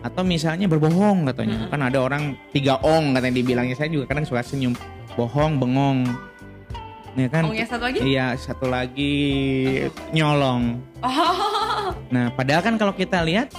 Atau 0.00 0.24
misalnya 0.24 0.64
berbohong 0.64 1.28
katanya. 1.28 1.68
Kan 1.68 1.80
ada 1.84 1.98
orang 2.00 2.36
tiga 2.56 2.80
ong 2.80 3.12
katanya 3.12 3.34
dibilangnya. 3.36 3.76
Saya 3.76 3.92
juga 3.92 4.08
kadang 4.08 4.24
suka 4.24 4.40
senyum. 4.40 4.72
Bohong 5.16 5.60
bengong. 5.60 6.08
Ya 7.16 7.32
kan? 7.32 7.48
Ongnya 7.48 7.64
satu 7.64 7.84
lagi? 7.88 7.98
iya 8.04 8.26
satu 8.36 8.66
lagi. 8.68 9.14
Nyolong 10.12 10.76
Oh. 11.04 11.92
nah 12.14 12.32
padahal 12.32 12.64
kan 12.64 12.74
kalau 12.80 12.96
kita 12.96 13.20
lihat 13.20 13.52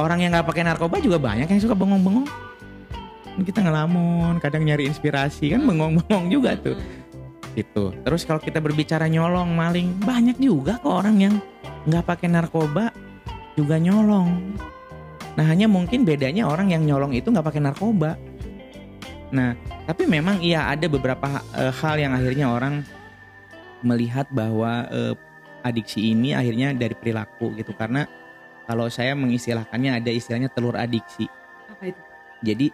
orang 0.00 0.24
yang 0.24 0.32
nggak 0.32 0.48
pakai 0.48 0.64
narkoba 0.64 0.96
juga 1.00 1.20
banyak 1.20 1.44
yang 1.44 1.60
suka 1.60 1.76
bengong-bengong 1.76 2.24
kita 3.40 3.64
ngelamun 3.64 4.36
kadang 4.40 4.68
nyari 4.68 4.88
inspirasi 4.88 5.52
kan 5.52 5.64
bengong-bengong 5.64 6.28
juga 6.28 6.56
tuh 6.56 6.76
gitu. 7.58 7.90
Terus 8.06 8.22
kalau 8.26 8.38
kita 8.38 8.62
berbicara 8.62 9.10
nyolong, 9.10 9.50
maling, 9.50 9.98
banyak 10.02 10.38
juga 10.38 10.78
kok 10.78 11.02
orang 11.02 11.16
yang 11.18 11.34
nggak 11.88 12.04
pakai 12.06 12.28
narkoba 12.30 12.94
juga 13.58 13.76
nyolong. 13.80 14.54
Nah 15.34 15.44
hanya 15.46 15.66
mungkin 15.66 16.06
bedanya 16.06 16.46
orang 16.46 16.70
yang 16.70 16.86
nyolong 16.86 17.14
itu 17.14 17.30
nggak 17.30 17.46
pakai 17.46 17.62
narkoba. 17.62 18.14
Nah 19.34 19.54
tapi 19.86 20.06
memang 20.06 20.38
iya 20.42 20.70
ada 20.70 20.86
beberapa 20.86 21.42
eh, 21.58 21.72
hal 21.74 21.96
yang 21.98 22.12
akhirnya 22.14 22.46
orang 22.50 22.86
melihat 23.82 24.28
bahwa 24.30 24.86
eh, 24.90 25.14
adiksi 25.62 26.12
ini 26.12 26.32
akhirnya 26.32 26.72
dari 26.72 26.94
perilaku 26.94 27.52
gitu 27.56 27.72
karena 27.74 28.04
kalau 28.64 28.86
saya 28.86 29.12
mengistilahkannya 29.14 29.98
ada 29.98 30.10
istilahnya 30.10 30.48
telur 30.50 30.78
adiksi. 30.78 31.26
Apa 31.66 31.90
itu? 31.90 32.00
Jadi 32.40 32.66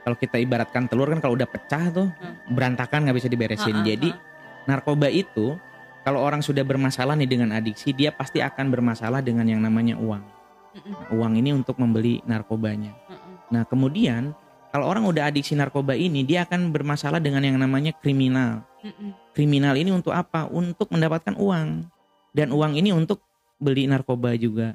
kalau 0.00 0.16
kita 0.16 0.36
ibaratkan 0.40 0.88
telur 0.88 1.06
kan 1.06 1.20
kalau 1.22 1.36
udah 1.38 1.46
pecah 1.46 1.84
tuh 1.92 2.08
Hmm. 2.10 2.34
berantakan 2.50 3.06
nggak 3.06 3.16
bisa 3.20 3.28
diberesin. 3.30 3.76
Ha-ha, 3.78 3.86
Jadi 3.86 4.10
narkoba 4.66 5.06
itu 5.06 5.54
kalau 6.00 6.24
orang 6.24 6.40
sudah 6.40 6.64
bermasalah 6.64 7.14
nih 7.14 7.28
dengan 7.28 7.52
adiksi 7.52 7.92
dia 7.92 8.10
pasti 8.10 8.40
akan 8.40 8.72
bermasalah 8.72 9.20
dengan 9.20 9.44
yang 9.44 9.60
namanya 9.60 10.00
uang. 10.00 10.24
Mm-mm, 10.70 10.92
Nah, 10.94 11.08
uang 11.12 11.32
ini 11.36 11.50
untuk 11.52 11.76
membeli 11.76 12.22
narkobanya. 12.24 12.94
mm-mm. 13.06 13.34
Nah 13.52 13.62
kemudian 13.66 14.32
kalau 14.70 14.86
orang 14.86 15.02
udah 15.04 15.28
adiksi 15.28 15.58
narkoba 15.58 15.98
ini 15.98 16.22
dia 16.22 16.46
akan 16.46 16.70
bermasalah 16.70 17.18
dengan 17.18 17.42
yang 17.42 17.58
namanya 17.58 17.92
kriminal. 17.92 18.62
Mm-mm. 18.80 19.12
Kriminal 19.36 19.74
ini 19.76 19.90
untuk 19.92 20.10
apa? 20.10 20.46
Untuk 20.46 20.88
mendapatkan 20.90 21.34
uang 21.36 21.86
dan 22.34 22.54
uang 22.54 22.78
ini 22.78 22.94
untuk 22.94 23.22
beli 23.60 23.86
narkoba 23.86 24.34
juga. 24.38 24.74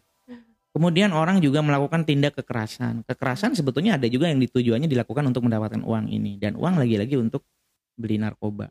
Kemudian 0.75 1.15
orang 1.15 1.39
juga 1.39 1.63
melakukan 1.63 2.03
tindak 2.03 2.35
kekerasan. 2.35 3.07
Kekerasan 3.07 3.55
sebetulnya 3.55 3.95
ada 3.95 4.11
juga 4.11 4.27
yang 4.27 4.43
ditujuannya 4.43 4.91
dilakukan 4.91 5.23
untuk 5.23 5.47
mendapatkan 5.47 5.79
uang 5.79 6.11
ini 6.11 6.35
dan 6.35 6.59
uang 6.59 6.75
lagi-lagi 6.75 7.15
untuk 7.15 7.47
beli 7.95 8.19
narkoba. 8.19 8.67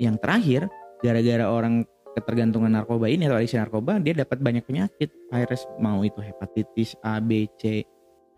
Yang 0.00 0.16
terakhir, 0.24 0.60
gara-gara 1.04 1.44
orang 1.52 1.84
ketergantungan 2.16 2.72
narkoba 2.72 3.08
ini 3.12 3.28
atau 3.28 3.36
adiksi 3.36 3.60
narkoba, 3.60 4.00
dia 4.00 4.16
dapat 4.16 4.40
banyak 4.40 4.64
penyakit. 4.64 5.12
Virus 5.28 5.68
mau 5.76 6.00
itu 6.00 6.24
hepatitis 6.24 6.96
A, 7.04 7.20
B, 7.20 7.44
C, 7.60 7.84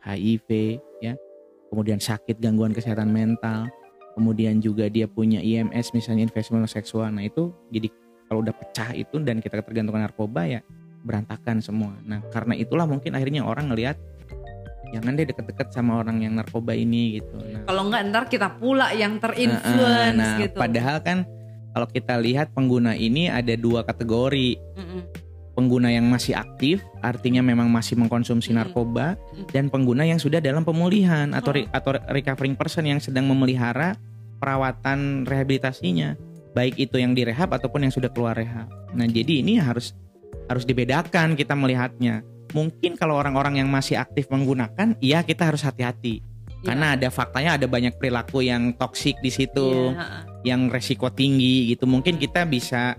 HIV, 0.02 0.82
ya. 0.98 1.14
Kemudian 1.70 2.02
sakit 2.02 2.42
gangguan 2.42 2.74
kesehatan 2.74 3.14
mental. 3.14 3.70
Kemudian 4.18 4.58
juga 4.58 4.86
dia 4.86 5.10
punya 5.10 5.42
IMS 5.42 5.90
misalnya 5.94 6.26
investment 6.26 6.66
seksual. 6.70 7.10
Nah, 7.14 7.26
itu 7.26 7.50
jadi 7.70 7.90
kalau 8.34 8.42
udah 8.42 8.50
pecah 8.50 8.90
itu 8.98 9.22
dan 9.22 9.38
kita 9.38 9.62
ketergantungan 9.62 10.10
narkoba 10.10 10.42
ya 10.50 10.58
berantakan 11.06 11.62
semua. 11.62 11.94
Nah, 12.02 12.18
karena 12.34 12.58
itulah 12.58 12.82
mungkin 12.82 13.14
akhirnya 13.14 13.46
orang 13.46 13.70
ngelihat 13.70 13.94
jangan 14.90 15.14
deh 15.14 15.30
deket-deket 15.30 15.70
sama 15.70 16.02
orang 16.02 16.18
yang 16.18 16.34
narkoba 16.34 16.74
ini 16.74 17.22
gitu. 17.22 17.38
Nah, 17.38 17.62
Kalau 17.62 17.86
nggak 17.86 18.02
ntar 18.10 18.24
kita 18.26 18.58
pula 18.58 18.90
yang 18.90 19.22
terinfluence 19.22 20.18
nah, 20.18 20.42
gitu. 20.42 20.58
padahal 20.58 20.98
kan 20.98 21.22
kalau 21.70 21.86
kita 21.86 22.18
lihat 22.18 22.50
pengguna 22.50 22.98
ini 22.98 23.30
ada 23.30 23.54
dua 23.54 23.86
kategori. 23.86 24.58
Mm-mm. 24.74 25.02
Pengguna 25.54 25.86
yang 25.86 26.10
masih 26.10 26.34
aktif, 26.34 26.82
artinya 26.98 27.38
memang 27.38 27.70
masih 27.70 27.94
mengkonsumsi 27.94 28.50
Mm. 28.50 28.58
narkoba, 28.58 29.14
Mm. 29.14 29.46
dan 29.54 29.64
pengguna 29.70 30.02
yang 30.02 30.18
sudah 30.18 30.42
dalam 30.42 30.66
pemulihan 30.66 31.30
atau 31.30 31.54
Oh. 31.54 31.56
re- 31.62 31.70
atau 31.70 31.94
recovering 32.10 32.58
person 32.58 32.90
yang 32.90 32.98
sedang 32.98 33.30
memelihara 33.30 33.94
perawatan 34.42 35.22
rehabilitasinya, 35.22 36.18
baik 36.54 36.78
itu 36.78 36.96
yang 37.02 37.12
direhab 37.12 37.50
ataupun 37.50 37.86
yang 37.86 37.92
sudah 37.92 38.08
keluar 38.08 38.38
rehab. 38.38 38.70
Nah, 38.94 39.04
jadi 39.10 39.42
ini 39.42 39.58
harus 39.58 39.92
harus 40.46 40.62
dibedakan 40.62 41.34
kita 41.34 41.52
melihatnya. 41.58 42.22
Mungkin 42.54 42.94
kalau 42.94 43.18
orang-orang 43.18 43.58
yang 43.58 43.68
masih 43.68 43.98
aktif 43.98 44.30
menggunakan, 44.30 44.94
iya 45.02 45.26
kita 45.26 45.50
harus 45.50 45.66
hati-hati. 45.66 46.22
Iya. 46.22 46.62
Karena 46.62 46.86
ada 46.94 47.08
faktanya 47.10 47.58
ada 47.58 47.66
banyak 47.66 47.98
perilaku 47.98 48.46
yang 48.46 48.72
toksik 48.78 49.18
di 49.20 49.28
situ 49.28 49.92
ha-ha. 49.92 50.24
yang 50.46 50.70
resiko 50.70 51.10
tinggi 51.12 51.74
gitu 51.74 51.84
mungkin 51.84 52.16
kita 52.16 52.48
bisa 52.48 52.96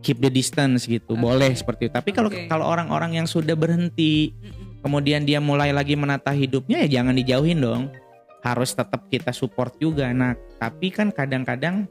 keep 0.00 0.18
the 0.20 0.32
distance 0.32 0.88
gitu 0.88 1.16
Oke. 1.16 1.20
boleh 1.20 1.52
seperti 1.52 1.88
itu 1.88 1.92
tapi 1.92 2.10
kalau 2.14 2.30
Oke. 2.32 2.48
kalau 2.48 2.66
orang-orang 2.66 3.20
yang 3.20 3.26
sudah 3.28 3.54
berhenti 3.54 4.32
kemudian 4.80 5.28
dia 5.28 5.38
mulai 5.38 5.74
lagi 5.76 5.94
menata 5.94 6.32
hidupnya 6.32 6.86
ya 6.88 7.00
jangan 7.00 7.14
dijauhin 7.16 7.60
dong 7.60 7.92
harus 8.40 8.72
tetap 8.72 9.04
kita 9.12 9.30
support 9.36 9.76
juga 9.76 10.08
nah 10.16 10.32
tapi 10.56 10.88
kan 10.88 11.12
kadang-kadang 11.12 11.84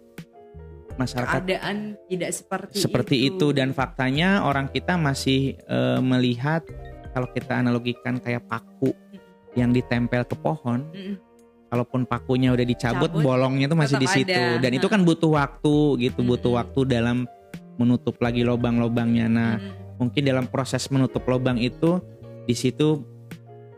masyarakat 0.99 1.39
keadaan 1.39 1.95
tidak 2.11 2.31
seperti 2.35 2.75
seperti 2.75 3.15
itu. 3.31 3.55
dan 3.55 3.71
faktanya 3.71 4.43
orang 4.43 4.67
kita 4.67 4.99
masih 4.99 5.55
eh, 5.55 5.99
melihat 6.03 6.67
kalau 7.15 7.31
kita 7.31 7.63
analogikan 7.63 8.19
kayak 8.19 8.43
paku 8.45 8.91
yang 9.55 9.71
ditempel 9.71 10.27
ke 10.27 10.35
pohon 10.37 10.85
kalaupun 11.69 12.03
pakunya 12.05 12.51
udah 12.51 12.65
dicabut 12.65 13.09
Cabut, 13.13 13.23
bolongnya 13.23 13.69
tuh 13.69 13.77
masih 13.77 13.97
di 14.01 14.09
situ. 14.09 14.33
ada. 14.33 14.61
dan 14.61 14.71
itu 14.73 14.87
kan 14.89 15.01
butuh 15.05 15.31
waktu 15.37 15.75
gitu 16.01 16.25
butuh 16.25 16.51
Mm-mm. 16.51 16.59
waktu 16.59 16.79
dalam 16.89 17.17
menutup 17.79 18.19
lagi 18.19 18.43
lubang-lubangnya. 18.43 19.31
Nah 19.31 19.53
mungkin 20.01 20.21
dalam 20.27 20.45
proses 20.51 20.83
menutup 20.91 21.23
lubang 21.29 21.55
itu 21.55 22.03
di 22.43 22.57
situ 22.57 23.05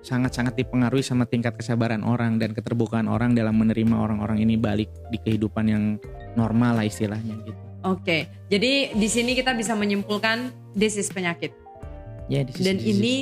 sangat-sangat 0.02 0.58
dipengaruhi 0.58 1.06
sama 1.06 1.30
tingkat 1.30 1.54
kesabaran 1.54 2.02
orang 2.02 2.42
dan 2.42 2.58
keterbukaan 2.58 3.06
orang 3.06 3.38
dalam 3.38 3.54
menerima 3.54 3.94
orang-orang 3.94 4.42
ini 4.42 4.58
balik 4.58 4.90
di 5.14 5.22
kehidupan 5.22 5.66
yang 5.70 5.84
normal 6.34 6.78
lah 6.78 6.86
istilahnya 6.86 7.36
gitu 7.42 7.60
Oke, 7.82 8.30
jadi 8.46 8.94
di 8.94 9.08
sini 9.08 9.34
kita 9.34 9.52
bisa 9.52 9.74
menyimpulkan 9.74 10.48
this 10.72 10.94
is 10.96 11.08
penyakit 11.08 11.50
ya 12.28 12.42
di 12.42 12.52
sisi- 12.52 12.62
dan 12.62 12.76
di 12.76 12.84
sisi- 12.84 12.94
ini 12.94 13.16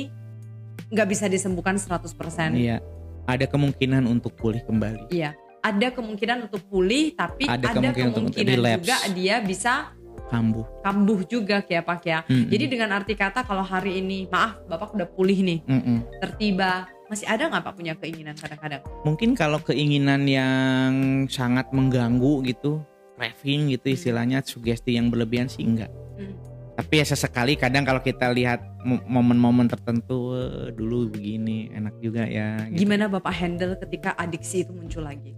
nggak 0.90 1.08
bisa 1.08 1.24
disembuhkan 1.26 1.74
100%. 1.74 2.52
iya 2.52 2.76
ada 3.24 3.44
kemungkinan 3.44 4.04
untuk 4.04 4.34
pulih 4.34 4.60
kembali 4.60 5.08
Iya. 5.08 5.32
Ada 5.60 5.92
kemungkinan 5.92 6.48
untuk 6.48 6.64
pulih, 6.64 7.12
tapi 7.12 7.44
Ada 7.44 7.60
ada, 7.68 7.76
kemungkinan 7.76 8.10
kemungkinan, 8.10 8.48
untuk 8.48 8.80
juga 8.80 8.96
dia 9.12 9.36
bisa 9.40 9.92
kambuh 10.26 10.64
kambuh 10.80 11.20
juga 11.22 11.60
kayak 11.60 11.84
Pak 11.84 12.00
ya. 12.02 12.18
Mm-mm. 12.24 12.48
Jadi 12.48 12.64
dengan 12.66 12.88
arti 12.92 13.12
kata 13.12 13.44
kalau 13.44 13.60
hari 13.60 14.00
ini, 14.00 14.24
maaf 14.26 14.56
Bapak 14.64 14.96
udah 14.96 15.04
pulih 15.04 15.36
nih, 15.36 15.60
Mm-mm. 15.62 16.00
tertiba, 16.16 16.88
masih 17.06 17.28
ada 17.28 17.44
nggak 17.44 17.60
Pak 17.60 17.74
punya 17.76 17.92
keinginan 17.94 18.32
kadang-kadang? 18.34 18.80
mungkin 19.02 19.36
kalau 19.36 19.60
keinginan 19.60 20.24
yang 20.24 20.92
sangat 21.26 21.68
mengganggu 21.70 22.40
gitu 22.46 22.80
craving 23.20 23.68
gitu 23.70 23.92
istilahnya 23.92 24.40
sugesti 24.40 24.96
yang 24.96 25.12
berlebihan 25.12 25.44
sih 25.44 25.60
enggak 25.60 25.92
Hmm. 26.16 26.32
tapi 26.72 27.00
ya 27.00 27.04
sesekali 27.04 27.52
kadang 27.54 27.84
kalau 27.84 28.00
kita 28.00 28.28
lihat 28.28 28.64
mo- 28.80 29.04
momen-momen 29.04 29.68
tertentu 29.68 30.32
"Wah, 30.32 30.68
dulu 30.70 31.12
begini 31.12 31.68
enak 31.70 32.00
juga 32.00 32.24
ya 32.24 32.64
gitu. 32.68 32.80
Gimana 32.80 33.08
Bapak 33.08 33.36
handle 33.36 33.76
ketika 33.76 34.16
adiksi 34.16 34.64
itu 34.64 34.72
muncul 34.72 35.04
lagi? 35.04 35.36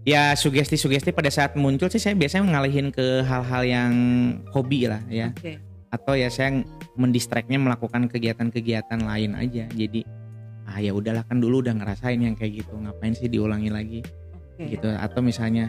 ya 0.00 0.32
sugesti-sugesti 0.32 1.12
pada 1.12 1.28
saat 1.28 1.54
muncul 1.54 1.86
sih 1.86 2.00
saya 2.00 2.16
biasanya 2.16 2.56
ngalihin 2.56 2.88
ke 2.88 3.20
hal-hal 3.20 3.62
yang 3.62 3.92
hobi 4.50 4.88
lah 4.88 5.04
ya 5.06 5.28
Oke. 5.30 5.60
atau 5.92 6.16
ya 6.16 6.32
saya 6.32 6.64
mendistraknya 6.96 7.60
melakukan 7.60 8.08
kegiatan-kegiatan 8.08 8.96
lain 8.96 9.36
aja 9.36 9.68
jadi 9.68 10.00
ah 10.64 10.80
ya 10.80 10.96
udahlah 10.96 11.20
kan 11.22 11.36
dulu 11.36 11.60
udah 11.60 11.76
ngerasain 11.76 12.16
yang 12.16 12.32
kayak 12.32 12.64
gitu 12.64 12.80
ngapain 12.80 13.12
sih 13.12 13.28
diulangi 13.28 13.68
lagi 13.68 14.00
Oke. 14.56 14.72
gitu 14.72 14.88
atau 14.88 15.20
misalnya 15.20 15.68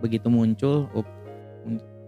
begitu 0.00 0.32
muncul 0.32 0.88
up, 0.96 1.06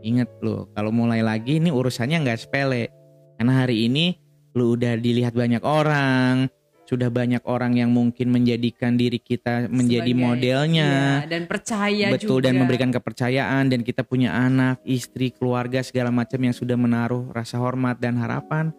inget 0.02 0.28
loh 0.40 0.66
kalau 0.72 0.90
mulai 0.90 1.20
lagi 1.22 1.60
ini 1.60 1.70
urusannya 1.70 2.24
nggak 2.24 2.40
sepele 2.40 2.90
karena 3.38 3.52
hari 3.62 3.86
ini 3.86 4.16
lu 4.52 4.74
udah 4.76 4.98
dilihat 4.98 5.32
banyak 5.32 5.62
orang 5.62 6.48
sudah 6.82 7.08
banyak 7.08 7.40
orang 7.48 7.78
yang 7.78 7.88
mungkin 7.88 8.28
menjadikan 8.28 9.00
diri 9.00 9.16
kita 9.16 9.70
menjadi 9.72 10.12
Sebagai- 10.12 10.26
modelnya 10.28 10.90
Iya, 11.24 11.30
dan 11.30 11.42
percaya 11.48 12.06
betul 12.12 12.42
juga. 12.42 12.50
dan 12.50 12.54
memberikan 12.60 12.90
kepercayaan 12.92 13.64
dan 13.72 13.80
kita 13.80 14.04
punya 14.04 14.34
anak, 14.36 14.76
istri, 14.84 15.32
keluarga 15.32 15.80
segala 15.80 16.12
macam 16.12 16.36
yang 16.42 16.52
sudah 16.52 16.76
menaruh 16.76 17.32
rasa 17.32 17.56
hormat 17.56 17.96
dan 17.96 18.20
harapan. 18.20 18.76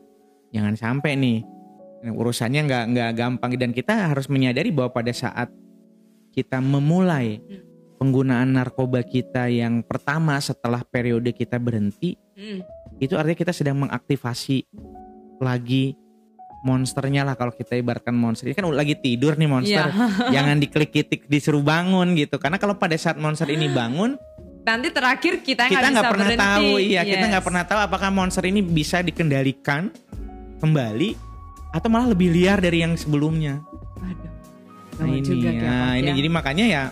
Jangan 0.53 0.77
sampai 0.77 1.17
nih 1.17 1.41
urusannya 2.05 2.67
nggak 2.69 2.85
nggak 2.93 3.11
gampang 3.17 3.51
dan 3.57 3.71
kita 3.73 4.13
harus 4.13 4.29
menyadari 4.29 4.69
bahwa 4.69 4.93
pada 4.93 5.09
saat 5.09 5.49
kita 6.29 6.61
memulai 6.61 7.41
penggunaan 7.93 8.51
narkoba 8.51 9.01
kita 9.01 9.47
yang 9.47 9.81
pertama 9.81 10.37
setelah 10.37 10.81
periode 10.81 11.31
kita 11.31 11.57
berhenti 11.57 12.17
Hmm, 12.33 12.65
itu 12.97 13.13
artinya 13.13 13.37
kita 13.37 13.53
sedang 13.53 13.77
mengaktifasi 13.77 14.65
lagi 15.37 15.93
monsternya 16.61 17.21
lah 17.21 17.35
kalau 17.35 17.51
kita 17.51 17.75
ibaratkan 17.75 18.09
monster 18.11 18.47
ini 18.47 18.55
kan 18.55 18.65
lagi 18.67 18.95
tidur 18.95 19.35
nih 19.35 19.45
monster 19.45 19.85
Iya. 19.85 20.33
jangan 20.33 20.57
diklik 20.57 20.89
titik 20.89 21.21
disuruh 21.27 21.61
bangun 21.61 22.15
gitu 22.15 22.37
karena 22.37 22.55
kalau 22.55 22.73
pada 22.73 22.95
saat 22.95 23.15
monster 23.15 23.45
ini 23.47 23.69
bangun 23.69 24.17
Nanti 24.63 24.89
terakhir 24.89 25.43
kita 25.43 25.67
kita 25.67 25.91
nggak 25.91 26.07
pernah 26.07 26.25
berhenti. 26.25 26.41
tahu 26.41 26.69
iya 26.79 27.01
kita 27.03 27.19
Yes. 27.19 27.29
nggak 27.29 27.45
pernah 27.45 27.63
tahu 27.63 27.79
apakah 27.81 28.09
monster 28.09 28.43
ini 28.43 28.63
bisa 28.63 28.99
dikendalikan 28.99 29.91
kembali 30.57 31.09
atau 31.69 31.87
malah 31.87 32.07
lebih 32.07 32.31
liar 32.31 32.57
dari 32.57 32.79
yang 32.79 32.95
sebelumnya 32.95 33.59
Waduh. 33.93 34.31
nah 34.95 35.05
ini 35.05 35.19
juga, 35.21 35.49
nah, 35.49 35.59
gawat 35.59 35.99
ini 35.99 36.09
ya. 36.09 36.15
jadi 36.15 36.29
makanya 36.31 36.65
ya 36.65 36.83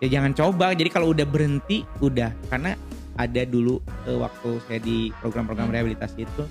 ya 0.00 0.08
jangan 0.18 0.32
coba. 0.36 0.72
Jadi 0.72 0.88
kalau 0.92 1.12
udah 1.12 1.26
berhenti 1.28 1.82
udah. 2.02 2.32
Karena 2.48 2.76
ada 3.16 3.42
dulu 3.48 3.80
eh, 4.08 4.18
waktu 4.18 4.50
saya 4.68 4.80
di 4.80 5.10
program-program 5.20 5.72
rehabilitasi 5.72 6.18
itu. 6.24 6.44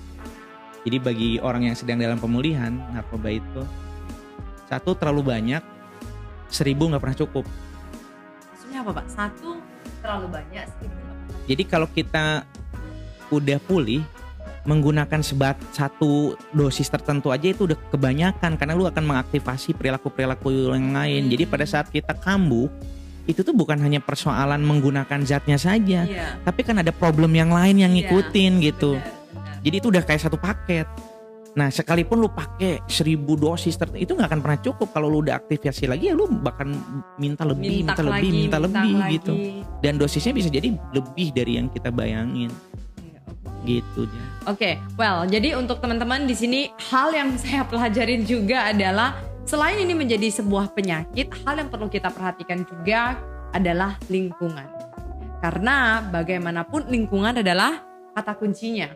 Jadi 0.86 0.96
bagi 1.02 1.30
orang 1.42 1.66
yang 1.66 1.74
sedang 1.74 1.98
dalam 1.98 2.18
pemulihan 2.22 2.70
narkoba 2.94 3.34
itu 3.34 3.62
satu 4.70 4.94
terlalu 4.94 5.34
banyak 5.34 5.62
seribu 6.46 6.86
nggak 6.86 7.02
pernah 7.02 7.18
cukup. 7.18 7.44
Maksudnya 8.54 8.86
apa 8.86 8.90
pak? 9.02 9.06
Satu 9.10 9.58
terlalu 9.98 10.26
banyak, 10.30 10.62
seribu 10.78 10.94
nggak 10.94 11.06
jadi 11.46 11.62
kalau 11.64 11.88
kita 11.90 12.42
udah 13.30 13.58
pulih 13.62 14.02
menggunakan 14.66 15.22
sebat 15.22 15.54
satu 15.70 16.34
dosis 16.50 16.90
tertentu 16.90 17.30
aja 17.30 17.54
itu 17.54 17.70
udah 17.70 17.78
kebanyakan. 17.94 18.58
Karena 18.58 18.74
lu 18.74 18.84
akan 18.90 19.04
mengaktifasi 19.06 19.78
perilaku-perilaku 19.78 20.74
yang 20.74 20.90
lain. 20.90 21.22
Hmm. 21.26 21.32
Jadi 21.32 21.44
pada 21.46 21.66
saat 21.66 21.86
kita 21.88 22.18
kambuh 22.18 22.66
itu 23.26 23.42
tuh 23.42 23.52
bukan 23.52 23.76
hanya 23.82 23.98
persoalan 23.98 24.62
menggunakan 24.62 25.20
zatnya 25.26 25.58
saja, 25.58 26.06
Iya. 26.06 26.38
tapi 26.46 26.62
kan 26.62 26.78
ada 26.78 26.94
problem 26.94 27.34
yang 27.34 27.50
lain 27.50 27.82
yang 27.82 27.90
Iya, 27.92 28.06
ngikutin 28.06 28.52
gitu. 28.62 28.94
benar, 28.96 29.10
benar. 29.34 29.58
Jadi 29.66 29.74
itu 29.76 29.86
udah 29.90 30.02
kayak 30.06 30.22
satu 30.22 30.38
paket. 30.38 30.86
Nah 31.56 31.72
sekalipun 31.72 32.20
lu 32.20 32.28
pakai 32.28 32.84
seribu 32.84 33.32
dosis 33.32 33.80
itu 33.96 34.12
nggak 34.12 34.28
akan 34.28 34.40
pernah 34.44 34.60
cukup 34.60 34.92
kalau 34.92 35.08
lu 35.08 35.24
udah 35.24 35.40
aktivasi 35.40 35.88
lagi 35.88 36.12
ya 36.12 36.14
lu 36.14 36.28
bahkan 36.28 36.68
minta 37.16 37.48
lebih, 37.48 37.80
minta, 37.80 37.96
lebih, 37.96 38.12
lagi, 38.12 38.28
minta, 38.30 38.58
lebih 38.60 38.90
lagi. 38.92 39.12
gitu. 39.16 39.32
Dan 39.80 39.96
dosisnya 39.96 40.36
bisa 40.36 40.52
jadi 40.52 40.68
lebih 40.92 41.32
dari 41.32 41.56
yang 41.56 41.72
kita 41.72 41.88
bayangin 41.88 42.52
Iya, 43.00 43.20
gitu 43.64 44.04
dia. 44.04 44.24
Oke, 44.46 44.76
well, 44.94 45.24
jadi 45.24 45.56
untuk 45.56 45.80
teman-teman 45.80 46.28
di 46.28 46.36
sini 46.36 46.60
hal 46.92 47.16
yang 47.16 47.32
saya 47.40 47.64
pelajarin 47.64 48.28
juga 48.28 48.70
adalah 48.70 49.16
selain 49.46 49.78
ini 49.80 49.94
menjadi 49.94 50.28
sebuah 50.28 50.74
penyakit, 50.74 51.30
hal 51.46 51.54
yang 51.62 51.70
perlu 51.70 51.86
kita 51.86 52.10
perhatikan 52.10 52.66
juga 52.66 53.16
adalah 53.54 53.96
lingkungan. 54.10 54.66
Karena 55.38 56.02
bagaimanapun 56.02 56.90
lingkungan 56.90 57.40
adalah 57.40 57.86
kata 58.12 58.34
kuncinya. 58.34 58.90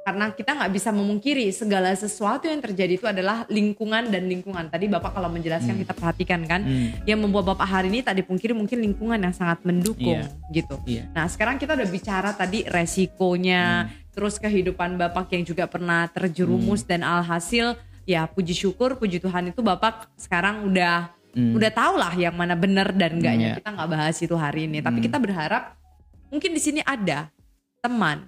Karena 0.00 0.32
kita 0.32 0.56
nggak 0.56 0.72
bisa 0.72 0.90
memungkiri 0.96 1.52
segala 1.52 1.92
sesuatu 1.92 2.48
yang 2.48 2.64
terjadi 2.64 2.96
itu 2.96 3.04
adalah 3.04 3.44
lingkungan 3.52 4.08
dan 4.08 4.32
lingkungan. 4.32 4.72
Tadi 4.72 4.88
Bapak 4.88 5.12
kalau 5.12 5.28
menjelaskan 5.28 5.76
Hmm. 5.76 5.82
kita 5.84 5.92
perhatikan 5.92 6.40
kan, 6.48 6.64
Hmm, 6.64 7.04
yang 7.04 7.20
membuat 7.20 7.52
Bapak 7.52 7.68
hari 7.68 7.92
ini 7.92 8.00
tak 8.00 8.16
dipungkiri 8.16 8.56
mungkin 8.56 8.80
lingkungan 8.80 9.20
yang 9.20 9.36
sangat 9.36 9.60
mendukung 9.60 10.24
Iya. 10.24 10.48
gitu. 10.56 10.80
iya. 10.88 11.04
Nah 11.12 11.28
sekarang 11.28 11.60
kita 11.60 11.76
udah 11.76 11.88
bicara 11.92 12.32
tadi 12.32 12.64
resikonya, 12.64 13.92
terus 14.16 14.40
kehidupan 14.40 14.96
Bapak 14.96 15.36
yang 15.36 15.44
juga 15.44 15.68
pernah 15.68 16.08
terjerumus 16.08 16.80
dan 16.80 17.04
alhasil 17.04 17.76
ya 18.10 18.26
puji 18.26 18.50
syukur, 18.58 18.98
puji 18.98 19.22
Tuhan 19.22 19.54
itu 19.54 19.62
Bapak 19.62 20.10
sekarang 20.18 20.66
udah 20.66 21.14
Hmm. 21.30 21.54
udah 21.54 21.70
tahu 21.70 21.94
lah 21.94 22.10
yang 22.18 22.34
mana 22.34 22.58
benar 22.58 22.90
dan 22.90 23.22
enggaknya. 23.22 23.54
Iya. 23.54 23.56
Kita 23.62 23.70
nggak 23.70 23.90
bahas 23.94 24.18
itu 24.18 24.34
hari 24.34 24.66
ini, 24.66 24.82
tapi 24.82 24.98
Hmm. 24.98 25.06
kita 25.06 25.18
berharap 25.22 25.78
mungkin 26.26 26.50
di 26.50 26.58
sini 26.58 26.82
ada 26.82 27.30
teman, 27.78 28.26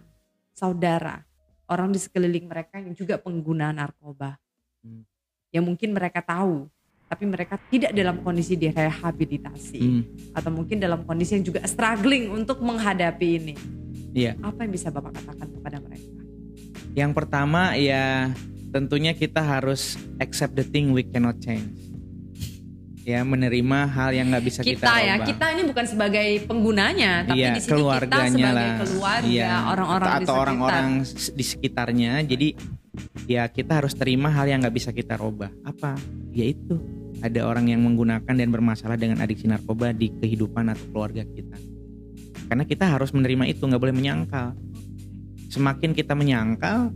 saudara, 0.54 1.26
orang 1.66 1.90
di 1.90 1.98
sekeliling 1.98 2.46
mereka 2.46 2.78
yang 2.78 2.94
juga 2.94 3.18
pengguna 3.18 3.74
narkoba. 3.74 4.38
Hmm. 4.86 5.02
Yang 5.50 5.64
mungkin 5.66 5.98
mereka 5.98 6.22
tahu, 6.22 6.70
tapi 7.10 7.26
mereka 7.26 7.58
tidak 7.74 7.90
dalam 7.90 8.22
kondisi 8.22 8.54
direhabilitasi 8.54 9.82
Hmm, 9.82 10.02
atau 10.38 10.50
mungkin 10.54 10.78
dalam 10.78 11.02
kondisi 11.02 11.34
yang 11.36 11.44
juga 11.44 11.66
struggling 11.66 12.30
untuk 12.30 12.62
menghadapi 12.62 13.28
ini. 13.34 13.54
Iya. 14.14 14.38
Apa 14.46 14.62
yang 14.62 14.72
bisa 14.78 14.94
Bapak 14.94 15.18
katakan 15.18 15.50
kepada 15.50 15.82
mereka? 15.82 16.06
Yang 16.94 17.12
pertama 17.18 17.74
ya 17.74 18.30
tentunya 18.72 19.12
kita 19.12 19.44
harus 19.44 20.00
accept 20.18 20.56
the 20.56 20.64
thing 20.64 20.90
we 20.96 21.04
cannot 21.04 21.36
change. 21.44 21.68
Ya 23.02 23.26
menerima 23.26 23.90
hal 23.90 24.14
yang 24.14 24.30
nggak 24.30 24.44
bisa 24.46 24.60
kita, 24.62 24.78
Kita, 24.78 24.94
ya, 25.02 25.14
ubah. 25.18 25.26
kita 25.26 25.46
ini 25.58 25.62
bukan 25.66 25.86
sebagai 25.90 26.28
penggunanya, 26.46 27.26
tapi 27.26 27.42
Iya, 27.42 27.58
di 27.58 27.62
sini 27.66 27.82
kita 27.82 28.18
sebagai 28.30 28.54
lah. 28.54 28.78
keluarga, 28.78 29.26
Iya, 29.26 29.52
orang-orang 29.74 30.08
atau, 30.22 30.34
orang-orang 30.38 30.88
di 31.34 31.44
sekitarnya. 31.44 32.12
Jadi 32.22 32.48
ya 33.26 33.50
kita 33.50 33.82
harus 33.82 33.98
terima 33.98 34.30
hal 34.30 34.46
yang 34.46 34.62
nggak 34.62 34.76
bisa 34.78 34.94
kita 34.94 35.18
robah. 35.18 35.50
Apa? 35.66 35.98
Yaitu 36.30 36.78
ada 37.26 37.42
orang 37.42 37.74
yang 37.74 37.82
menggunakan 37.82 38.34
dan 38.38 38.48
bermasalah 38.54 38.94
dengan 38.94 39.18
adiksi 39.18 39.50
narkoba 39.50 39.90
di 39.90 40.06
kehidupan 40.22 40.70
atau 40.70 40.86
keluarga 40.94 41.26
kita. 41.26 41.58
Karena 42.46 42.62
kita 42.62 42.86
harus 42.86 43.10
menerima 43.10 43.50
itu, 43.50 43.66
nggak 43.66 43.82
boleh 43.82 43.94
menyangkal. 43.98 44.54
Semakin 45.50 45.90
kita 45.90 46.14
menyangkal, 46.14 46.94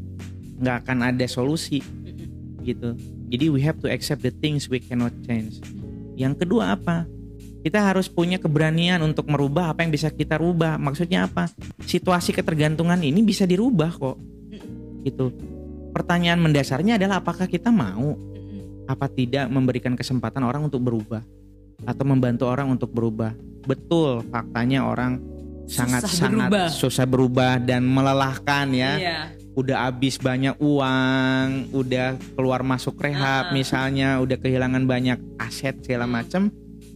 nggak 0.56 0.76
akan 0.84 0.98
ada 1.12 1.26
solusi 1.26 1.80
gitu. 2.62 2.96
Jadi 3.26 3.44
we 3.50 3.60
have 3.62 3.78
to 3.78 3.90
accept 3.90 4.22
the 4.22 4.32
things 4.32 4.66
we 4.66 4.78
cannot 4.78 5.12
change. 5.26 5.58
Yang 6.14 6.46
kedua 6.46 6.74
apa? 6.74 7.06
Kita 7.60 7.82
harus 7.82 8.06
punya 8.06 8.38
keberanian 8.38 9.02
untuk 9.02 9.26
merubah 9.26 9.74
apa 9.74 9.82
yang 9.82 9.90
bisa 9.90 10.06
kita 10.08 10.38
rubah. 10.38 10.78
Maksudnya 10.78 11.26
apa? 11.26 11.50
Situasi 11.82 12.30
ketergantungan 12.30 13.02
ini 13.02 13.26
bisa 13.26 13.42
dirubah 13.42 13.90
kok. 13.98 14.16
Gitu. 15.02 15.34
Pertanyaan 15.90 16.38
mendasarnya 16.38 16.94
adalah 16.98 17.18
apakah 17.18 17.50
kita 17.50 17.74
mau 17.74 18.14
apa 18.86 19.10
tidak 19.10 19.50
memberikan 19.50 19.98
kesempatan 19.98 20.46
orang 20.46 20.70
untuk 20.70 20.78
berubah 20.78 21.26
atau 21.82 22.04
membantu 22.06 22.46
orang 22.46 22.70
untuk 22.70 22.94
berubah. 22.94 23.34
Betul, 23.66 24.22
faktanya 24.30 24.86
orang 24.86 25.18
sangat 25.66 26.06
Susah 26.06 26.30
sangat 26.30 26.46
berubah. 26.46 26.66
susah 26.70 27.06
berubah 27.10 27.52
dan 27.58 27.82
melelahkan 27.82 28.66
ya 28.70 28.92
Iya. 28.94 29.18
Udah 29.56 29.88
habis 29.88 30.20
banyak 30.20 30.52
uang, 30.60 31.72
udah 31.72 32.20
keluar 32.36 32.60
masuk 32.60 33.00
rehab 33.00 33.50
Ah. 33.50 33.52
misalnya, 33.56 34.20
udah 34.20 34.36
kehilangan 34.36 34.84
banyak 34.84 35.16
aset 35.40 35.80
segala 35.80 36.04
Hmm. 36.04 36.12
macem, 36.12 36.42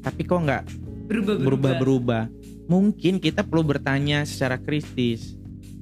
tapi 0.05 0.29
kok 0.29 0.44
nggak 0.44 0.64
Berubah 1.11 1.40
berubah-berubah? 1.40 2.23
Mungkin 2.70 3.18
kita 3.18 3.42
perlu 3.42 3.66
bertanya 3.66 4.23
secara 4.23 4.61
kritis 4.61 5.35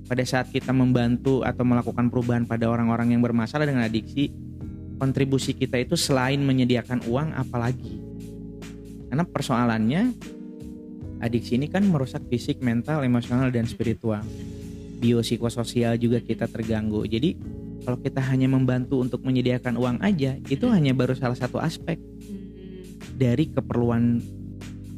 pada 0.08 0.24
saat 0.24 0.48
kita 0.48 0.72
membantu 0.72 1.44
atau 1.44 1.66
melakukan 1.66 2.08
perubahan 2.08 2.48
pada 2.48 2.64
orang-orang 2.70 3.12
yang 3.12 3.20
bermasalah 3.20 3.68
dengan 3.68 3.84
adiksi, 3.84 4.32
kontribusi 4.96 5.52
kita 5.52 5.76
itu 5.82 6.00
selain 6.00 6.40
menyediakan 6.40 7.04
uang, 7.04 7.36
apalagi? 7.36 8.00
Karena 9.12 9.26
persoalannya 9.28 10.02
adiksi 11.20 11.60
ini 11.60 11.68
kan 11.68 11.84
merusak 11.84 12.24
fisik, 12.30 12.64
mental, 12.64 13.04
emosional, 13.04 13.52
dan 13.52 13.68
spiritual 13.68 14.24
biopsikososial 14.98 15.96
juga 15.96 16.18
kita 16.18 16.50
terganggu. 16.50 17.06
Jadi 17.06 17.38
kalau 17.86 17.98
kita 18.02 18.20
hanya 18.20 18.50
membantu 18.50 19.00
untuk 19.00 19.24
menyediakan 19.24 19.78
uang 19.78 19.98
aja, 20.02 20.36
itu 20.50 20.66
hanya 20.68 20.92
baru 20.92 21.16
salah 21.16 21.38
satu 21.38 21.56
aspek 21.56 21.96
dari 23.16 23.50
keperluan 23.50 24.20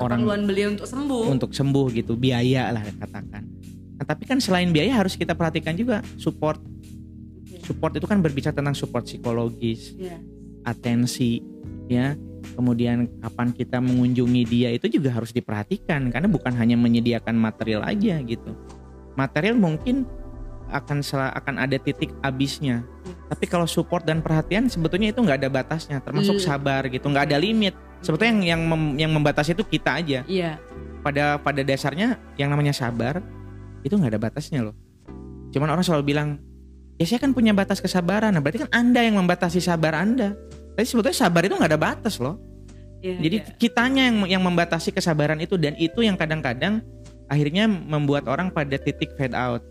orang 0.01 0.25
Keperluan 0.25 0.43
beliau 0.49 0.69
untuk 0.75 0.89
sembuh. 0.89 1.25
untuk 1.29 1.51
sembuh 1.53 1.87
gitu, 1.93 2.17
biaya 2.17 2.73
lah 2.73 2.83
katakan. 2.83 3.45
Nah, 4.01 4.05
tapi 4.09 4.25
kan 4.25 4.41
selain 4.41 4.73
biaya 4.73 4.97
harus 4.97 5.15
kita 5.15 5.37
perhatikan 5.37 5.77
juga 5.77 6.01
support. 6.17 6.59
Support 7.69 8.01
itu 8.01 8.09
kan 8.09 8.19
berbicara 8.25 8.57
tentang 8.57 8.75
support 8.75 9.05
psikologis, 9.07 9.95
Iya. 9.95 10.19
atensi, 10.65 11.45
ya. 11.87 12.17
Kemudian 12.57 13.07
kapan 13.21 13.53
kita 13.53 13.79
mengunjungi 13.85 14.43
dia 14.49 14.73
itu 14.73 14.89
juga 14.89 15.13
harus 15.13 15.31
diperhatikan 15.31 16.09
karena 16.09 16.27
bukan 16.27 16.57
hanya 16.57 16.75
menyediakan 16.81 17.37
material 17.37 17.85
aja 17.85 18.17
gitu. 18.25 18.57
Material 19.21 19.57
mungkin 19.61 20.09
akan 20.71 21.03
akan 21.35 21.55
ada 21.59 21.77
titik 21.77 22.15
habisnya. 22.23 22.87
Tapi 23.29 23.45
kalau 23.51 23.67
support 23.67 24.07
dan 24.07 24.23
perhatian 24.23 24.71
sebetulnya 24.71 25.11
itu 25.11 25.21
nggak 25.21 25.45
ada 25.45 25.51
batasnya, 25.51 25.99
termasuk 26.01 26.39
Hmm. 26.39 26.47
sabar 26.47 26.87
gitu, 26.89 27.11
nggak 27.11 27.31
ada 27.31 27.39
limit. 27.39 27.75
Sebetulnya 28.01 28.33
yang 28.33 28.43
yang 28.57 28.63
mem- 28.65 28.97
yang 28.97 29.11
membatasi 29.13 29.53
itu 29.53 29.67
kita 29.67 30.01
aja. 30.01 30.21
Iya. 30.25 30.57
Pada 31.05 31.37
pada 31.37 31.61
dasarnya 31.61 32.17
yang 32.41 32.49
namanya 32.49 32.73
sabar 32.73 33.21
itu 33.85 33.93
nggak 33.93 34.17
ada 34.17 34.21
batasnya 34.21 34.61
loh. 34.65 34.75
Cuman 35.51 35.69
orang 35.75 35.85
selalu 35.85 36.15
bilang, 36.15 36.39
ya 36.97 37.05
saya 37.05 37.19
kan 37.19 37.35
punya 37.35 37.51
batas 37.53 37.83
kesabaran. 37.83 38.31
Nah 38.33 38.41
berarti 38.41 38.65
kan 38.65 38.71
anda 38.73 39.03
yang 39.03 39.19
membatasi 39.19 39.59
sabar 39.59 39.99
anda. 39.99 40.33
Tapi 40.79 40.87
sebetulnya 40.87 41.19
sabar 41.19 41.43
itu 41.45 41.55
nggak 41.59 41.71
ada 41.77 41.81
batas 41.81 42.17
loh. 42.23 42.39
Iya, 43.01 43.17
Jadi 43.17 43.37
iya. 43.41 43.53
kitanya 43.57 44.03
yang 44.13 44.17
yang 44.39 44.43
membatasi 44.45 44.93
kesabaran 44.93 45.41
itu 45.41 45.57
dan 45.57 45.73
itu 45.81 46.05
yang 46.05 46.21
kadang-kadang 46.21 46.85
akhirnya 47.31 47.65
membuat 47.65 48.27
orang 48.27 48.51
pada 48.51 48.75
titik 48.77 49.15
fade 49.15 49.33
out. 49.33 49.63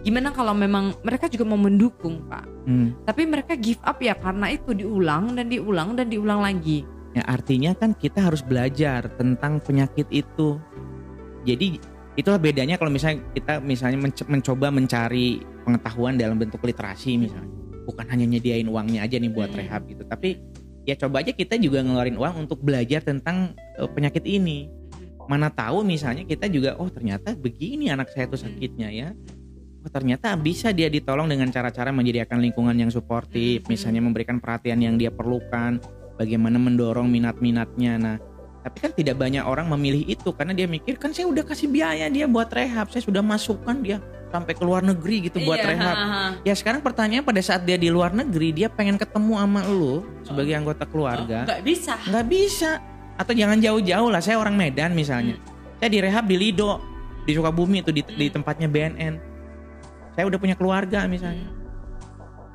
gimana 0.00 0.28
kalau 0.28 0.52
memang 0.52 0.92
mereka 1.00 1.24
juga 1.24 1.44
mau 1.44 1.56
mendukung 1.56 2.20
pak 2.26 2.44
Hmm. 2.64 2.92
tapi 3.04 3.24
mereka 3.24 3.56
give 3.56 3.80
up 3.80 3.96
ya 3.96 4.12
karena 4.12 4.52
itu 4.52 4.72
diulang 4.72 5.32
dan 5.32 5.48
diulang 5.48 5.96
dan 5.96 6.08
diulang 6.08 6.40
lagi 6.40 6.84
Ya 7.10 7.26
artinya 7.26 7.74
kan 7.74 7.90
kita 7.90 8.22
harus 8.22 8.38
belajar 8.38 9.10
tentang 9.18 9.58
penyakit 9.58 10.06
itu. 10.14 10.62
Jadi 11.42 11.82
itulah 12.14 12.38
bedanya 12.38 12.78
kalau 12.78 12.86
misalnya 12.86 13.18
kita 13.34 13.58
misalnya 13.58 13.98
menc- 13.98 14.28
mencoba 14.30 14.70
mencari 14.70 15.42
pengetahuan 15.66 16.14
dalam 16.14 16.38
bentuk 16.38 16.62
literasi 16.62 17.18
misalnya. 17.18 17.50
Bukan 17.82 18.06
hanya 18.06 18.30
nyediain 18.30 18.70
uangnya 18.70 19.02
aja 19.02 19.18
nih 19.18 19.26
buat 19.26 19.50
Hmm. 19.50 19.58
rehab 19.58 19.90
gitu, 19.90 20.06
tapi 20.06 20.38
ya 20.86 20.94
coba 20.94 21.26
aja 21.26 21.34
kita 21.34 21.58
juga 21.58 21.82
ngeluarin 21.82 22.14
uang 22.14 22.46
untuk 22.46 22.62
belajar 22.62 23.02
tentang 23.02 23.58
eh, 23.58 23.90
penyakit 23.90 24.22
ini. 24.22 24.70
Mana 25.30 25.46
tahu 25.46 25.86
misalnya 25.86 26.26
kita 26.26 26.50
juga 26.50 26.74
oh 26.74 26.90
ternyata 26.90 27.38
begini 27.38 27.86
anak 27.86 28.10
saya 28.10 28.26
tuh 28.26 28.42
sakitnya 28.42 28.90
ya. 28.90 29.14
Oh 29.80 29.88
ternyata 29.88 30.34
bisa 30.34 30.74
dia 30.74 30.90
ditolong 30.90 31.30
dengan 31.30 31.46
cara-cara 31.54 31.94
menyediakan 31.94 32.42
lingkungan 32.42 32.74
yang 32.74 32.90
suportif, 32.90 33.62
Hmm. 33.62 33.70
misalnya 33.70 34.02
memberikan 34.02 34.42
perhatian 34.42 34.82
yang 34.82 34.98
dia 34.98 35.14
perlukan, 35.14 35.78
bagaimana 36.18 36.58
mendorong 36.58 37.06
minat-minatnya. 37.08 37.94
Nah, 37.96 38.16
tapi 38.60 38.76
kan 38.76 38.92
tidak 38.92 39.16
banyak 39.16 39.40
orang 39.40 39.70
memilih 39.72 40.04
itu 40.04 40.34
karena 40.36 40.52
dia 40.52 40.68
mikir 40.68 41.00
kan 41.00 41.16
saya 41.16 41.30
udah 41.30 41.46
kasih 41.46 41.70
biaya 41.72 42.10
dia 42.12 42.28
buat 42.28 42.50
rehab, 42.52 42.90
saya 42.92 43.00
sudah 43.00 43.24
masukkan 43.24 43.72
dia 43.80 44.02
sampai 44.28 44.52
ke 44.52 44.60
luar 44.66 44.84
negeri 44.84 45.32
gitu 45.32 45.40
buat 45.48 45.58
Iya, 45.62 45.68
rehab. 45.72 45.96
Ya 46.44 46.54
sekarang 46.58 46.84
pertanyaannya 46.84 47.24
pada 47.24 47.40
saat 47.40 47.64
dia 47.64 47.80
di 47.80 47.88
luar 47.88 48.12
negeri 48.12 48.52
dia 48.52 48.68
pengen 48.68 49.00
ketemu 49.00 49.32
sama 49.38 49.62
lu 49.64 50.04
sebagai 50.26 50.52
anggota 50.58 50.84
keluarga, 50.84 51.48
nggak 51.48 51.62
bisa 51.64 51.94
nggak 52.04 52.26
bisa. 52.28 52.70
Atau 53.20 53.36
jangan 53.36 53.60
jauh-jauh 53.60 54.08
lah, 54.08 54.24
saya 54.24 54.40
orang 54.40 54.56
Medan 54.56 54.96
misalnya. 54.96 55.36
Saya 55.76 55.92
direhab 55.92 56.24
di 56.24 56.40
Lido, 56.40 56.80
di 57.28 57.36
Sukabumi 57.36 57.84
itu 57.84 57.92
di, 57.92 58.00
di 58.00 58.26
tempatnya 58.32 58.64
BNN. 58.72 59.14
Saya 60.16 60.24
udah 60.24 60.38
punya 60.40 60.56
keluarga 60.56 61.04
misalnya. 61.04 61.44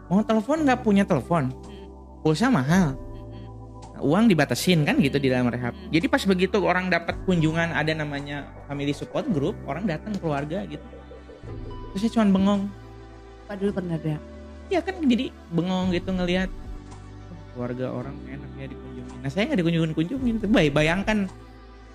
Mau 0.10 0.26
telepon 0.26 0.66
nggak 0.66 0.82
punya 0.82 1.06
telepon, 1.06 1.54
pulsa 2.26 2.50
mahal 2.50 2.98
uang 4.02 4.28
dibatasin 4.28 4.84
kan 4.84 5.00
gitu 5.00 5.16
di 5.22 5.32
dalam 5.32 5.48
rehab. 5.48 5.72
Jadi 5.92 6.06
pas 6.12 6.24
begitu 6.28 6.60
orang 6.60 6.92
dapat 6.92 7.16
kunjungan 7.24 7.72
ada 7.72 7.92
namanya 7.96 8.50
family 8.68 8.92
support 8.92 9.24
group, 9.32 9.56
orang 9.70 9.88
datang 9.88 10.12
keluarga 10.20 10.68
gitu. 10.68 10.84
Terus 11.96 12.02
saya 12.04 12.12
cuma 12.20 12.26
bengong. 12.36 12.64
pak 13.46 13.62
dulu 13.62 13.78
pernah 13.78 13.94
ada 14.02 14.18
Ya 14.74 14.82
kan 14.82 14.98
jadi 15.06 15.30
bengong 15.54 15.94
gitu 15.94 16.10
ngelihat 16.10 16.50
"Oh, 16.50 17.38
keluarga 17.54 17.94
orang 17.94 18.18
enak 18.26 18.52
ya 18.58 18.66
dikunjungin. 18.74 19.05
Nah 19.26 19.34
saya 19.34 19.50
nggak 19.50 19.66
dikunjungin-kunjungin. 19.66 20.46
Bay 20.54 20.70
bayangkan 20.70 21.26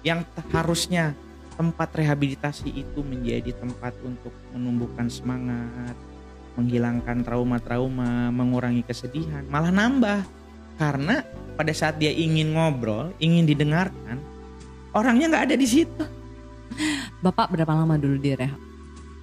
yang 0.03 0.27
harusnya 0.51 1.15
tempat 1.55 1.95
rehabilitasi 1.95 2.75
itu 2.75 3.07
menjadi 3.07 3.55
tempat 3.55 3.95
untuk 4.03 4.35
menumbuhkan 4.51 5.07
semangat, 5.07 5.95
menghilangkan 6.59 7.23
trauma-trauma, 7.23 8.35
mengurangi 8.35 8.83
kesedihan, 8.83 9.47
malah 9.47 9.71
nambah. 9.71 10.27
Karena 10.75 11.23
pada 11.55 11.71
saat 11.71 12.03
dia 12.03 12.11
ingin 12.11 12.51
ngobrol, 12.51 13.15
ingin 13.23 13.47
didengarkan, 13.47 14.19
orangnya 14.91 15.31
nggak 15.31 15.45
ada 15.53 15.57
di 15.61 15.69
situ. 15.71 16.05
bapak 17.21 17.53
berapa 17.53 17.71
lama 17.77 17.99
dulu 18.01 18.17
di 18.17 18.33
rehab 18.33 18.57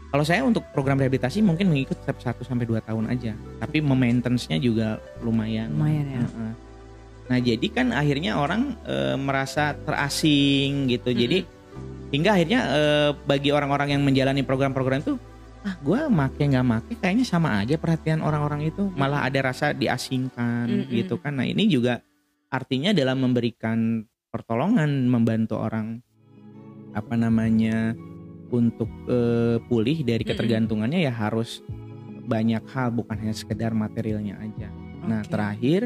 Kalau 0.07 0.23
saya 0.23 0.45
untuk 0.45 0.63
program 0.71 1.01
rehabilitasi 1.01 1.43
mungkin 1.43 1.67
mengikut 1.67 1.99
setiap 1.99 2.39
1 2.39 2.47
sampai 2.47 2.63
2 2.63 2.79
tahun 2.79 3.11
aja. 3.11 3.35
Tapi 3.59 3.83
maintenance-nya 3.83 4.55
juga 4.55 5.03
lumayan. 5.19 5.75
Lumayan 5.75 6.05
ya. 6.07 6.21
Heeh. 6.23 6.66
Nah, 7.27 7.37
jadi 7.43 7.67
kan 7.67 7.91
akhirnya 7.91 8.39
orang 8.39 8.75
eh, 8.87 9.15
merasa 9.19 9.75
terasing 9.75 10.87
gitu. 10.87 11.11
Jadi 11.11 11.43
hingga 12.11 12.39
akhirnya 12.39 12.59
eh, 12.71 13.09
bagi 13.27 13.51
orang-orang 13.51 13.95
yang 13.97 14.01
menjalani 14.03 14.43
program-program 14.43 15.03
itu 15.03 15.15
ah 15.67 15.75
gue 15.83 15.99
make 16.07 16.39
nggak 16.39 16.63
make 16.63 16.95
kayaknya 17.03 17.27
sama 17.27 17.59
aja 17.59 17.75
perhatian 17.75 18.23
orang-orang 18.23 18.71
itu 18.71 18.87
malah 18.95 19.27
ada 19.27 19.51
rasa 19.51 19.75
diasingkan 19.75 20.87
Mm-mm. 20.87 20.95
gitu 20.95 21.19
kan 21.19 21.35
nah 21.35 21.43
ini 21.43 21.67
juga 21.67 21.99
artinya 22.47 22.95
dalam 22.95 23.19
memberikan 23.19 24.07
pertolongan 24.31 25.11
membantu 25.11 25.59
orang 25.59 25.99
apa 26.95 27.19
namanya 27.19 27.91
untuk 28.47 28.87
eh, 29.11 29.59
pulih 29.67 30.07
dari 30.07 30.23
ketergantungannya 30.23 31.03
ya 31.03 31.11
harus 31.11 31.59
banyak 32.27 32.63
hal 32.71 32.91
bukan 32.91 33.15
hanya 33.23 33.35
sekedar 33.35 33.71
materialnya 33.71 34.35
aja. 34.39 34.67
Nah 35.07 35.23
Oke. 35.23 35.31
terakhir 35.31 35.81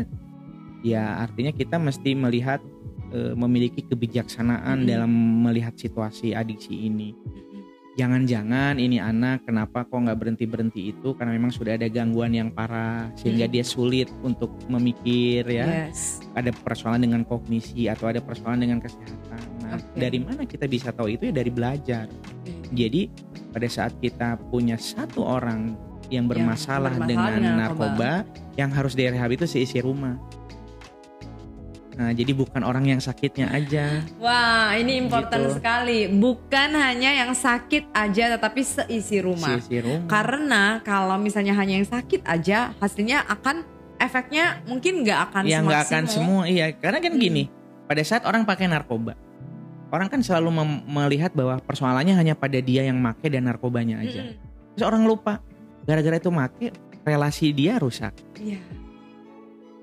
ya 0.81 1.21
artinya 1.21 1.53
kita 1.53 1.77
mesti 1.77 2.13
melihat 2.17 2.61
eh, 3.13 3.33
memiliki 3.37 3.85
kebijaksanaan 3.85 4.83
Mm-mm. 4.83 4.89
dalam 4.89 5.11
melihat 5.45 5.77
situasi 5.77 6.33
adiksi 6.33 6.89
ini. 6.89 7.13
Jangan-jangan 7.99 8.79
ini 8.79 9.03
anak 9.03 9.43
kenapa 9.43 9.83
kok 9.83 9.99
nggak 9.99 10.15
berhenti 10.15 10.47
berhenti 10.47 10.81
itu 10.95 11.11
karena 11.11 11.35
memang 11.35 11.51
sudah 11.51 11.75
ada 11.75 11.91
gangguan 11.91 12.31
yang 12.31 12.47
parah 12.47 13.11
sehingga 13.19 13.51
Mm. 13.51 13.53
dia 13.53 13.65
sulit 13.67 14.07
untuk 14.23 14.47
memikir 14.71 15.43
ya 15.43 15.91
yes 15.91 16.23
ada 16.31 16.55
persoalan 16.55 17.03
dengan 17.03 17.27
kognisi 17.27 17.91
atau 17.91 18.07
ada 18.07 18.23
persoalan 18.23 18.63
dengan 18.63 18.79
kesehatan. 18.79 19.43
Nah, 19.67 19.75
Oke. 19.75 19.99
dari 19.99 20.19
mana 20.23 20.47
kita 20.47 20.71
bisa 20.71 20.95
tahu 20.95 21.11
itu 21.11 21.29
ya 21.29 21.33
dari 21.35 21.51
belajar. 21.51 22.07
Jadi 22.71 23.11
pada 23.51 23.67
saat 23.67 23.91
kita 23.99 24.39
punya 24.47 24.79
satu 24.79 25.27
orang 25.27 25.75
yang 26.07 26.27
bermasalah, 26.31 26.95
bermasalah 26.95 27.07
dengan, 27.07 27.31
dengan 27.35 27.53
narkoba, 27.67 28.11
yang 28.55 28.71
harus 28.71 28.95
direhab 28.95 29.31
itu 29.35 29.43
seisi 29.43 29.83
rumah. 29.83 30.15
Nah, 31.91 32.09
jadi 32.11 32.31
bukan 32.31 32.63
orang 32.63 32.87
yang 32.87 32.99
sakitnya 32.99 33.51
aja. 33.51 33.99
Wah, 34.15 34.71
ini 34.73 34.95
important 34.95 35.43
Gitu. 35.43 35.55
sekali. 35.59 36.07
Bukan 36.07 36.69
hanya 36.71 37.11
yang 37.13 37.35
sakit 37.35 37.91
aja, 37.91 38.39
tetapi 38.39 38.61
seisi 38.63 39.19
rumah. 39.19 39.59
Seisi 39.59 39.83
rumah. 39.83 40.07
Karena 40.07 40.79
kalau 40.81 41.19
misalnya 41.19 41.51
hanya 41.53 41.75
yang 41.75 41.85
sakit 41.85 42.23
aja, 42.23 42.71
hasilnya 42.79 43.27
akan 43.27 43.67
efeknya 43.97 44.65
mungkin 44.65 45.05
nggak 45.05 45.19
akan 45.29 45.41
ya 45.45 45.61
nggak 45.61 45.81
akan 45.85 46.03
semua 46.09 46.49
iya 46.49 46.73
karena 46.73 46.97
kan 46.97 47.13
Hmm. 47.13 47.21
gini 47.21 47.43
pada 47.85 48.01
saat 48.01 48.25
orang 48.25 48.49
pakai 48.49 48.65
narkoba 48.65 49.13
orang 49.93 50.09
kan 50.09 50.25
selalu 50.25 50.49
melihat 50.89 51.29
bahwa 51.37 51.61
persoalannya 51.61 52.17
hanya 52.17 52.33
pada 52.33 52.57
dia 52.57 52.81
yang 52.81 52.97
make 52.97 53.21
dan 53.29 53.45
narkobanya 53.45 54.01
aja 54.01 54.25
Mm-mm. 54.25 54.73
terus 54.73 54.85
orang 54.89 55.05
lupa 55.05 55.37
gara-gara 55.85 56.17
itu 56.17 56.33
make 56.33 56.73
relasi 57.05 57.53
dia 57.53 57.77
rusak 57.77 58.09
Iya. 58.41 58.57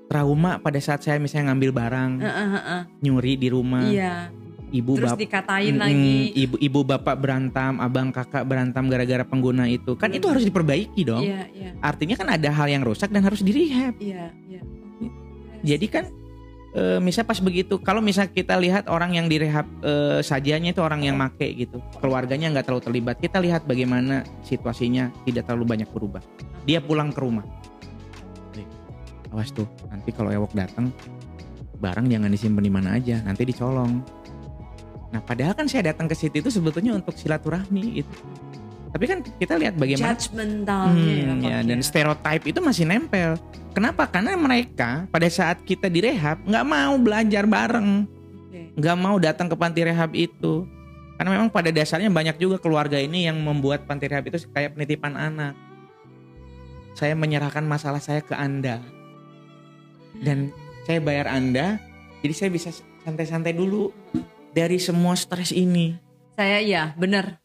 Trauma 0.09 0.57
pada 0.57 0.75
saat 0.77 0.99
saya 0.99 1.15
misalnya 1.15 1.53
ngambil 1.53 1.71
barang 1.71 2.11
Heeh, 2.17 2.47
heeh. 2.51 2.81
nyuri 2.99 3.33
di 3.35 3.47
rumah 3.47 3.85
Iya. 3.85 4.33
ibu 4.69 4.97
Terus 4.97 5.13
bapak 5.13 5.19
dikatain 5.19 5.73
Mm-mm, 5.73 5.81
lagi. 5.81 6.13
ibu 6.35 6.55
ibu 6.59 6.79
bapak 6.83 7.15
berantem 7.15 7.73
abang 7.77 8.09
kakak 8.09 8.41
berantem 8.43 8.85
gara-gara 8.85 9.21
pengguna 9.21 9.65
itu 9.65 9.93
kan 9.93 10.09
itu 10.09 10.25
Hmm. 10.25 10.33
harus 10.33 10.43
diperbaiki 10.43 11.01
dong 11.03 11.23
Iya, 11.23 11.41
iya, 11.49 11.69
artinya 11.79 12.13
kan 12.13 12.27
ada 12.27 12.49
hal 12.49 12.67
yang 12.67 12.81
rusak 12.81 13.07
dan 13.07 13.21
harus 13.21 13.39
direhab 13.39 13.93
iya, 13.97 14.29
iya. 14.45 14.61
jadi 15.61 15.85
kan 15.85 16.05
e, 16.71 16.97
misal 16.99 17.23
pas 17.23 17.37
begitu 17.37 17.77
kalau 17.77 17.97
misal 17.99 18.25
kita 18.25 18.53
lihat 18.55 18.85
orang 18.87 19.13
yang 19.13 19.25
direhab 19.25 19.65
e, 19.79 19.93
sajanya 20.21 20.69
itu 20.69 20.81
orang 20.81 21.01
yang 21.01 21.15
make 21.15 21.49
gitu 21.55 21.81
keluarganya 21.97 22.49
nggak 22.49 22.65
terlalu 22.65 22.83
terlibat 22.83 23.17
kita 23.17 23.37
lihat 23.37 23.65
bagaimana 23.65 24.21
situasinya 24.41 25.09
tidak 25.23 25.45
terlalu 25.45 25.65
banyak 25.67 25.89
berubah 25.89 26.21
dia 26.63 26.77
pulang 26.77 27.09
ke 27.09 27.19
rumah 27.19 27.45
Eh, 27.45 27.68
awas 29.33 29.53
tuh 29.53 29.69
nanti 29.89 30.09
kalau 30.13 30.29
ewok 30.33 30.53
datang 30.57 30.89
barang 31.79 32.05
jangan 32.11 32.29
disimpan 32.29 32.63
di 32.65 32.71
mana 32.73 32.89
aja 32.97 33.21
nanti 33.23 33.47
dicolong 33.47 34.03
nah 35.09 35.21
padahal 35.23 35.57
kan 35.57 35.65
saya 35.65 35.89
datang 35.93 36.05
ke 36.05 36.13
situ 36.13 36.41
itu 36.43 36.49
sebetulnya 36.53 36.93
untuk 36.93 37.17
silaturahmi 37.17 38.03
gitu 38.03 38.17
tapi 38.89 39.05
kan 39.05 39.21
kita 39.21 39.53
lihat 39.57 39.77
bagaimana 39.77 40.17
Judgmentalnya 40.17 41.13
ya, 41.13 41.29
Hmm, 41.29 41.41
ya, 41.45 41.49
ya. 41.49 41.57
dan 41.61 41.79
stereotype 41.85 42.43
itu 42.49 42.57
masih 42.57 42.89
nempel. 42.89 43.37
Kenapa? 43.77 44.09
Karena 44.09 44.33
mereka 44.33 45.05
pada 45.13 45.29
saat 45.29 45.61
kita 45.61 45.85
direhab 45.93 46.41
nggak 46.41 46.65
mau 46.65 46.97
belajar 46.97 47.45
bareng, 47.45 48.09
nggak 48.73 48.97
mau 48.97 49.21
datang 49.21 49.45
ke 49.45 49.53
panti 49.53 49.85
rehab 49.85 50.09
itu. 50.17 50.65
Karena 51.21 51.37
memang 51.37 51.53
pada 51.53 51.69
dasarnya 51.69 52.09
banyak 52.09 52.41
juga 52.41 52.57
keluarga 52.57 52.97
ini 52.97 53.29
yang 53.29 53.37
membuat 53.37 53.85
panti 53.85 54.09
rehab 54.09 54.25
itu 54.25 54.41
kayak 54.49 54.73
penitipan 54.73 55.13
anak. 55.13 55.53
Saya 56.97 57.13
menyerahkan 57.13 57.61
masalah 57.61 58.01
saya 58.01 58.25
ke 58.25 58.33
Anda. 58.33 58.81
Dan 60.19 60.51
saya 60.83 60.99
bayar 60.99 61.31
Anda, 61.31 61.79
jadi 62.19 62.33
saya 62.35 62.49
bisa 62.51 62.69
santai-santai 63.03 63.55
dulu 63.55 63.89
dari 64.51 64.77
semua 64.77 65.15
stres 65.15 65.51
ini. 65.51 65.95
Saya 66.35 66.59
iya, 66.59 66.83
benar. 66.95 67.39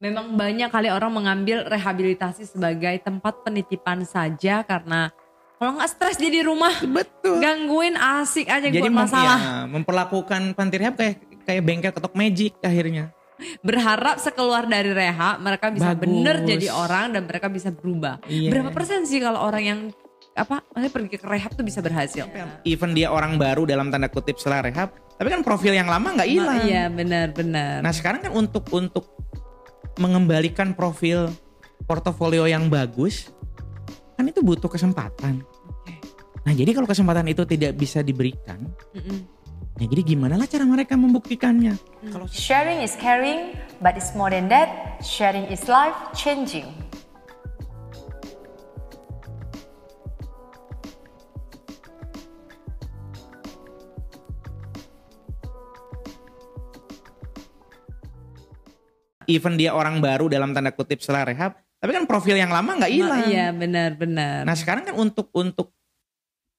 Memang 0.00 0.32
banyak 0.32 0.72
kali 0.72 0.88
orang 0.88 1.12
mengambil 1.12 1.68
rehabilitasi 1.68 2.48
sebagai 2.48 2.96
tempat 3.04 3.44
penitipan 3.44 4.00
saja 4.08 4.64
karena 4.64 5.12
kalau 5.60 5.76
nggak 5.76 5.92
stres 5.92 6.16
dia 6.16 6.32
di 6.32 6.40
rumah 6.40 6.72
Betul. 6.80 7.36
gangguin 7.36 7.92
asik 7.92 8.48
aja 8.48 8.72
Jadi 8.72 8.80
buat 8.80 8.88
mem- 8.88 9.04
masalah. 9.04 9.36
ya, 9.36 9.68
memperlakukan 9.68 10.56
panti 10.56 10.80
rehab 10.80 10.96
kayak 10.96 11.20
kayak 11.44 11.62
bengkel 11.68 11.92
ketok 11.92 12.16
magic 12.16 12.56
akhirnya. 12.64 13.12
Berharap 13.60 14.16
sekeluar 14.16 14.64
dari 14.64 14.88
rehab 14.88 15.44
mereka 15.44 15.68
bisa 15.68 15.92
Bagus. 15.92 16.00
bener 16.08 16.36
jadi 16.48 16.66
orang 16.72 17.12
dan 17.12 17.28
mereka 17.28 17.52
bisa 17.52 17.68
berubah. 17.68 18.24
Iya. 18.24 18.48
Berapa 18.56 18.72
persen 18.72 19.04
sih 19.04 19.20
kalau 19.20 19.44
orang 19.44 19.64
yang 19.64 19.80
apa 20.38 20.62
maksudnya 20.70 20.92
pergi 20.94 21.16
ke 21.18 21.26
rehab 21.26 21.52
tuh 21.58 21.66
bisa 21.66 21.82
berhasil. 21.82 22.24
Even 22.62 22.94
dia 22.94 23.10
orang 23.10 23.36
baru 23.36 23.66
dalam 23.66 23.90
tanda 23.90 24.06
kutip 24.06 24.38
setelah 24.38 24.70
rehab, 24.70 24.94
tapi 25.18 25.28
kan 25.28 25.42
profil 25.42 25.74
yang 25.74 25.90
lama 25.90 26.14
nggak 26.14 26.30
hilang. 26.30 26.62
Iya 26.64 26.86
benar-benar. 26.88 27.82
Nah 27.82 27.92
sekarang 27.92 28.22
kan 28.22 28.32
untuk 28.32 28.64
untuk 28.70 29.10
mengembalikan 29.98 30.72
profil 30.72 31.28
portofolio 31.84 32.46
yang 32.46 32.70
bagus, 32.70 33.34
kan 34.14 34.24
itu 34.30 34.40
butuh 34.40 34.70
kesempatan. 34.70 35.42
Nah 36.40 36.52
jadi 36.56 36.72
kalau 36.72 36.88
kesempatan 36.88 37.28
itu 37.28 37.44
tidak 37.44 37.76
bisa 37.76 38.00
diberikan, 38.00 38.64
Mm-mm. 38.96 39.18
ya 39.76 39.86
jadi 39.92 40.14
gimana 40.14 40.40
lah 40.40 40.48
cara 40.48 40.64
mereka 40.64 40.96
membuktikannya? 40.96 41.76
Kalau 42.08 42.24
Sharing 42.32 42.80
is 42.80 42.96
caring, 42.96 43.52
but 43.84 43.92
it's 43.92 44.16
more 44.16 44.32
than 44.32 44.48
that. 44.48 44.96
Sharing 45.04 45.52
is 45.52 45.68
life 45.68 45.96
changing. 46.16 46.64
Even 59.30 59.54
dia 59.54 59.70
orang 59.70 60.02
baru 60.02 60.26
dalam 60.26 60.50
tanda 60.50 60.74
kutip 60.74 60.98
setelah 60.98 61.30
rehab, 61.30 61.54
tapi 61.78 61.94
kan 61.94 62.04
profil 62.04 62.34
yang 62.34 62.50
lama 62.50 62.76
nggak 62.82 62.92
hilang. 62.92 63.24
Iya 63.30 63.54
benar-benar. 63.54 64.42
Nah 64.42 64.56
sekarang 64.58 64.90
kan 64.90 64.94
untuk 64.98 65.30
untuk 65.30 65.70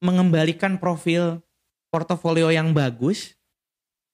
mengembalikan 0.02 0.80
profil 0.80 1.44
portofolio 1.92 2.50
yang 2.50 2.72
bagus, 2.72 3.36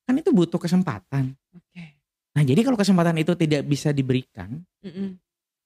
kan 0.04 0.18
itu 0.18 0.34
butuh 0.34 0.60
kesempatan. 0.60 1.38
Oke. 1.54 2.02
Nah 2.36 2.44
jadi 2.44 2.60
kalau 2.66 2.76
kesempatan 2.76 3.16
itu 3.22 3.38
tidak 3.38 3.64
bisa 3.64 3.94
diberikan, 3.96 4.60
Mm-mm. 4.84 5.16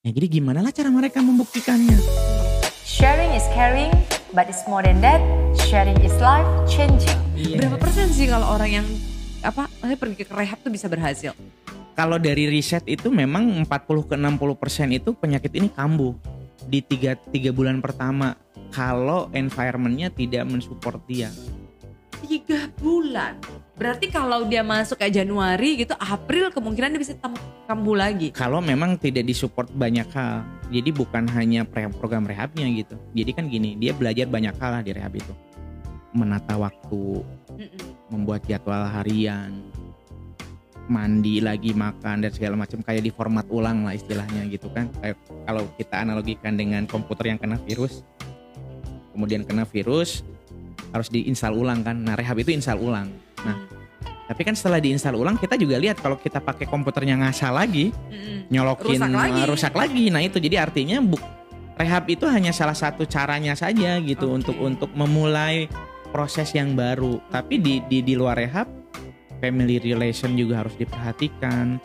ya 0.06 0.10
jadi 0.12 0.26
gimana 0.28 0.60
lah 0.62 0.70
cara 0.70 0.92
mereka 0.92 1.24
membuktikannya? 1.24 1.98
Sharing 2.86 3.32
is 3.32 3.46
caring, 3.56 3.90
but 4.36 4.46
it's 4.46 4.62
more 4.68 4.84
than 4.84 5.00
that. 5.00 5.18
Sharing 5.66 5.96
is 6.04 6.12
life 6.20 6.46
changing. 6.68 7.16
Berapa 7.56 7.80
persen 7.80 8.12
sih 8.12 8.28
kalau 8.28 8.52
orang 8.52 8.82
yang 8.82 8.86
apa 9.42 9.66
pergi 9.98 10.22
ke 10.22 10.30
rehab 10.30 10.62
tuh 10.62 10.70
bisa 10.70 10.86
berhasil? 10.86 11.34
Kalau 11.92 12.16
dari 12.16 12.48
riset 12.48 12.88
itu 12.88 13.12
memang 13.12 13.68
40 13.68 14.08
ke 14.08 14.16
60 14.16 14.56
persen 14.56 14.88
itu 14.96 15.12
penyakit 15.12 15.52
ini 15.52 15.68
kambuh 15.68 16.16
di 16.64 16.80
tiga, 16.80 17.18
tiga 17.28 17.52
bulan 17.52 17.84
pertama 17.84 18.32
kalau 18.72 19.28
environmentnya 19.36 20.08
tidak 20.08 20.48
mensupport 20.48 20.96
dia. 21.04 21.28
Tiga 22.24 22.70
bulan. 22.80 23.36
Berarti 23.76 24.08
kalau 24.08 24.46
dia 24.46 24.62
masuk 24.64 24.96
kayak 24.96 25.20
Januari 25.20 25.84
gitu, 25.84 25.92
April 25.98 26.48
kemungkinan 26.54 26.96
dia 26.96 27.02
bisa 27.02 27.18
kambuh 27.66 27.98
lagi. 27.98 28.30
Kalau 28.32 28.62
memang 28.62 28.96
tidak 28.96 29.26
disupport 29.26 29.68
banyak 29.74 30.06
hal, 30.14 30.46
jadi 30.70 30.94
bukan 30.94 31.28
hanya 31.34 31.66
program 31.66 32.24
rehabnya 32.24 32.70
gitu. 32.72 32.94
Jadi 33.12 33.30
kan 33.34 33.44
gini, 33.50 33.74
dia 33.76 33.92
belajar 33.92 34.30
banyak 34.30 34.54
hal 34.54 34.70
lah 34.80 34.82
di 34.86 34.94
rehab 34.94 35.12
itu, 35.18 35.34
menata 36.14 36.54
waktu, 36.56 37.26
Mm-mm. 37.58 37.84
membuat 38.14 38.46
jadwal 38.46 38.86
harian, 38.86 39.50
mandi 40.90 41.38
lagi 41.38 41.70
makan 41.76 42.26
dan 42.26 42.30
segala 42.34 42.58
macam 42.58 42.82
kayak 42.82 43.02
di 43.06 43.12
format 43.14 43.46
ulang 43.52 43.86
lah 43.86 43.94
istilahnya 43.94 44.46
gitu 44.50 44.66
kan. 44.74 44.90
Kayak 44.98 45.16
kalau 45.46 45.62
kita 45.78 45.94
analogikan 46.02 46.58
dengan 46.58 46.86
komputer 46.90 47.30
yang 47.34 47.38
kena 47.38 47.58
virus, 47.62 48.02
kemudian 49.14 49.46
kena 49.46 49.62
virus 49.68 50.26
harus 50.90 51.08
diinstal 51.08 51.54
ulang 51.54 51.86
kan. 51.86 51.96
Nah 51.96 52.18
rehab 52.18 52.38
itu 52.42 52.50
install 52.50 52.82
ulang. 52.82 53.08
Nah 53.46 53.56
tapi 54.26 54.48
kan 54.48 54.56
setelah 54.56 54.80
diinstal 54.80 55.12
ulang 55.14 55.36
kita 55.36 55.60
juga 55.60 55.76
lihat 55.76 56.00
kalau 56.00 56.16
kita 56.16 56.40
pakai 56.40 56.64
komputernya 56.64 57.20
ngasal 57.20 57.52
lagi, 57.52 57.92
nyolokin 58.48 58.98
Rusak 58.98 59.12
lagi. 59.12 59.42
rusak 59.44 59.74
lagi. 59.76 60.04
Nah 60.08 60.24
itu 60.24 60.40
jadi 60.40 60.64
artinya 60.64 60.98
buk 61.04 61.20
rehab 61.76 62.04
itu 62.10 62.28
hanya 62.28 62.52
salah 62.52 62.76
satu 62.76 63.08
caranya 63.08 63.56
saja 63.56 63.96
gitu 64.02 64.32
Oke. 64.32 64.36
untuk 64.42 64.56
untuk 64.60 64.90
memulai 64.96 65.68
proses 66.10 66.52
yang 66.56 66.74
baru. 66.74 67.20
Tapi 67.30 67.60
di 67.60 67.74
di 67.86 68.00
di 68.02 68.14
luar 68.16 68.40
rehab 68.40 68.81
family 69.42 69.82
relation 69.82 70.38
juga 70.38 70.62
harus 70.62 70.78
diperhatikan, 70.78 71.82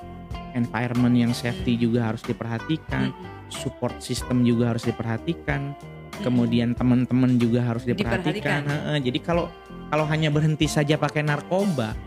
environment 0.53 1.17
yang 1.17 1.33
safety 1.33 1.73
juga 1.73 2.13
harus 2.13 2.21
diperhatikan, 2.21 3.09
Mm-mm. 3.09 3.49
support 3.49 3.97
system 3.97 4.45
juga 4.45 4.77
harus 4.77 4.85
diperhatikan. 4.85 5.73
Mm-mm. 5.73 6.21
Kemudian 6.21 6.77
teman-teman 6.77 7.41
juga 7.41 7.65
harus 7.65 7.81
diperhatikan. 7.85 8.61
Diperhatikan. 8.65 9.01
Jadi 9.01 9.19
kalau 9.25 9.49
kalau 9.89 10.05
hanya 10.05 10.29
berhenti 10.29 10.69
saja 10.69 10.97
pakai 10.97 11.25
narkoba 11.25 11.97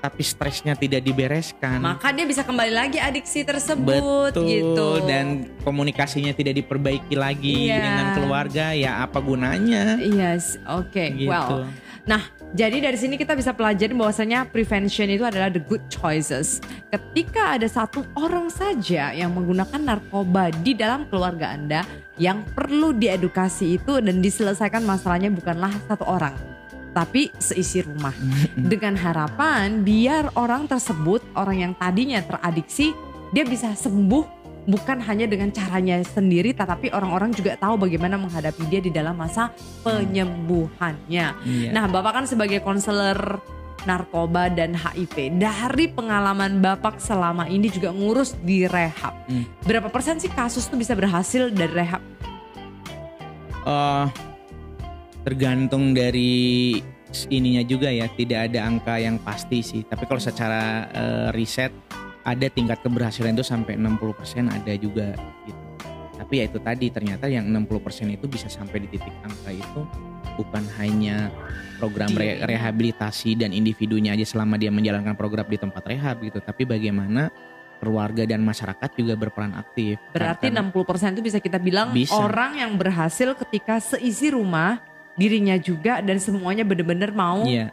tapi 0.00 0.22
stresnya 0.24 0.72
tidak 0.72 1.04
dibereskan 1.04 1.80
maka 1.80 2.12
dia 2.12 2.24
bisa 2.24 2.40
kembali 2.40 2.72
lagi 2.72 2.98
adiksi 3.00 3.44
tersebut 3.44 4.32
Betul 4.32 4.48
gitu. 4.48 4.88
dan 5.04 5.48
komunikasinya 5.60 6.32
tidak 6.32 6.60
diperbaiki 6.60 7.14
lagi 7.16 7.68
Iya. 7.68 7.80
dengan 7.80 8.06
keluarga 8.16 8.72
ya 8.72 9.04
apa 9.04 9.20
gunanya 9.20 10.00
Yes, 10.00 10.56
oke. 10.64 11.04
gitu. 11.16 11.28
Well, 11.28 11.68
nah 12.08 12.22
jadi 12.50 12.82
dari 12.82 12.98
sini 12.98 13.14
kita 13.14 13.38
bisa 13.38 13.54
pelajari 13.54 13.94
bahwasanya 13.94 14.50
prevention 14.50 15.06
itu 15.06 15.22
adalah 15.22 15.46
the 15.54 15.62
good 15.62 15.86
choices. 15.86 16.58
Ketika 16.90 17.54
ada 17.54 17.70
satu 17.70 18.02
orang 18.18 18.50
saja 18.50 19.14
yang 19.14 19.30
menggunakan 19.30 19.78
narkoba 19.78 20.50
di 20.66 20.74
dalam 20.74 21.06
keluarga 21.06 21.54
Anda, 21.54 21.86
yang 22.18 22.42
perlu 22.42 22.90
diedukasi 22.90 23.78
itu 23.78 24.02
dan 24.02 24.18
diselesaikan 24.18 24.82
masalahnya 24.82 25.30
bukanlah 25.30 25.70
satu 25.86 26.02
orang, 26.10 26.34
tapi 26.90 27.30
seisi 27.38 27.82
rumah. 27.82 28.14
Dengan 28.70 28.98
harapan 28.98 29.82
biar 29.82 30.34
orang 30.34 30.66
tersebut, 30.66 31.22
orang 31.38 31.70
yang 31.70 31.72
tadinya 31.78 32.20
teradiksi, 32.22 32.92
dia 33.30 33.46
bisa 33.46 33.72
sembuh 33.74 34.40
bukan 34.68 35.00
hanya 35.08 35.24
dengan 35.24 35.48
caranya 35.50 35.98
sendiri 36.04 36.52
tetapi 36.52 36.92
orang-orang 36.92 37.32
juga 37.32 37.56
tahu 37.56 37.80
bagaimana 37.88 38.20
menghadapi 38.20 38.68
dia 38.68 38.80
di 38.84 38.92
dalam 38.92 39.16
masa 39.16 39.50
penyembuhannya. 39.82 41.26
Iya. 41.42 41.70
Nah, 41.72 41.88
Bapak 41.88 42.12
kan 42.22 42.24
sebagai 42.28 42.60
konselor 42.60 43.40
narkoba 43.88 44.52
dan 44.52 44.76
HIV 44.76 45.40
dari 45.40 45.88
pengalaman 45.88 46.60
Bapak 46.60 47.00
selama 47.00 47.48
ini 47.48 47.72
juga 47.72 47.88
ngurus 47.88 48.36
di 48.44 48.68
rehab. 48.68 49.16
Hmm. 49.24 49.48
Berapa 49.64 49.88
persen 49.88 50.20
sih 50.20 50.28
kasus 50.28 50.68
tuh 50.68 50.76
bisa 50.76 50.92
berhasil 50.92 51.48
dari 51.48 51.72
rehab? 51.72 52.02
Eh, 53.64 54.04
tergantung 55.22 55.92
dari 55.92 56.78
ininya 57.28 57.62
juga 57.66 57.90
ya 57.90 58.06
tidak 58.14 58.50
ada 58.52 58.64
angka 58.64 58.94
yang 58.96 59.18
pasti 59.20 59.60
sih. 59.60 59.82
Tapi 59.84 60.06
kalau 60.06 60.22
secara 60.22 60.86
eh, 60.90 61.28
riset 61.34 61.72
ada 62.22 62.46
tingkat 62.52 62.80
keberhasilan 62.84 63.34
itu 63.34 63.44
sampai 63.44 63.74
60% 63.80 64.46
ada 64.46 64.72
juga 64.76 65.16
gitu. 65.48 65.60
Tapi 66.20 66.34
ya 66.36 66.44
itu 66.46 66.58
tadi 66.60 66.86
ternyata 66.92 67.26
yang 67.32 67.48
60% 67.48 68.12
itu 68.12 68.28
bisa 68.28 68.46
sampai 68.52 68.84
di 68.84 68.88
titik 68.92 69.12
angka 69.24 69.50
itu 69.50 69.80
bukan 70.36 70.62
hanya 70.78 71.32
program 71.80 72.12
re- 72.12 72.36
Di- 72.36 72.44
rehabilitasi 72.44 73.40
dan 73.40 73.56
individunya 73.56 74.12
aja 74.12 74.28
selama 74.28 74.60
dia 74.60 74.68
menjalankan 74.68 75.16
program 75.16 75.48
di 75.48 75.56
tempat 75.56 75.80
rehab 75.88 76.20
gitu. 76.20 76.38
Tapi 76.44 76.68
bagaimana 76.68 77.32
keluarga 77.80 78.28
dan 78.28 78.44
masyarakat 78.44 78.92
juga 78.92 79.16
berperan 79.16 79.56
aktif. 79.56 79.96
Berarti 80.12 80.52
Karena- 80.52 80.68
60% 80.68 81.16
itu 81.16 81.22
bisa 81.24 81.40
kita 81.40 81.56
bilang 81.56 81.96
Bisa. 81.96 82.12
orang 82.12 82.60
yang 82.60 82.76
berhasil 82.76 83.32
ketika 83.40 83.80
seisi 83.80 84.28
rumah 84.28 84.84
dirinya 85.20 85.60
juga 85.60 86.00
dan 86.00 86.16
semuanya 86.16 86.64
bener-bener 86.64 87.12
mau 87.12 87.44
Iya. 87.44 87.68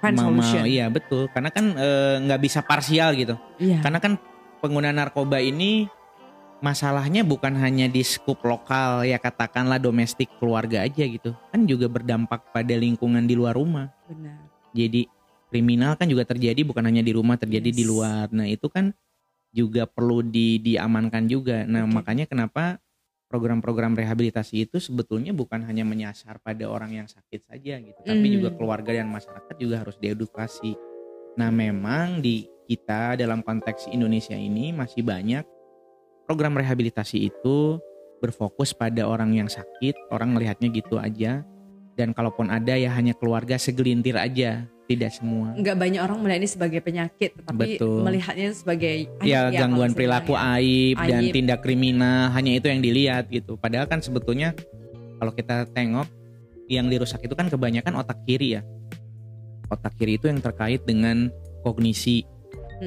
find 0.00 0.16
mau, 0.16 0.32
mau- 0.32 0.40
solution. 0.40 0.64
iya 0.64 0.88
betul 0.88 1.28
karena 1.28 1.52
kan 1.52 1.76
eh, 1.76 2.14
nggak 2.24 2.40
bisa 2.40 2.64
parsial 2.64 3.12
gitu 3.12 3.36
Iya. 3.60 3.84
karena 3.84 4.00
kan 4.00 4.16
pengguna 4.58 4.88
narkoba 4.90 5.36
ini 5.38 5.92
masalahnya 6.60 7.20
bukan 7.22 7.56
hanya 7.56 7.84
di 7.84 8.00
skup 8.00 8.40
lokal 8.42 9.00
ya 9.02 9.16
katakanlah 9.16 9.76
domestik 9.76 10.28
keluarga 10.36 10.84
aja 10.84 11.04
gitu 11.04 11.32
kan 11.48 11.64
juga 11.64 11.88
berdampak 11.88 12.48
pada 12.48 12.74
lingkungan 12.74 13.24
di 13.24 13.32
luar 13.32 13.56
rumah 13.56 13.88
Benar. 14.04 14.36
jadi 14.72 15.08
kriminal 15.48 15.96
kan 15.96 16.04
juga 16.06 16.24
terjadi 16.24 16.60
bukan 16.62 16.84
hanya 16.84 17.00
di 17.00 17.12
rumah 17.12 17.36
terjadi 17.36 17.68
di 17.68 17.84
Yes. 17.84 17.88
luar 17.88 18.24
nah 18.30 18.44
itu 18.44 18.68
kan 18.68 18.92
juga 19.50 19.82
perlu 19.84 20.20
di 20.22 20.60
diamankan 20.60 21.24
juga 21.26 21.64
nah 21.64 21.84
Oke. 21.84 21.92
makanya 21.92 22.24
kenapa 22.24 22.76
program-program 23.30 23.94
rehabilitasi 23.94 24.66
itu 24.66 24.82
sebetulnya 24.82 25.30
bukan 25.30 25.62
hanya 25.62 25.86
menyasar 25.86 26.42
pada 26.42 26.66
orang 26.66 26.98
yang 26.98 27.06
sakit 27.06 27.46
saja 27.46 27.78
gitu 27.78 28.00
tapi 28.02 28.26
Hmm. 28.26 28.34
juga 28.42 28.50
keluarga 28.58 28.90
dan 28.90 29.06
masyarakat 29.06 29.54
juga 29.54 29.86
harus 29.86 29.94
diedukasi. 30.02 30.74
Nah 31.38 31.54
memang 31.54 32.18
di 32.18 32.50
kita 32.66 33.14
dalam 33.14 33.46
konteks 33.46 33.86
Indonesia 33.94 34.34
ini 34.34 34.74
masih 34.74 35.06
banyak 35.06 35.46
program 36.26 36.58
rehabilitasi 36.58 37.30
itu 37.30 37.78
berfokus 38.18 38.74
pada 38.74 39.06
orang 39.06 39.32
yang 39.32 39.46
sakit 39.46 40.10
orang 40.10 40.34
melihatnya 40.34 40.68
gitu 40.74 40.98
aja. 40.98 41.46
Dan 41.94 42.10
kalaupun 42.10 42.50
ada 42.50 42.74
ya 42.74 42.90
hanya 42.98 43.14
keluarga 43.14 43.60
segelintir 43.60 44.18
aja 44.18 44.66
tidak 44.90 45.14
semua 45.14 45.54
Nggak 45.54 45.76
banyak 45.78 46.00
orang 46.02 46.18
melihat 46.18 46.40
ini 46.42 46.50
sebagai 46.50 46.80
penyakit, 46.82 47.30
tetapi 47.38 47.78
Betul. 47.78 48.02
melihatnya 48.02 48.48
sebagai 48.50 48.94
ya 49.22 49.46
aib 49.46 49.62
gangguan 49.62 49.94
perilaku 49.94 50.34
sebenarnya. 50.34 50.58
aib, 50.58 50.96
dan 51.06 51.22
Aib. 51.22 51.32
tindak 51.32 51.60
kriminal 51.62 52.34
hanya 52.34 52.52
itu 52.58 52.66
yang 52.66 52.82
dilihat 52.82 53.30
gitu 53.30 53.54
padahal 53.54 53.86
kan 53.86 54.02
sebetulnya 54.02 54.50
kalau 55.22 55.30
kita 55.30 55.70
tengok 55.70 56.10
yang 56.66 56.90
dirusak 56.90 57.22
itu 57.22 57.34
kan 57.38 57.46
kebanyakan 57.46 58.02
otak 58.02 58.18
kiri 58.26 58.58
ya 58.58 58.62
otak 59.70 59.94
kiri 59.94 60.18
itu 60.18 60.26
yang 60.26 60.42
terkait 60.42 60.82
dengan 60.82 61.30
kognisi 61.62 62.26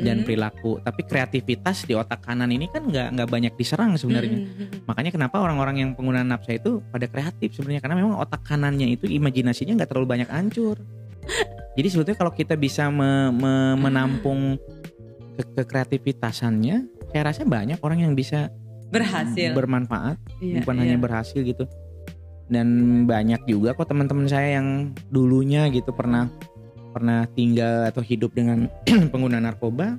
dan 0.01 0.22
Mm-mm. 0.22 0.26
perilaku. 0.26 0.82
Tapi 0.82 1.01
kreativitas 1.06 1.86
di 1.86 1.93
otak 1.93 2.26
kanan 2.26 2.49
ini 2.49 2.66
kan 2.66 2.89
nggak 2.89 3.14
nggak 3.14 3.30
banyak 3.30 3.54
diserang 3.54 3.93
sebenarnya. 3.93 4.41
Mm-mm. 4.41 4.89
Makanya 4.89 5.14
kenapa 5.14 5.38
orang-orang 5.38 5.86
yang 5.86 5.89
pengguna 5.93 6.26
nafsa 6.26 6.58
itu 6.58 6.82
pada 6.89 7.06
kreatif 7.06 7.54
sebenarnya 7.54 7.82
karena 7.86 7.95
memang 8.01 8.18
otak 8.18 8.41
kanannya 8.41 8.97
itu 8.97 9.06
imajinasinya 9.06 9.78
nggak 9.78 9.89
terlalu 9.93 10.08
banyak 10.10 10.30
hancur. 10.34 10.82
Jadi 11.74 11.88
sebetulnya 11.89 12.19
kalau 12.19 12.34
kita 12.34 12.53
bisa 12.53 12.88
me- 12.88 13.34
me- 13.34 13.78
menampung 13.78 14.61
ke 15.34 15.43
kekreativitasannya, 15.57 16.78
saya 17.09 17.21
rasa 17.26 17.41
banyak 17.43 17.82
orang 17.82 18.05
yang 18.05 18.13
bisa 18.13 18.53
berhasil 18.93 19.57
bermanfaat, 19.57 20.21
Iya, 20.38 20.61
bukan 20.61 20.76
iya. 20.78 20.82
hanya 20.86 20.97
berhasil 21.01 21.41
gitu. 21.41 21.65
Dan 22.45 22.67
banyak 23.09 23.49
juga 23.49 23.74
kok 23.74 23.89
teman-teman 23.89 24.30
saya 24.30 24.61
yang 24.61 24.93
dulunya 25.09 25.65
gitu 25.74 25.89
pernah 25.89 26.30
pernah 26.93 27.26
tinggal 27.34 27.89
atau 27.89 28.05
hidup 28.05 28.38
dengan 28.38 28.69
pengguna 29.11 29.41
narkoba, 29.41 29.97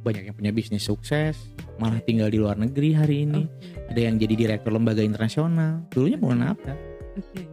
banyak 0.00 0.32
yang 0.32 0.36
punya 0.36 0.48
bisnis 0.48 0.88
sukses, 0.88 1.36
malah 1.76 2.00
tinggal 2.00 2.32
di 2.32 2.40
luar 2.40 2.56
negeri 2.56 2.96
hari 2.96 3.28
ini. 3.28 3.44
Oke, 3.44 3.92
Ada 3.92 4.00
yang 4.08 4.16
jadi 4.16 4.32
direktur 4.32 4.72
lembaga 4.72 5.04
internasional, 5.04 5.84
dulunya 5.92 6.16
pengguna 6.16 6.56
nafsa. 6.56 6.72
oke. 7.20 7.51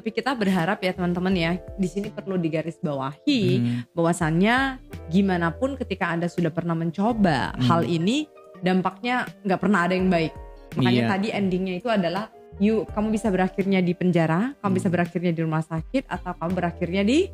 Tapi 0.00 0.16
kita 0.16 0.32
berharap 0.32 0.80
ya 0.80 0.96
teman-teman 0.96 1.36
ya, 1.36 1.52
di 1.76 1.84
sini 1.84 2.08
perlu 2.08 2.40
digarisbawahi 2.40 3.40
Hmm. 3.60 3.84
bahwasannya 3.92 4.80
gimana 5.12 5.52
pun 5.52 5.76
ketika 5.76 6.08
Anda 6.08 6.24
sudah 6.24 6.48
pernah 6.48 6.72
mencoba 6.72 7.52
Hmm. 7.52 7.68
hal 7.68 7.82
ini 7.84 8.24
dampaknya 8.64 9.28
nggak 9.44 9.60
pernah 9.60 9.84
ada 9.84 9.92
yang 9.92 10.08
baik. 10.08 10.32
Makanya 10.80 11.02
Iya. 11.04 11.10
tadi 11.12 11.28
endingnya 11.36 11.74
itu 11.76 11.92
adalah 11.92 12.32
you 12.56 12.88
kamu 12.96 13.12
bisa 13.12 13.28
berakhirnya 13.28 13.84
di 13.84 13.92
penjara, 13.92 14.56
kamu 14.56 14.72
Hmm. 14.72 14.78
bisa 14.80 14.88
berakhirnya 14.88 15.32
di 15.36 15.40
rumah 15.44 15.60
sakit 15.60 16.08
atau 16.08 16.32
kamu 16.32 16.52
berakhirnya 16.56 17.02
di 17.04 17.28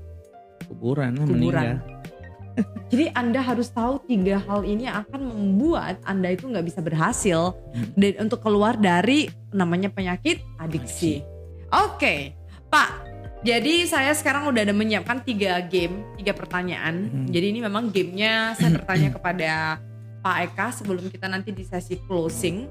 kuburan, 0.67 1.15
Kuburan. 1.15 1.31
meninggal. 1.31 1.71
Jadi 2.91 3.15
Anda 3.15 3.47
harus 3.47 3.71
tahu 3.71 4.03
tiga 4.11 4.43
hal 4.43 4.67
ini 4.67 4.91
akan 4.91 5.23
membuat 5.23 6.03
Anda 6.03 6.35
itu 6.35 6.51
nggak 6.51 6.67
bisa 6.67 6.83
berhasil 6.83 7.55
Hmm. 7.71 7.95
dan 7.95 8.27
untuk 8.27 8.43
keluar 8.43 8.75
dari 8.75 9.31
namanya 9.55 9.87
penyakit 9.87 10.43
adiksi. 10.59 11.23
Oke, 11.67 12.36
Pak. 12.71 12.91
Jadi 13.47 13.87
saya 13.87 14.11
sekarang 14.11 14.51
udah 14.51 14.67
ada 14.67 14.75
menyiapkan 14.75 15.23
tiga 15.23 15.63
game, 15.63 16.03
tiga 16.19 16.35
pertanyaan. 16.35 17.07
Hmm. 17.07 17.27
Jadi 17.31 17.47
ini 17.55 17.61
memang 17.63 17.95
gamenya 17.95 18.59
saya 18.59 18.75
bertanya 18.75 19.15
kepada 19.15 19.51
Pak 20.19 20.37
Eka 20.51 20.67
sebelum 20.75 21.07
kita 21.07 21.31
nanti 21.31 21.55
di 21.55 21.63
sesi 21.63 21.95
closing. 22.11 22.67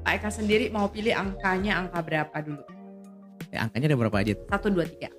Pak 0.00 0.12
Eka 0.16 0.28
sendiri 0.32 0.72
mau 0.72 0.88
pilih 0.88 1.12
angkanya 1.12 1.76
angka 1.84 2.00
berapa 2.00 2.36
dulu? 2.40 2.64
Ya, 3.52 3.68
angkanya 3.68 3.92
ada 3.92 3.98
berapa 4.00 4.16
aja? 4.16 4.32
Satu, 4.48 4.72
dua, 4.72 4.88
tiga. 4.88 5.12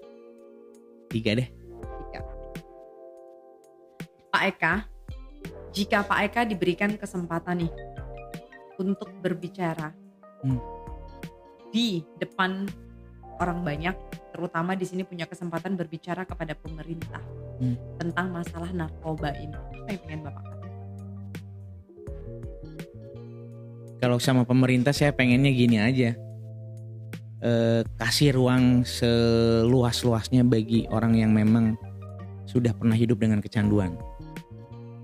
Tiga 1.13 1.37
deh. 1.37 1.47
Tiga. 2.09 2.19
Pak 4.33 4.43
Eka, 4.49 4.73
jika 5.69 6.01
Pak 6.01 6.19
Eka 6.25 6.41
diberikan 6.49 6.97
kesempatan 6.97 7.67
nih 7.67 7.71
untuk 8.81 9.07
berbicara 9.21 9.93
Hmm. 10.41 10.59
di 11.71 12.05
depan 12.21 12.69
orang 13.39 13.63
banyak, 13.63 13.95
terutama 14.31 14.75
di 14.75 14.85
sini 14.87 15.03
punya 15.03 15.27
kesempatan 15.27 15.75
berbicara 15.75 16.23
kepada 16.23 16.55
pemerintah 16.55 17.21
Hmm. 17.55 17.79
tentang 17.95 18.35
masalah 18.35 18.67
narkoba 18.75 19.31
ini. 19.39 19.55
Apa 19.55 19.87
yang 19.95 20.01
pengen 20.03 20.21
Bapak 20.27 20.41
katakan? 20.43 20.71
Kalau 24.03 24.17
sama 24.19 24.43
pemerintah 24.43 24.91
saya 24.91 25.15
pengennya 25.15 25.51
gini 25.55 25.79
aja. 25.79 26.11
Eh, 27.45 27.81
kasih 28.01 28.33
ruang 28.33 28.81
seluas-luasnya 28.81 30.41
bagi 30.41 30.89
orang 30.89 31.13
yang 31.13 31.29
memang 31.29 31.77
sudah 32.49 32.73
pernah 32.73 32.97
hidup 32.97 33.21
dengan 33.21 33.37
kecanduan. 33.37 33.93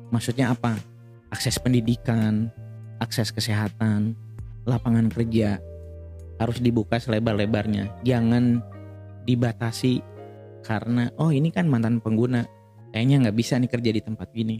Maksudnya 0.10 0.52
apa? 0.52 0.76
Akses 1.32 1.62
pendidikan, 1.62 2.50
akses 3.00 3.32
kesehatan, 3.32 4.18
lapangan 4.66 5.08
kerja 5.08 5.62
harus 6.42 6.58
dibuka 6.58 6.98
selebar-lebarnya. 6.98 8.02
Jangan 8.02 8.58
dibatasi 9.30 10.02
karena 10.66 11.14
oh 11.22 11.30
ini 11.30 11.54
kan 11.54 11.70
mantan 11.70 12.02
pengguna, 12.02 12.46
kayaknya 12.90 13.30
nggak 13.30 13.38
bisa 13.38 13.62
nih 13.62 13.70
kerja 13.70 13.92
di 13.94 14.02
tempat 14.02 14.28
gini, 14.34 14.58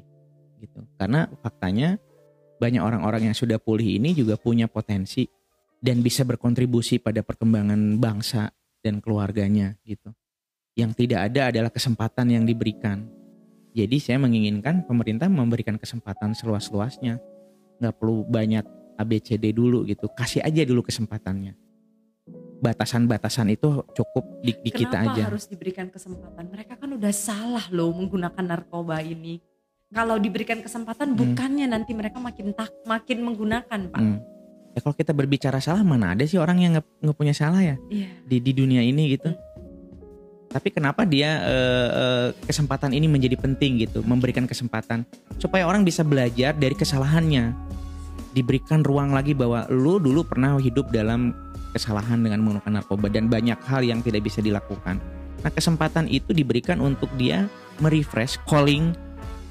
gitu. 0.62 0.86
Karena 1.02 1.26
faktanya 1.42 1.98
banyak 2.62 2.82
orang-orang 2.86 3.34
yang 3.34 3.38
sudah 3.38 3.58
pulih 3.58 3.98
ini 3.98 4.14
juga 4.14 4.38
punya 4.38 4.70
potensi 4.70 5.26
dan 5.82 6.06
bisa 6.06 6.22
berkontribusi 6.22 7.02
pada 7.02 7.26
perkembangan 7.26 7.98
bangsa 7.98 8.54
dan 8.86 9.02
keluarganya 9.02 9.74
gitu. 9.82 10.14
Yang 10.78 11.06
tidak 11.06 11.34
ada 11.34 11.50
adalah 11.50 11.72
kesempatan 11.74 12.30
yang 12.30 12.46
diberikan. 12.46 13.10
Jadi 13.74 13.98
saya 13.98 14.22
menginginkan 14.22 14.86
pemerintah 14.86 15.28
memberikan 15.28 15.82
kesempatan 15.82 16.38
seluas-luasnya. 16.38 17.18
Nggak 17.82 17.96
perlu 17.98 18.24
banyak 18.30 18.66
ABCD 19.02 19.58
dulu 19.58 19.84
gitu. 19.90 20.06
Kasih 20.14 20.46
aja 20.46 20.62
dulu 20.62 20.86
kesempatannya. 20.86 21.61
Batasan-batasan 22.62 23.50
itu 23.50 23.82
cukup 23.92 24.22
di, 24.40 24.54
di 24.62 24.70
kita 24.70 25.02
Kenapa 25.02 25.18
aja. 25.18 25.24
harus 25.34 25.50
diberikan 25.50 25.90
kesempatan? 25.90 26.46
Mereka 26.46 26.78
kan 26.78 26.94
udah 26.94 27.10
salah 27.10 27.66
loh 27.74 27.90
menggunakan 27.90 28.44
narkoba 28.46 29.02
ini. 29.02 29.42
Kalau 29.90 30.16
diberikan 30.16 30.62
kesempatan 30.62 31.12
Hmm. 31.12 31.18
bukannya 31.18 31.66
nanti 31.66 31.92
mereka 31.92 32.22
makin 32.22 32.54
tak 32.54 32.70
makin 32.86 33.26
menggunakan, 33.26 33.80
Pak. 33.90 33.98
Hmm. 34.00 34.22
Ya 34.72 34.80
kalau 34.80 34.96
kita 34.96 35.12
berbicara 35.12 35.60
salah 35.60 35.82
mana 35.82 36.14
ada 36.16 36.24
sih 36.24 36.38
orang 36.38 36.62
yang 36.62 36.72
nggak 36.80 37.18
punya 37.18 37.34
salah 37.34 37.60
ya? 37.60 37.76
Iya. 37.90 38.08
di 38.24 38.38
di 38.40 38.52
dunia 38.56 38.80
ini 38.80 39.18
gitu. 39.18 39.34
Tapi 40.48 40.68
kenapa 40.70 41.02
dia 41.04 41.44
eh, 41.44 41.90
eh, 41.92 42.28
kesempatan 42.46 42.94
ini 42.94 43.10
menjadi 43.10 43.36
penting 43.36 43.84
gitu, 43.84 44.00
memberikan 44.06 44.46
kesempatan 44.46 45.04
supaya 45.42 45.66
orang 45.66 45.82
bisa 45.82 46.06
belajar 46.06 46.54
dari 46.54 46.78
kesalahannya. 46.78 47.52
Diberikan 48.32 48.80
ruang 48.80 49.12
lagi 49.12 49.36
bahwa 49.36 49.68
lu 49.68 50.00
dulu 50.00 50.24
pernah 50.24 50.56
hidup 50.56 50.88
dalam 50.88 51.36
kesalahan 51.72 52.20
dengan 52.20 52.44
menggunakan 52.44 52.82
narkoba 52.82 53.08
dan 53.08 53.32
banyak 53.32 53.58
hal 53.66 53.82
yang 53.82 54.04
tidak 54.04 54.28
bisa 54.28 54.44
dilakukan. 54.44 55.00
Nah, 55.42 55.52
kesempatan 55.52 56.06
itu 56.06 56.36
diberikan 56.36 56.78
untuk 56.84 57.10
dia 57.18 57.50
merefresh, 57.82 58.38
calling 58.46 58.94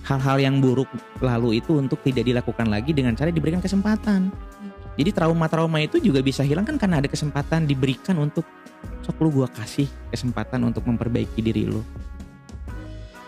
hal-hal 0.07 0.39
yang 0.41 0.63
buruk 0.63 0.89
lalu 1.21 1.61
itu 1.61 1.77
untuk 1.77 2.01
tidak 2.01 2.25
dilakukan 2.25 2.71
lagi 2.71 2.95
dengan 2.95 3.13
cara 3.19 3.29
diberikan 3.29 3.61
kesempatan. 3.61 4.33
Jadi 4.97 5.11
trauma-trauma 5.17 5.81
itu 5.81 5.97
juga 6.03 6.21
bisa 6.21 6.45
hilang 6.45 6.67
kan 6.67 6.77
karena 6.77 7.01
ada 7.01 7.09
kesempatan 7.09 7.65
diberikan 7.65 8.21
untuk 8.21 8.45
sok 9.01 9.17
lu 9.23 9.33
gua 9.33 9.49
kasih 9.49 9.89
kesempatan 10.13 10.61
untuk 10.67 10.85
memperbaiki 10.85 11.41
diri 11.41 11.65
lu. 11.65 11.81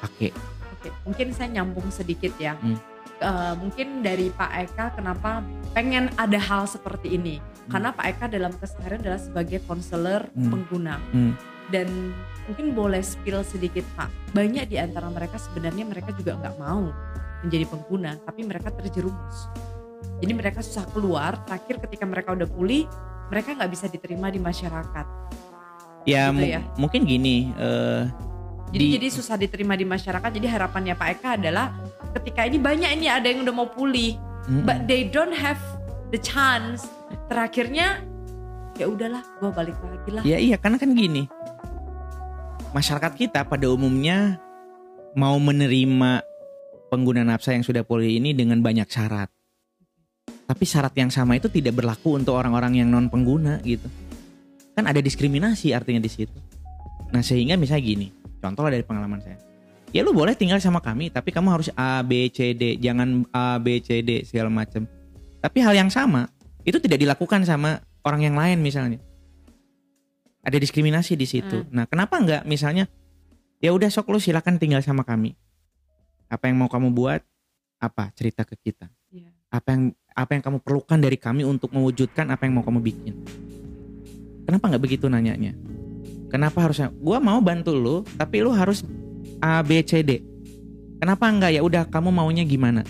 Pakai. 0.04 0.34
Oke, 0.78 0.88
mungkin 1.06 1.30
saya 1.30 1.48
nyambung 1.60 1.86
sedikit 1.88 2.34
ya. 2.36 2.58
Hmm. 2.58 2.91
Eh, 3.22 3.54
mungkin 3.54 4.02
dari 4.02 4.28
Pak 4.28 4.50
Eka 4.60 4.84
kenapa 4.92 5.40
pengen 5.70 6.10
ada 6.16 6.36
hal 6.36 6.66
seperti 6.66 7.14
ini? 7.14 7.38
Karena 7.70 7.94
Pak 7.94 8.06
Eka 8.08 8.26
dalam 8.26 8.50
keseharian 8.52 9.00
adalah 9.00 9.22
sebagai 9.22 9.62
konselor 9.62 10.26
Hmm. 10.34 10.50
pengguna. 10.50 10.98
Hmm. 11.14 11.32
Dan 11.70 12.10
mungkin 12.44 12.74
boleh 12.74 12.98
spill 13.00 13.46
sedikit 13.46 13.86
Pak. 13.94 14.34
Banyak 14.34 14.66
di 14.66 14.76
antara 14.76 15.06
mereka 15.06 15.38
sebenarnya 15.38 15.86
mereka 15.86 16.10
juga 16.10 16.34
nggak 16.36 16.56
mau 16.58 16.90
menjadi 17.40 17.64
pengguna, 17.64 18.18
tapi 18.20 18.42
mereka 18.42 18.68
terjerumus. 18.70 19.46
Jadi 20.18 20.32
mereka 20.34 20.58
susah 20.60 20.86
keluar. 20.90 21.38
Terakhir 21.46 21.78
ketika 21.82 22.04
mereka 22.04 22.34
udah 22.34 22.46
pulih, 22.46 22.86
mereka 23.30 23.54
nggak 23.54 23.70
bisa 23.70 23.86
diterima 23.86 24.28
di 24.28 24.38
masyarakat. 24.38 25.06
Ya, 26.02 26.30
Gitu 26.30 26.50
ya. 26.50 26.60
mungkin 26.74 27.06
gini. 27.06 27.54
eh, 27.56 28.10
Jadi 28.72 28.84
di- 28.88 28.92
jadi 28.96 29.06
susah 29.12 29.36
diterima 29.36 29.76
di 29.76 29.84
masyarakat. 29.84 30.30
Jadi 30.32 30.46
harapannya 30.48 30.96
Pak 30.96 31.08
Eka 31.20 31.28
adalah 31.36 31.76
ketika 32.16 32.48
ini 32.48 32.56
banyak 32.56 32.90
ini 32.96 33.06
ada 33.06 33.28
yang 33.28 33.44
udah 33.44 33.54
mau 33.54 33.68
pulih, 33.68 34.16
Mm-mm. 34.48 34.64
but 34.64 34.88
they 34.88 35.04
don't 35.04 35.36
have 35.36 35.60
the 36.08 36.18
chance. 36.18 36.88
Terakhirnya 37.28 38.00
ya 38.80 38.88
udahlah, 38.88 39.20
gue 39.38 39.50
balik 39.52 39.76
lagi 39.76 40.10
lah. 40.10 40.22
Ya 40.24 40.40
iya 40.40 40.56
karena 40.56 40.80
kan 40.80 40.96
gini. 40.96 41.28
Masyarakat 42.72 43.12
kita 43.20 43.44
pada 43.44 43.68
umumnya 43.68 44.40
mau 45.12 45.36
menerima 45.36 46.24
pengguna 46.88 47.20
nafsa 47.20 47.52
yang 47.52 47.64
sudah 47.64 47.84
pulih 47.84 48.16
ini 48.16 48.32
dengan 48.32 48.64
banyak 48.64 48.88
syarat. 48.88 49.28
Tapi 50.48 50.64
syarat 50.64 50.96
yang 50.96 51.12
sama 51.12 51.36
itu 51.36 51.52
tidak 51.52 51.76
berlaku 51.76 52.16
untuk 52.16 52.36
orang-orang 52.36 52.80
yang 52.80 52.88
non 52.88 53.12
pengguna 53.12 53.60
gitu. 53.64 53.88
Kan 54.72 54.88
ada 54.88 55.04
diskriminasi 55.04 55.76
artinya 55.76 56.00
di 56.00 56.08
situ. 56.08 56.36
Nah 57.12 57.20
sehingga 57.20 57.60
misalnya 57.60 57.84
gini, 57.84 58.08
contoh 58.42 58.66
lah 58.66 58.74
dari 58.74 58.82
pengalaman 58.82 59.22
saya. 59.22 59.38
Ya 59.94 60.02
lu 60.02 60.10
boleh 60.10 60.34
tinggal 60.34 60.58
sama 60.58 60.82
kami, 60.82 61.14
tapi 61.14 61.30
kamu 61.30 61.48
harus 61.52 61.68
A, 61.78 62.02
B, 62.02 62.26
C, 62.32 62.56
D, 62.56 62.80
jangan 62.82 63.22
A, 63.30 63.62
B, 63.62 63.78
C, 63.78 64.02
D 64.02 64.26
segala 64.26 64.50
macam. 64.50 64.88
Tapi 65.38 65.58
hal 65.62 65.78
yang 65.78 65.92
sama 65.92 66.26
itu 66.66 66.82
tidak 66.82 66.98
dilakukan 66.98 67.46
sama 67.46 67.78
orang 68.02 68.26
yang 68.26 68.34
lain 68.34 68.58
misalnya 68.58 68.98
ada 70.42 70.58
diskriminasi 70.58 71.14
di 71.14 71.26
situ. 71.26 71.62
Nah, 71.70 71.86
kenapa 71.86 72.18
nggak 72.18 72.42
misalnya 72.44 72.90
ya 73.62 73.70
udah 73.70 73.88
sok 73.88 74.10
lu 74.10 74.18
silakan 74.18 74.58
tinggal 74.58 74.82
sama 74.82 75.06
kami. 75.06 75.38
Apa 76.26 76.50
yang 76.50 76.58
mau 76.58 76.68
kamu 76.68 76.90
buat? 76.90 77.22
Apa? 77.78 78.10
Cerita 78.18 78.42
ke 78.42 78.58
kita. 78.58 78.90
Iya. 79.14 79.30
Apa 79.54 79.68
yang 79.74 79.82
apa 80.12 80.30
yang 80.34 80.42
kamu 80.42 80.58
perlukan 80.60 80.98
dari 80.98 81.16
kami 81.16 81.46
untuk 81.46 81.70
mewujudkan 81.70 82.28
apa 82.34 82.44
yang 82.44 82.58
mau 82.58 82.66
kamu 82.66 82.82
bikin? 82.82 83.14
Kenapa 84.42 84.66
nggak 84.66 84.82
begitu 84.82 85.06
nanyanya? 85.06 85.54
Kenapa 86.32 86.64
harusnya? 86.64 86.88
Gua 86.96 87.20
mau 87.20 87.44
bantu 87.44 87.76
lu, 87.76 87.96
tapi 88.16 88.40
lu 88.40 88.48
harus 88.56 88.80
A 89.44 89.60
B 89.60 89.84
C 89.84 90.00
D. 90.00 90.24
Kenapa 90.96 91.28
enggak 91.28 91.52
ya 91.52 91.60
udah 91.60 91.84
kamu 91.84 92.08
maunya 92.08 92.40
gimana? 92.40 92.80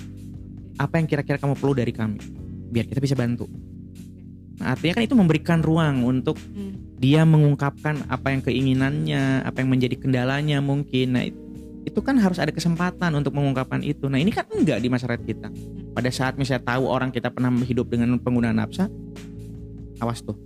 Apa 0.79 1.03
yang 1.03 1.11
kira-kira 1.11 1.43
kamu 1.43 1.59
perlu 1.59 1.75
dari 1.75 1.91
kami? 1.91 2.23
Biar 2.71 2.87
kita 2.87 3.03
bisa 3.03 3.19
bantu. 3.19 3.51
Nah, 4.63 4.79
artinya 4.79 5.01
kan 5.01 5.05
itu 5.05 5.17
memberikan 5.19 5.59
ruang 5.59 6.07
untuk 6.07 6.39
Hmm. 6.39 6.79
dia 7.03 7.27
mengungkapkan 7.27 8.07
apa 8.07 8.31
yang 8.31 8.47
keinginannya, 8.47 9.43
apa 9.43 9.59
yang 9.59 9.75
menjadi 9.75 9.99
kendalanya 9.99 10.63
mungkin. 10.63 11.19
Nah, 11.19 11.27
it- 11.27 11.41
itu 11.83 11.99
kan 11.99 12.15
harus 12.23 12.39
ada 12.39 12.55
kesempatan 12.55 13.11
untuk 13.19 13.35
mengungkapkan 13.35 13.83
itu. 13.83 14.07
Nah, 14.07 14.23
ini 14.23 14.31
kan 14.31 14.47
enggak 14.55 14.79
di 14.79 14.87
masyarakat 14.87 15.25
kita. 15.27 15.51
Pada 15.91 16.11
saat 16.15 16.39
misalnya 16.39 16.63
tahu 16.63 16.87
orang 16.87 17.11
kita 17.11 17.27
pernah 17.35 17.51
hidup 17.67 17.91
dengan 17.91 18.15
penggunaan 18.23 18.55
nafsa, 18.55 18.87
awas 19.99 20.23
tuh. 20.23 20.39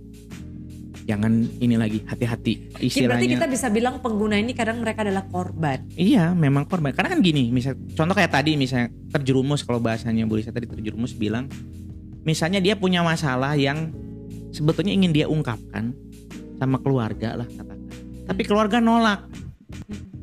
Jangan 1.07 1.31
ini 1.63 1.79
lagi, 1.79 2.03
hati-hati. 2.03 2.75
Jadi 2.75 2.75
berarti 2.75 2.83
Istilahnya. 2.83 3.27
kita 3.39 3.47
bisa 3.47 3.67
bilang 3.71 4.03
pengguna 4.03 4.35
ini 4.35 4.51
kadang 4.51 4.83
mereka 4.83 5.07
adalah 5.07 5.23
korban. 5.31 5.87
Iya, 5.95 6.35
memang 6.35 6.67
korban. 6.67 6.91
Karena 6.91 7.15
kan 7.15 7.23
gini, 7.23 7.47
misal 7.47 7.79
contoh 7.95 8.11
kayak 8.11 8.35
tadi 8.35 8.59
misalnya 8.59 8.91
terjerumus 9.15 9.63
kalau 9.63 9.79
bahasanya 9.79 10.27
Bu 10.27 10.35
Lisa 10.35 10.51
tadi 10.51 10.67
terjerumus 10.67 11.15
bilang, 11.15 11.47
misalnya 12.27 12.59
dia 12.59 12.75
punya 12.75 13.07
masalah 13.07 13.55
yang 13.55 13.95
sebetulnya 14.51 14.91
ingin 14.91 15.15
dia 15.15 15.31
ungkapkan 15.31 15.95
sama 16.59 16.75
keluarga 16.83 17.39
lah 17.39 17.47
katakan. 17.47 17.87
Tapi 18.27 18.41
keluarga 18.43 18.83
nolak. 18.83 19.31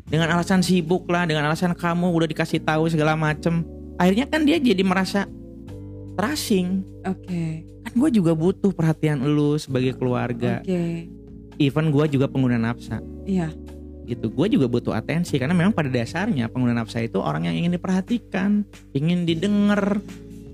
Dengan 0.04 0.36
alasan 0.36 0.60
sibuk 0.60 1.08
lah, 1.08 1.24
dengan 1.24 1.48
alasan 1.48 1.72
kamu 1.72 2.12
udah 2.12 2.28
dikasih 2.28 2.60
tahu 2.60 2.92
segala 2.92 3.16
macem. 3.16 3.64
Akhirnya 3.96 4.28
kan 4.28 4.44
dia 4.44 4.60
jadi 4.60 4.84
merasa 4.84 5.24
terasing. 6.20 6.84
Oke. 7.08 7.64
Kan 7.64 7.73
gue 7.94 8.08
juga 8.10 8.32
butuh 8.34 8.74
perhatian 8.74 9.22
lu 9.22 9.54
sebagai 9.56 9.94
keluarga. 9.94 10.60
Oke. 10.60 11.08
Even 11.62 11.94
gue 11.94 12.04
juga 12.10 12.26
pengguna 12.26 12.58
nafsa. 12.58 12.98
Iya. 13.24 13.50
gitu 14.04 14.28
gue 14.28 14.60
juga 14.60 14.68
butuh 14.68 14.92
atensi 14.92 15.40
karena 15.40 15.56
memang 15.56 15.72
pada 15.72 15.88
dasarnya 15.88 16.52
pengguna 16.52 16.76
nafsa 16.76 17.00
itu 17.00 17.16
orang 17.24 17.48
yang 17.48 17.56
ingin 17.56 17.80
diperhatikan 17.80 18.60
ingin 18.92 19.24
didengar 19.24 19.96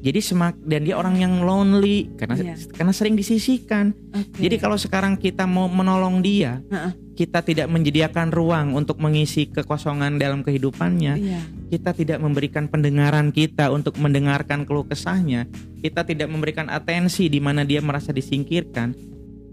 jadi 0.00 0.16
semak 0.18 0.56
dan 0.64 0.88
dia 0.88 0.96
orang 0.96 1.20
yang 1.20 1.44
lonely 1.44 2.08
karena 2.16 2.34
Iya. 2.40 2.56
karena 2.72 2.92
sering 2.92 3.14
disisihkan 3.14 3.92
Oke. 4.10 4.40
jadi 4.40 4.56
kalau 4.56 4.80
sekarang 4.80 5.14
kita 5.14 5.44
mau 5.44 5.68
menolong 5.68 6.24
dia 6.24 6.64
Heeh. 6.72 6.92
kita 7.14 7.44
tidak 7.44 7.68
menyediakan 7.68 8.32
ruang 8.32 8.72
untuk 8.72 8.96
mengisi 8.96 9.44
kekosongan 9.46 10.16
dalam 10.16 10.40
kehidupannya 10.40 11.14
Iya. 11.16 11.40
kita 11.68 11.92
tidak 11.92 12.18
memberikan 12.18 12.64
pendengaran 12.66 13.28
kita 13.28 13.68
untuk 13.68 14.00
mendengarkan 14.00 14.64
keluh 14.64 14.88
kesahnya 14.88 15.44
kita 15.80 16.00
tidak 16.02 16.32
memberikan 16.32 16.66
atensi 16.66 17.28
di 17.28 17.38
mana 17.38 17.62
dia 17.62 17.84
merasa 17.84 18.08
disingkirkan 18.10 18.96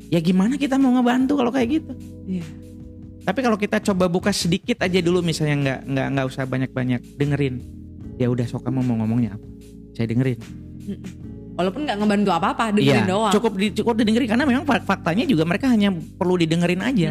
ya 0.08 0.24
gimana 0.24 0.56
kita 0.56 0.80
mau 0.80 0.95
ngebantu 0.95 1.36
kalau 1.36 1.52
kayak 1.52 1.84
gitu 1.84 1.91
Iya. 2.24 2.48
tapi 3.28 3.43
kalau 3.43 3.60
kita 3.60 3.84
coba 3.84 4.08
buka 4.08 4.32
sedikit 4.32 4.80
aja 4.80 5.04
dulu 5.04 5.20
misalnya 5.20 5.56
nggak 5.60 5.80
nggak 5.91 6.08
nggak 6.16 6.26
usah 6.32 6.48
banyak-banyak 6.48 7.02
dengerin. 7.20 7.60
Ya 8.16 8.32
udah 8.32 8.48
sok 8.48 8.64
kamu 8.64 8.82
mau 8.82 9.04
ngomongnya 9.04 9.36
apa? 9.36 9.45
Saya 9.98 10.08
dengerin. 10.08 10.38
Walaupun 11.58 11.89
nggak 11.89 11.98
ngebantu 11.98 12.30
apa-apa, 12.30 12.70
dengerin 12.70 13.02
Iya, 13.02 13.10
doang. 13.10 13.34
cukup 13.34 13.54
di, 13.58 13.74
cukup 13.74 13.98
didengerin 13.98 14.30
karena 14.30 14.45
memang 14.45 14.62
fak- 14.62 14.86
faktanya 14.86 15.26
juga 15.26 15.41
mereka 15.41 15.66
hanya 15.66 15.89
perlu 15.89 16.38
didengerin 16.38 16.86
aja. 16.86 17.10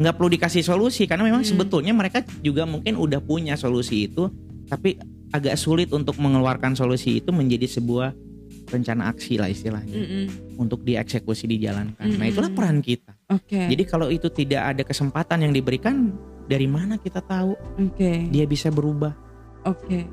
Nggak 0.00 0.14
perlu 0.16 0.32
dikasih 0.32 0.64
solusi 0.64 1.04
karena 1.04 1.20
memang 1.22 1.44
Hmm. 1.44 1.52
sebetulnya 1.52 1.92
mereka 1.92 2.24
juga 2.40 2.64
mungkin 2.64 2.96
udah 2.96 3.20
punya 3.20 3.54
solusi 3.54 4.08
itu 4.08 4.32
tapi 4.64 4.96
agak 5.30 5.60
sulit 5.60 5.92
untuk 5.92 6.16
mengeluarkan 6.16 6.72
solusi 6.72 7.20
itu 7.20 7.28
menjadi 7.28 7.68
sebuah 7.68 8.16
rencana 8.64 9.12
aksi 9.12 9.36
lah 9.36 9.46
istilahnya 9.46 9.92
Mm-mm. 9.92 10.24
untuk 10.56 10.80
dieksekusi 10.80 11.44
dijalankan. 11.46 12.00
Nah, 12.00 12.16
Mm-mm. 12.16 12.32
itulah 12.32 12.48
peran 12.48 12.80
kita. 12.80 13.12
Oke. 13.28 13.68
Jadi 13.68 13.82
kalau 13.84 14.08
itu 14.08 14.32
tidak 14.32 14.72
ada 14.72 14.82
kesempatan 14.82 15.44
yang 15.44 15.52
diberikan 15.52 16.16
dari 16.42 16.64
mana 16.64 16.96
kita 16.96 17.20
tahu 17.20 17.52
Oke. 17.76 18.32
dia 18.32 18.48
bisa 18.48 18.72
berubah? 18.72 19.12
Oke. 19.62 20.08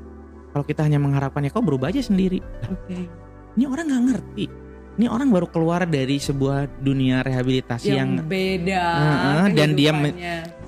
Kalau 0.52 0.64
kita 0.68 0.84
hanya 0.84 1.00
mengharapkan 1.00 1.40
ya 1.42 1.50
kok 1.50 1.64
berubah 1.64 1.88
aja 1.88 2.04
sendiri. 2.04 2.44
Oke. 2.68 3.08
Ini 3.56 3.64
orang 3.68 3.84
nggak 3.88 4.04
ngerti. 4.12 4.44
Ini 5.00 5.08
orang 5.08 5.32
baru 5.32 5.48
keluar 5.48 5.88
dari 5.88 6.20
sebuah 6.20 6.68
dunia 6.84 7.24
rehabilitasi 7.24 7.96
Yang 7.96 7.96
yang, 7.96 8.10
beda. 8.28 8.84
Heeh, 8.84 9.44
dan 9.56 9.68
dia 9.72 9.92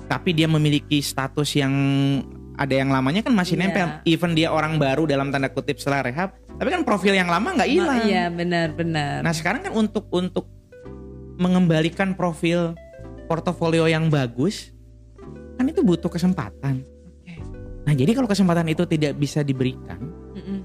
tapi 0.05 0.33
dia 0.33 0.49
memiliki 0.49 1.01
status 1.01 1.53
yang 1.57 1.73
ada 2.55 2.73
yang 2.73 2.89
lamanya 2.89 3.21
kan 3.21 3.33
masih 3.37 3.57
Iya. 3.57 3.61
nempel. 3.69 3.87
Even 4.09 4.31
dia 4.33 4.49
orang 4.49 4.81
baru 4.81 5.05
dalam 5.05 5.29
tanda 5.29 5.49
kutip 5.51 5.77
setelah 5.77 6.05
rehab, 6.09 6.33
tapi 6.57 6.69
kan 6.73 6.81
profil 6.81 7.13
yang 7.13 7.29
lama 7.29 7.53
nggak 7.53 7.69
hilang. 7.69 8.01
Iya, 8.05 8.33
benar-benar. 8.33 9.21
Nah 9.21 9.33
sekarang 9.33 9.61
kan 9.69 9.73
untuk 9.77 10.09
untuk 10.09 10.49
mengembalikan 11.37 12.15
profil 12.15 12.73
portofolio 13.27 13.85
yang 13.91 14.07
bagus, 14.07 14.71
kan 15.59 15.67
itu 15.67 15.83
butuh 15.83 16.09
kesempatan. 16.09 16.94
Nah 17.85 17.93
jadi 17.93 18.11
kalau 18.11 18.25
kesempatan 18.25 18.65
itu 18.67 18.83
tidak 18.83 19.13
bisa 19.13 19.39
diberikan, 19.39 20.01
Mm-mm. 20.33 20.59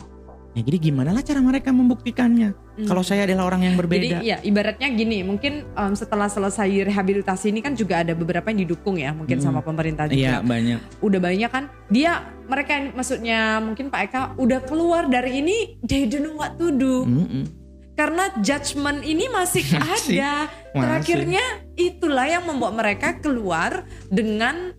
ya 0.56 0.60
jadi 0.64 0.78
gimana 0.80 1.12
lah 1.12 1.20
cara 1.20 1.38
mereka 1.38 1.68
membuktikannya? 1.68 2.56
Mm. 2.80 2.88
Kalau 2.88 3.04
saya 3.04 3.28
adalah 3.28 3.44
orang 3.44 3.68
yang 3.68 3.76
berbeda. 3.76 4.24
Jadi 4.24 4.24
ya 4.24 4.40
ibaratnya 4.40 4.88
gini, 4.88 5.20
mungkin 5.20 5.68
um, 5.76 5.92
setelah 5.92 6.26
selesai 6.26 6.88
rehabilitasi 6.88 7.52
ini 7.52 7.60
kan 7.60 7.76
juga 7.76 8.00
ada 8.00 8.16
beberapa 8.16 8.48
yang 8.48 8.64
didukung 8.64 8.96
ya, 8.96 9.12
mungkin 9.12 9.36
Mm. 9.36 9.44
sama 9.44 9.60
pemerintah 9.60 10.08
juga. 10.08 10.16
Iya 10.16 10.34
banyak. 10.40 10.80
Udah 11.04 11.20
banyak 11.20 11.50
kan, 11.52 11.68
dia 11.92 12.24
mereka 12.48 12.70
yang 12.72 12.86
maksudnya 12.96 13.38
mungkin 13.60 13.92
Pak 13.92 14.00
Eka 14.08 14.20
udah 14.40 14.60
keluar 14.64 15.12
dari 15.12 15.44
ini, 15.44 15.76
they 15.84 16.08
don't 16.08 16.24
know 16.24 16.40
what 16.40 16.56
to 16.56 16.72
do. 16.72 17.04
Mm-mm. 17.04 17.44
Karena 17.92 18.32
judgement 18.40 19.04
ini 19.04 19.28
masih, 19.28 19.60
Masih, 19.76 20.24
ada. 20.24 20.48
masih. 20.72 20.72
Terakhirnya 20.72 21.44
itulah 21.76 22.24
yang 22.24 22.48
membuat 22.48 22.72
mereka 22.72 23.20
keluar 23.20 23.84
dengan 24.08 24.72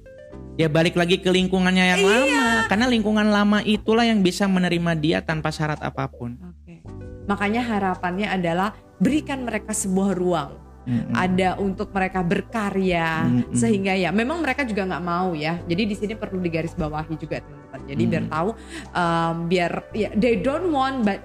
Ya 0.59 0.67
balik 0.67 0.99
lagi 0.99 1.17
ke 1.17 1.31
lingkungannya 1.31 1.85
yang 1.95 2.01
Iya. 2.01 2.11
lama. 2.11 2.45
Karena 2.67 2.85
lingkungan 2.87 3.27
lama 3.27 3.59
itulah 3.63 4.03
yang 4.03 4.19
bisa 4.19 4.45
menerima 4.45 4.91
dia 4.99 5.17
tanpa 5.19 5.49
syarat 5.49 5.79
apa 5.79 6.05
pun. 6.07 6.35
Oke. 6.37 6.83
Makanya 7.25 7.63
harapannya 7.63 8.27
adalah 8.27 8.75
berikan 8.99 9.47
mereka 9.47 9.71
sebuah 9.71 10.11
ruang. 10.13 10.51
Mm-mm. 10.81 11.13
Ada 11.13 11.61
untuk 11.61 11.93
mereka 11.93 12.25
berkarya 12.25 13.29
Mm-mm. 13.29 13.53
sehingga 13.53 13.93
ya 13.93 14.09
memang 14.09 14.41
mereka 14.41 14.65
juga 14.65 14.81
nggak 14.83 15.03
mau 15.05 15.37
ya. 15.37 15.61
Jadi 15.69 15.83
di 15.85 15.95
sini 15.95 16.13
perlu 16.17 16.41
digarisbawahi 16.41 17.13
juga 17.15 17.37
teman-teman. 17.37 17.81
Jadi 17.85 18.01
Mm. 18.03 18.09
biar 18.09 18.23
tahu 18.27 18.49
um, 18.91 19.35
biar 19.45 19.71
ya 19.93 20.09
they 20.17 20.41
don't 20.41 20.73
want 20.73 21.05
but 21.05 21.21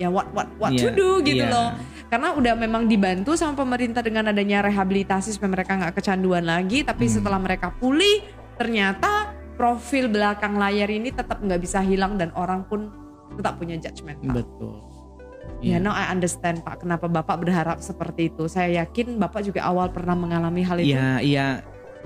ya 0.00 0.08
what 0.08 0.32
what 0.32 0.48
what 0.56 0.72
to 0.72 0.88
Iya, 0.88 0.96
do 0.96 1.20
gitu 1.20 1.44
iya. 1.44 1.52
loh. 1.52 1.68
Karena 2.08 2.32
udah 2.32 2.56
memang 2.56 2.88
dibantu 2.88 3.36
sama 3.36 3.60
pemerintah 3.60 4.00
dengan 4.00 4.32
adanya 4.32 4.64
rehabilitasi 4.64 5.36
supaya 5.36 5.52
mereka 5.52 5.76
nggak 5.76 5.92
kecanduan 5.92 6.48
lagi. 6.48 6.80
Tapi 6.80 7.04
Hmm. 7.04 7.14
setelah 7.20 7.36
mereka 7.36 7.68
pulih 7.76 8.24
ternyata 8.58 9.32
profil 9.54 10.10
belakang 10.10 10.58
layar 10.58 10.90
ini 10.90 11.14
tetap 11.14 11.38
nggak 11.38 11.60
bisa 11.62 11.82
hilang 11.82 12.18
dan 12.18 12.34
orang 12.34 12.66
pun 12.66 12.90
tetap 13.38 13.58
punya 13.58 13.78
judgement. 13.78 14.18
Betul. 14.22 14.82
Ya, 15.58 15.78
Iya. 15.80 15.90
now 15.90 15.94
I 15.96 16.14
understand 16.14 16.62
Pak 16.62 16.86
kenapa 16.86 17.10
Bapak 17.10 17.42
berharap 17.42 17.82
seperti 17.82 18.30
itu. 18.30 18.46
Saya 18.46 18.84
yakin 18.84 19.18
Bapak 19.18 19.42
juga 19.42 19.66
awal 19.66 19.90
pernah 19.90 20.14
mengalami 20.14 20.62
hal 20.62 20.78
itu. 20.78 20.94
Iya, 20.94 21.18
iya, 21.18 21.46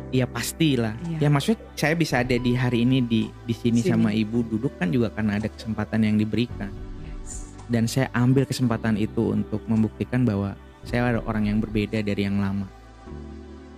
iya 0.09 0.25
pastilah. 0.25 0.97
Iya. 1.05 1.19
Ya 1.25 1.29
maksudnya 1.29 1.61
saya 1.77 1.93
bisa 1.93 2.25
ada 2.25 2.33
di 2.33 2.53
hari 2.57 2.89
ini 2.89 3.05
di 3.05 3.29
di 3.45 3.55
sini, 3.57 3.85
Sini. 3.85 3.93
sama 3.93 4.09
ibu 4.15 4.41
duduk 4.47 4.73
kan 4.81 4.89
juga 4.89 5.13
karena 5.13 5.37
ada 5.37 5.53
kesempatan 5.53 6.01
yang 6.01 6.17
diberikan. 6.17 6.73
Yes. 7.05 7.53
Dan 7.69 7.85
saya 7.85 8.09
ambil 8.17 8.49
kesempatan 8.49 8.97
itu 8.97 9.37
untuk 9.37 9.61
membuktikan 9.69 10.25
bahwa 10.25 10.57
saya 10.89 11.13
ada 11.13 11.21
orang 11.29 11.53
yang 11.53 11.59
berbeda 11.61 12.01
dari 12.01 12.25
yang 12.25 12.41
lama. 12.41 12.65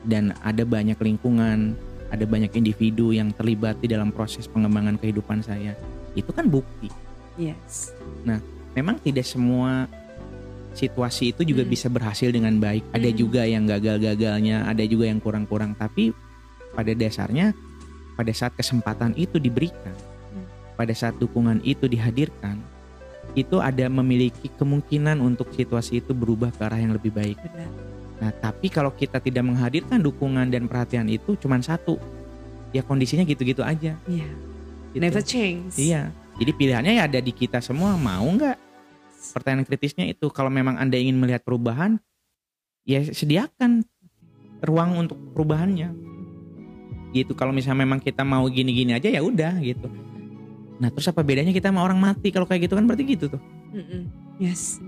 Dan 0.04 0.36
ada 0.44 0.62
banyak 0.68 1.00
lingkungan, 1.00 1.74
ada 2.14 2.24
banyak 2.24 2.54
individu 2.54 3.10
yang 3.10 3.34
terlibat 3.34 3.74
di 3.82 3.90
dalam 3.90 4.14
proses 4.14 4.46
pengembangan 4.46 4.94
kehidupan 5.02 5.42
saya. 5.42 5.74
Itu 6.14 6.30
kan 6.30 6.46
bukti. 6.46 6.88
Yes. 7.34 7.90
memang 8.74 8.98
tidak 8.98 9.22
semua 9.22 9.86
situasi 10.74 11.30
itu 11.30 11.46
juga 11.46 11.62
Hmm. 11.62 11.70
bisa 11.70 11.86
berhasil 11.86 12.30
dengan 12.34 12.58
baik. 12.58 12.82
Ada 12.90 13.10
Hmm. 13.14 13.18
juga 13.18 13.42
yang 13.46 13.64
gagal-gagalnya, 13.70 14.66
ada 14.66 14.82
juga 14.82 15.06
yang 15.06 15.22
kurang-kurang. 15.22 15.78
Tapi 15.78 16.10
pada 16.74 16.90
dasarnya, 16.90 17.54
pada 18.18 18.34
saat 18.34 18.54
kesempatan 18.58 19.14
itu 19.14 19.38
diberikan, 19.38 19.94
Hmm. 20.34 20.46
pada 20.74 20.90
saat 20.90 21.14
dukungan 21.22 21.62
itu 21.62 21.86
dihadirkan, 21.86 22.58
itu 23.38 23.62
ada 23.62 23.86
memiliki 23.86 24.50
kemungkinan 24.58 25.22
untuk 25.22 25.50
situasi 25.54 26.02
itu 26.02 26.10
berubah 26.14 26.50
ke 26.54 26.60
arah 26.66 26.78
yang 26.82 26.94
lebih 26.94 27.14
baik. 27.14 27.38
Benar. 27.38 27.93
Nah, 28.22 28.30
tapi 28.30 28.70
kalau 28.70 28.94
kita 28.94 29.18
tidak 29.18 29.42
menghadirkan 29.42 29.98
dukungan 29.98 30.46
dan 30.50 30.70
perhatian 30.70 31.10
itu, 31.10 31.34
cuman 31.38 31.60
satu, 31.60 31.98
ya 32.70 32.84
kondisinya 32.86 33.26
gitu-gitu 33.26 33.60
aja. 33.66 33.98
Iya. 34.06 34.28
gitu. 34.94 35.02
Never 35.02 35.22
change. 35.22 35.74
Iya. 35.74 36.14
Jadi 36.38 36.50
pilihannya 36.54 36.98
ya 36.98 37.10
ada 37.10 37.18
di 37.18 37.30
kita 37.34 37.58
semua, 37.58 37.98
mau 37.98 38.26
nggak? 38.26 38.64
pertanyaan 39.32 39.64
kritisnya 39.64 40.04
itu 40.04 40.28
kalau 40.28 40.52
memang 40.52 40.76
anda 40.76 41.00
ingin 41.00 41.16
melihat 41.16 41.40
perubahan 41.40 41.96
ya 42.84 43.00
sediakan 43.00 43.86
ruang 44.60 45.08
untuk 45.08 45.16
perubahannya 45.32 45.94
gitu 47.14 47.32
kalau 47.32 47.54
misalnya 47.54 47.86
memang 47.86 48.02
kita 48.02 48.26
mau 48.26 48.44
gini-gini 48.50 48.92
aja 48.92 49.08
ya 49.08 49.24
udah 49.24 49.56
gitu 49.64 49.88
nah 50.82 50.90
terus 50.90 51.08
apa 51.08 51.22
bedanya 51.24 51.54
kita 51.54 51.70
sama 51.70 51.86
orang 51.86 51.96
mati 51.96 52.34
kalau 52.34 52.44
kayak 52.44 52.68
gitu 52.68 52.74
kan 52.76 52.84
berarti 52.84 53.04
gitu 53.06 53.26
tuh 53.32 53.42
Mm-mm. 53.72 54.02
Yes. 54.42 54.82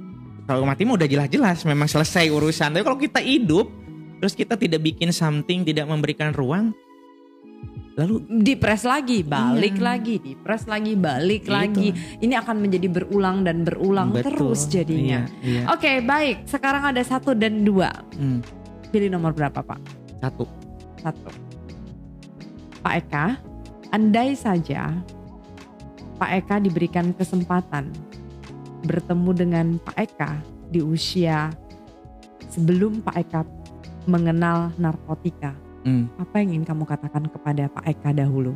Kalau 0.46 0.62
mati 0.62 0.82
mah 0.82 0.94
udah 0.94 1.06
jelas-jelas 1.06 1.62
memang 1.62 1.84
selesai 1.84 2.26
urusan 2.28 2.70
tapi 2.70 2.82
kalau 2.82 2.96
kita 2.96 3.18
hidup 3.18 3.66
terus 4.16 4.32
kita 4.32 4.54
tidak 4.54 4.80
bikin 4.80 5.10
something 5.10 5.62
tidak 5.62 5.84
memberikan 5.84 6.30
ruang 6.30 6.70
lalu 7.96 8.20
Dipres 8.44 8.84
lagi, 8.84 9.24
balik 9.24 9.80
Iya. 9.80 9.84
lagi, 9.88 10.14
dipres 10.20 10.68
lagi, 10.68 10.92
balik 10.94 11.42
Gitu. 11.42 11.50
lagi. 11.50 11.88
Ini 12.20 12.36
akan 12.36 12.56
menjadi 12.60 12.92
berulang 12.92 13.40
dan 13.40 13.64
berulang 13.64 14.12
Betul. 14.12 14.36
terus 14.36 14.68
jadinya. 14.68 15.24
Iya, 15.40 15.64
iya. 15.64 15.72
Oke, 15.72 16.04
baik. 16.04 16.44
Sekarang 16.44 16.84
ada 16.84 17.00
satu 17.00 17.32
dan 17.32 17.64
dua. 17.64 17.88
Hmm, 18.12 18.44
Pilih 18.92 19.08
nomor 19.08 19.32
berapa, 19.32 19.64
Pak? 19.64 19.80
satu. 20.20 20.44
Satu. 21.00 21.32
Pak 22.84 22.94
Eka, 23.00 23.26
andai 23.88 24.36
saja 24.36 24.92
Pak 26.16 26.30
Eka 26.36 26.56
diberikan 26.60 27.16
kesempatan 27.16 27.96
bertemu 28.86 29.30
dengan 29.34 29.66
Pak 29.82 29.96
Eka 29.98 30.30
di 30.70 30.80
usia 30.80 31.50
sebelum 32.48 33.02
Pak 33.02 33.16
Eka 33.18 33.40
mengenal 34.06 34.70
narkotika. 34.78 35.52
Hmm. 35.82 36.10
Apa 36.18 36.42
yang 36.42 36.58
ingin 36.58 36.66
kamu 36.66 36.86
katakan 36.86 37.26
kepada 37.30 37.66
Pak 37.70 37.84
Eka 37.86 38.10
dahulu 38.14 38.54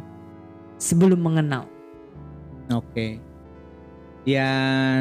sebelum 0.78 1.18
mengenal? 1.18 1.66
Oke. 2.70 3.18
Ya 4.22 4.47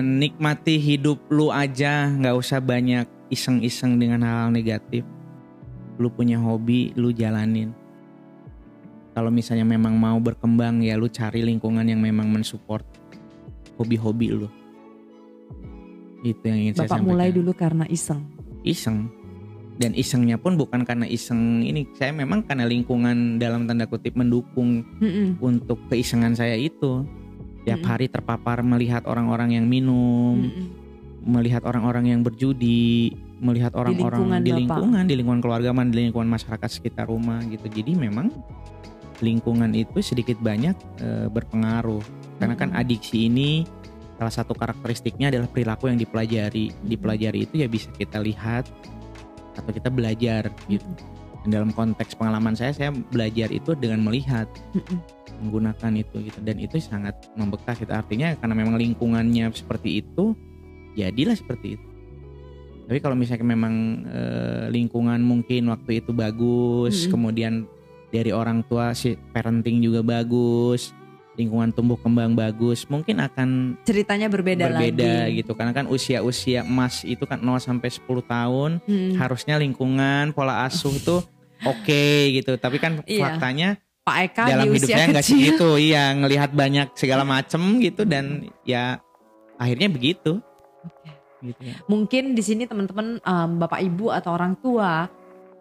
nikmati 0.01 0.81
hidup 0.81 1.21
lu 1.29 1.53
aja, 1.53 2.09
nggak 2.09 2.35
usah 2.37 2.57
banyak 2.57 3.05
iseng-iseng 3.29 4.01
dengan 4.01 4.25
hal-hal 4.25 4.49
negatif. 4.49 5.05
Lu 6.01 6.09
punya 6.09 6.39
hobi, 6.39 6.95
lu 6.97 7.13
jalanin. 7.13 7.75
Kalau 9.13 9.29
misalnya 9.29 9.67
memang 9.67 9.99
mau 9.99 10.15
berkembang 10.21 10.79
ya 10.79 10.95
lu 10.95 11.11
cari 11.11 11.43
lingkungan 11.43 11.83
yang 11.83 11.99
memang 11.99 12.31
mensupport 12.31 12.85
hobi-hobi 13.75 14.31
lu. 14.31 14.47
Itu 16.23 16.43
yang 16.43 16.59
ingin 16.59 16.73
saya 16.75 16.87
Bapak 16.87 16.97
sampaikan. 16.99 17.11
mulai 17.15 17.29
dulu 17.31 17.51
karena 17.55 17.85
iseng. 17.87 18.21
Iseng. 18.65 19.07
Dan 19.79 19.95
isengnya 19.95 20.35
pun 20.35 20.59
bukan 20.59 20.83
karena 20.83 21.07
iseng 21.07 21.63
ini, 21.63 21.87
saya 21.95 22.11
memang 22.11 22.43
karena 22.43 22.67
lingkungan 22.67 23.39
dalam 23.39 23.63
tanda 23.63 23.87
kutip 23.87 24.11
mendukung 24.19 24.83
Mm-mm. 24.99 25.39
untuk 25.39 25.79
keisengan 25.87 26.35
saya 26.35 26.59
itu. 26.59 27.07
Tiap 27.63 27.79
Mm-mm. 27.79 27.87
hari 27.87 28.11
terpapar 28.11 28.59
melihat 28.59 29.07
orang-orang 29.07 29.55
yang 29.55 29.71
minum, 29.71 30.51
Mm-mm. 30.51 30.67
melihat 31.23 31.63
orang-orang 31.63 32.11
yang 32.11 32.19
berjudi, 32.27 33.15
melihat 33.39 33.71
orang-orang 33.71 34.19
lingkungan 34.19 34.41
di 34.43 34.51
Bapak. 34.51 34.59
lingkungan, 34.59 35.03
di 35.07 35.13
lingkungan 35.15 35.41
keluarga, 35.43 35.69
man, 35.71 35.87
di 35.95 35.97
lingkungan 36.11 36.27
masyarakat 36.27 36.69
sekitar 36.75 37.07
rumah 37.07 37.39
gitu. 37.47 37.71
Jadi 37.71 37.95
memang 37.95 38.35
lingkungan 39.23 39.71
itu 39.71 40.03
sedikit 40.03 40.35
banyak 40.43 40.75
eh, 40.99 41.27
berpengaruh. 41.31 42.03
Karena 42.39 42.55
kan 42.59 42.75
adiksi 42.75 43.31
ini 43.31 43.63
salah 44.19 44.33
satu 44.35 44.51
karakteristiknya 44.51 45.31
adalah 45.31 45.47
perilaku 45.47 45.87
yang 45.87 45.95
dipelajari. 45.95 46.75
Dipelajari 46.83 47.47
itu 47.47 47.63
ya 47.63 47.71
bisa 47.71 47.87
kita 47.95 48.19
lihat 48.19 48.67
atau 49.55 49.71
kita 49.71 49.87
belajar 49.87 50.51
gitu. 50.67 50.83
Dan 51.47 51.55
dalam 51.55 51.71
konteks 51.71 52.19
pengalaman 52.19 52.51
saya, 52.51 52.75
saya 52.75 52.91
belajar 52.91 53.47
itu 53.47 53.71
dengan 53.79 54.03
melihat 54.03 54.51
menggunakan 55.39 55.91
itu 55.95 56.15
gitu 56.27 56.39
dan 56.43 56.59
itu 56.59 56.75
sangat 56.83 57.15
membekas 57.33 57.79
itu 57.79 57.91
artinya 57.95 58.35
karena 58.35 58.55
memang 58.59 58.75
lingkungannya 58.75 59.47
seperti 59.55 60.03
itu 60.03 60.35
jadilah 60.99 61.35
seperti 61.35 61.79
itu 61.79 61.87
tapi 62.89 62.99
kalau 62.99 63.15
misalnya 63.15 63.47
memang 63.47 64.03
eh, 64.09 64.65
lingkungan 64.73 65.21
mungkin 65.23 65.71
waktu 65.71 66.03
itu 66.03 66.11
bagus 66.11 67.07
Mm-mm. 67.07 67.11
kemudian 67.15 67.53
dari 68.09 68.33
orang 68.33 68.65
tua 68.65 68.91
si 68.97 69.15
parenting 69.31 69.79
juga 69.79 70.03
bagus 70.03 70.91
lingkungan 71.39 71.71
tumbuh 71.71 71.95
kembang 71.95 72.35
bagus 72.35 72.83
mungkin 72.85 73.23
akan 73.23 73.79
Ceritanya 73.81 74.27
berbeda, 74.27 74.67
berbeda 74.67 75.31
lagi. 75.31 75.39
gitu 75.39 75.55
karena 75.55 75.71
kan 75.71 75.87
usia-usia 75.87 76.61
emas 76.61 77.01
itu 77.01 77.23
kan 77.23 77.39
0 77.39 77.55
sampai 77.57 77.87
10 77.87 78.03
tahun 78.21 78.71
Mm. 78.83 79.15
harusnya 79.15 79.55
lingkungan 79.55 80.35
pola 80.35 80.67
asuh 80.67 80.91
tuh 80.99 81.23
oke 81.61 82.03
gitu 82.35 82.55
tapi 82.55 82.77
kan 82.77 82.99
Iya. 83.07 83.23
faktanya 83.25 83.69
Pak 84.03 84.17
Eka 84.25 84.43
dalam 84.47 84.65
di 84.65 84.69
hidup 84.73 84.83
usia 84.83 84.95
saya 84.95 85.07
nggak 85.07 85.25
segitu 85.25 85.69
iya 85.77 86.03
ngelihat 86.11 86.51
banyak 86.51 86.87
segala 86.93 87.23
macem 87.23 87.61
gitu 87.79 88.03
dan 88.03 88.51
ya 88.63 88.99
akhirnya 89.55 89.87
begitu 89.87 90.43
gitu 91.39 91.61
ya. 91.61 91.75
Mungkin 91.85 92.35
di 92.35 92.43
sini 92.43 92.67
teman-teman 92.67 93.15
em, 93.17 93.49
Bapak 93.55 93.79
Ibu 93.79 94.11
atau 94.11 94.35
orang 94.35 94.59
tua 94.59 95.07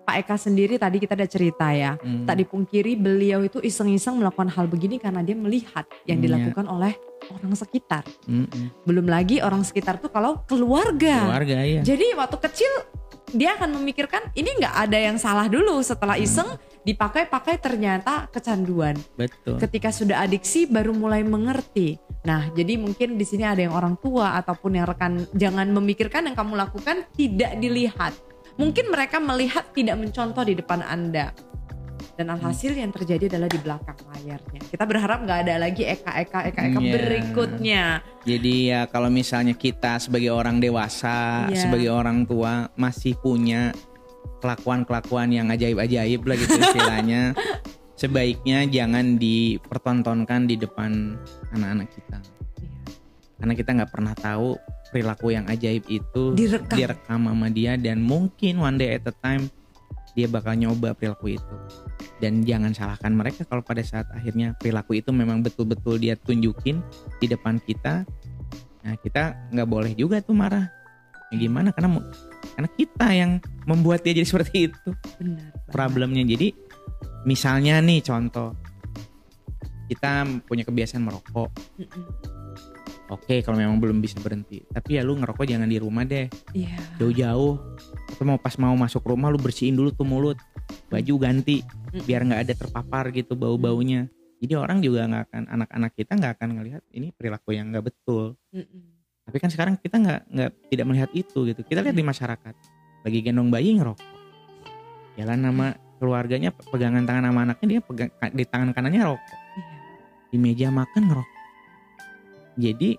Pak 0.08 0.24
Eka 0.24 0.40
sendiri 0.40 0.80
tadi 0.80 0.96
kita 0.96 1.12
ada 1.12 1.28
cerita 1.28 1.68
ya. 1.68 2.00
Hmm. 2.00 2.24
Tak 2.24 2.40
dipungkiri 2.40 2.96
beliau 2.96 3.44
itu 3.44 3.60
iseng-iseng 3.60 4.16
melakukan 4.16 4.48
hal 4.48 4.64
begini 4.64 4.96
karena 4.96 5.20
dia 5.20 5.36
melihat 5.36 5.84
yang 6.08 6.24
Iya. 6.24 6.24
dilakukan 6.32 6.64
oleh 6.64 6.96
orang 7.28 7.52
sekitar. 7.52 8.08
Mm-mm. 8.24 8.72
Belum 8.88 9.04
lagi 9.04 9.44
orang 9.44 9.60
sekitar 9.60 10.00
tuh 10.00 10.08
kalau 10.08 10.40
keluarga. 10.48 11.28
keluarga 11.28 11.60
ya 11.60 11.84
Jadi 11.84 12.16
waktu 12.16 12.40
kecil 12.40 12.72
dia 13.28 13.52
akan 13.52 13.76
memikirkan 13.76 14.32
ini 14.32 14.48
nggak 14.56 14.88
ada 14.88 14.96
yang 14.96 15.20
salah 15.20 15.44
dulu 15.44 15.84
setelah 15.84 16.16
Hmm. 16.16 16.24
iseng 16.24 16.48
dipakai-pakai 16.88 17.60
ternyata 17.60 18.32
kecanduan. 18.32 18.96
betul 19.12 19.60
Ketika 19.60 19.92
sudah 19.92 20.24
adiksi 20.24 20.64
baru 20.64 20.96
mulai 20.96 21.20
mengerti. 21.20 22.00
Nah, 22.24 22.48
jadi 22.50 22.80
mungkin 22.80 23.20
di 23.20 23.28
sini 23.28 23.44
ada 23.44 23.60
yang 23.60 23.76
orang 23.76 24.00
tua 24.00 24.40
ataupun 24.40 24.72
yang 24.72 24.88
rekan 24.88 25.28
jangan 25.36 25.68
memikirkan 25.68 26.24
yang 26.24 26.36
kamu 26.36 26.56
lakukan 26.56 27.04
tidak 27.12 27.60
dilihat. 27.60 28.16
Mungkin 28.58 28.90
mereka 28.90 29.16
melihat 29.16 29.70
tidak 29.70 29.96
mencontoh 29.96 30.42
di 30.42 30.52
depan 30.52 30.82
Anda. 30.82 31.30
Dan 32.14 32.28
alhasil 32.28 32.74
yang 32.74 32.90
terjadi 32.90 33.30
adalah 33.30 33.46
di 33.46 33.58
belakang 33.58 33.94
layarnya. 34.10 34.58
Kita 34.66 34.82
berharap 34.82 35.22
nggak 35.22 35.38
ada 35.46 35.54
lagi 35.56 35.86
eka-eka 35.86 36.50
eka-eka 36.50 36.78
Iya. 36.78 36.92
berikutnya. 36.92 37.84
jadi 38.28 38.54
ya 38.60 38.80
kalau 38.84 39.08
misalnya 39.08 39.54
kita 39.54 39.96
sebagai 39.96 40.28
orang 40.28 40.58
dewasa 40.58 41.46
Iya. 41.48 41.64
sebagai 41.64 41.88
orang 41.88 42.26
tua 42.26 42.68
masih 42.74 43.14
punya 43.16 43.70
kelakuan-kelakuan 44.38 45.32
yang 45.32 45.48
ajaib-ajaib 45.48 46.20
lah 46.22 46.36
gitu 46.36 46.58
istilahnya 46.58 47.32
sebaiknya 48.00 48.68
jangan 48.68 49.16
dipertontonkan 49.16 50.44
di 50.44 50.54
depan 50.54 51.16
anak-anak 51.50 51.88
kita 51.88 52.18
karena 53.34 53.54
kita 53.54 53.70
nggak 53.72 53.90
pernah 53.90 54.12
tahu 54.12 54.60
perilaku 54.90 55.32
yang 55.34 55.44
ajaib 55.46 55.84
itu 55.86 56.34
Direkam. 56.34 56.76
direkam 56.76 57.20
sama 57.28 57.48
dia 57.52 57.76
dan 57.76 58.00
mungkin 58.02 58.60
one 58.60 58.76
day 58.80 58.96
at 58.96 59.06
a 59.06 59.14
time 59.24 59.48
dia 60.16 60.26
bakal 60.26 60.56
nyoba 60.58 60.96
perilaku 60.96 61.38
itu 61.38 61.56
dan 62.18 62.42
jangan 62.42 62.74
salahkan 62.74 63.14
mereka 63.14 63.46
kalau 63.46 63.62
pada 63.62 63.84
saat 63.86 64.08
akhirnya 64.10 64.56
perilaku 64.58 64.98
itu 64.98 65.14
memang 65.14 65.44
betul-betul 65.44 66.00
dia 66.00 66.18
tunjukin 66.18 66.82
di 67.22 67.26
depan 67.30 67.62
kita 67.62 68.02
nah 68.82 68.94
kita 68.98 69.36
nggak 69.54 69.68
boleh 69.68 69.92
juga 69.94 70.18
tuh 70.24 70.34
marah 70.34 70.66
ya 71.30 71.36
gimana 71.36 71.70
karena 71.76 72.00
karena 72.56 72.68
kita 72.72 73.06
yang 73.12 73.30
membuat 73.68 74.02
dia 74.02 74.16
jadi 74.16 74.28
seperti 74.32 74.72
itu 74.72 74.90
Benar. 75.20 75.54
problemnya 75.70 76.24
jadi 76.24 76.50
misalnya 77.28 77.78
nih 77.84 78.00
contoh 78.00 78.56
kita 79.88 80.28
punya 80.44 80.68
kebiasaan 80.68 81.00
merokok. 81.00 81.48
Oke 83.08 83.34
kalau 83.42 83.56
memang 83.56 83.80
belum 83.80 83.98
bisa 83.98 84.20
berhenti. 84.20 84.62
Tapi 84.68 85.00
ya 85.00 85.02
lu 85.02 85.16
ngerokok 85.16 85.44
jangan 85.44 85.68
di 85.68 85.78
rumah 85.80 86.04
deh. 86.04 86.28
Iya. 86.52 86.76
jauh-jauh. 87.00 87.54
Atau 88.14 88.24
mau 88.24 88.38
pas 88.40 88.54
mau 88.60 88.74
masuk 88.76 89.04
rumah 89.04 89.28
lu 89.32 89.40
bersihin 89.40 89.76
dulu 89.76 89.92
tuh 89.92 90.06
mulut. 90.06 90.38
Baju 90.92 91.14
ganti 91.20 91.64
Mm. 91.88 92.04
biar 92.04 92.20
nggak 92.20 92.40
ada 92.44 92.52
terpapar 92.52 93.08
gitu 93.16 93.32
bau-baunya. 93.32 94.12
Jadi 94.44 94.52
orang 94.54 94.84
juga 94.84 95.08
nggak 95.08 95.24
akan 95.32 95.42
anak-anak 95.48 95.90
kita 95.96 96.12
nggak 96.20 96.32
akan 96.36 96.48
ngelihat 96.60 96.82
ini 96.92 97.08
perilaku 97.16 97.56
yang 97.56 97.72
nggak 97.72 97.88
betul. 97.88 98.36
Mm-mm. 98.52 99.00
tapi 99.28 99.44
kan 99.44 99.52
sekarang 99.52 99.76
kita 99.76 100.00
nggak 100.00 100.20
nggak 100.32 100.50
tidak 100.72 100.84
melihat 100.88 101.10
itu 101.12 101.38
gitu. 101.48 101.60
Kita 101.64 101.84
lihat 101.84 101.96
di 101.96 102.04
masyarakat. 102.04 102.54
Lagi 103.04 103.18
gendong 103.20 103.52
bayi 103.52 103.76
ngerokok. 103.76 104.08
Jalan 105.20 105.40
nama 105.40 105.66
keluarganya 106.00 106.48
pegangan 106.52 107.04
tangan 107.04 107.28
sama 107.28 107.40
anaknya 107.44 107.66
dia 107.68 107.80
pegang 107.84 108.10
di 108.32 108.44
tangan 108.48 108.70
kanannya 108.72 109.02
rokok. 109.04 109.38
Iya. 109.56 109.76
di 110.28 110.36
meja 110.36 110.68
makan 110.68 111.02
ngerokok 111.08 111.37
jadi 112.58 112.98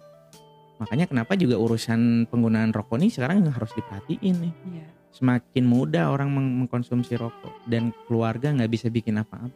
makanya 0.77 1.05
kenapa 1.05 1.35
juga 1.35 1.53
urusan 1.55 2.23
penggunaan 2.25 2.71
rokok 2.71 2.95
ini 2.97 3.11
sekarang 3.11 3.43
harus 3.45 3.69
diperhatiin 3.73 4.35
nih 4.39 4.53
Iya. 4.71 4.85
semakin 5.11 5.63
mudah 5.63 6.07
orang 6.07 6.31
meng- 6.31 6.55
mengkonsumsi 6.57 7.13
rokok 7.13 7.51
dan 7.67 7.91
keluarga 8.07 8.49
nggak 8.49 8.71
bisa 8.71 8.87
bikin 8.87 9.19
apa-apa 9.19 9.51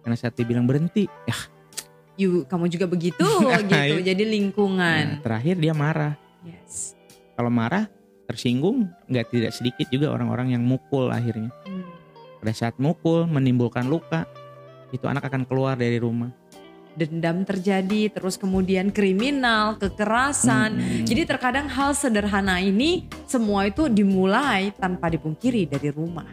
karena 0.00 0.14
saat 0.14 0.34
dia 0.34 0.44
bilang 0.44 0.64
berhenti 0.64 1.08
ya 1.24 1.36
You, 2.14 2.46
kamu 2.46 2.70
juga 2.70 2.86
begitu 2.86 3.26
Iya. 3.42 3.58
gitu. 3.66 3.98
Jadi 4.04 4.22
nah, 4.22 4.30
lingkungan. 4.30 5.04
terakhir 5.18 5.58
dia 5.58 5.74
marah 5.74 6.14
Yes. 6.44 6.92
kalau 7.32 7.48
marah 7.48 7.88
tersinggung 8.24 8.86
nggak 9.06 9.26
tidak 9.30 9.50
sedikit 9.50 9.88
juga 9.88 10.08
orang-orang 10.08 10.52
yang 10.52 10.62
mukul 10.62 11.08
akhirnya 11.08 11.48
Hmm. 11.64 11.82
pada 12.38 12.52
saat 12.52 12.76
mukul 12.76 13.24
menimbulkan 13.24 13.88
luka 13.88 14.28
itu 14.92 15.08
anak 15.08 15.24
akan 15.24 15.42
keluar 15.42 15.74
dari 15.74 15.96
rumah 15.96 16.30
Dendam 16.94 17.42
terjadi, 17.42 18.06
terus 18.06 18.38
kemudian 18.38 18.94
kriminal, 18.94 19.74
kekerasan. 19.82 20.78
Mm-mm. 20.78 21.02
Jadi 21.02 21.26
terkadang 21.26 21.66
hal 21.66 21.90
sederhana 21.90 22.62
ini 22.62 23.10
semua 23.26 23.66
itu 23.66 23.90
dimulai 23.90 24.70
tanpa 24.78 25.10
dipungkiri 25.10 25.66
dari 25.66 25.90
rumah. 25.90 26.30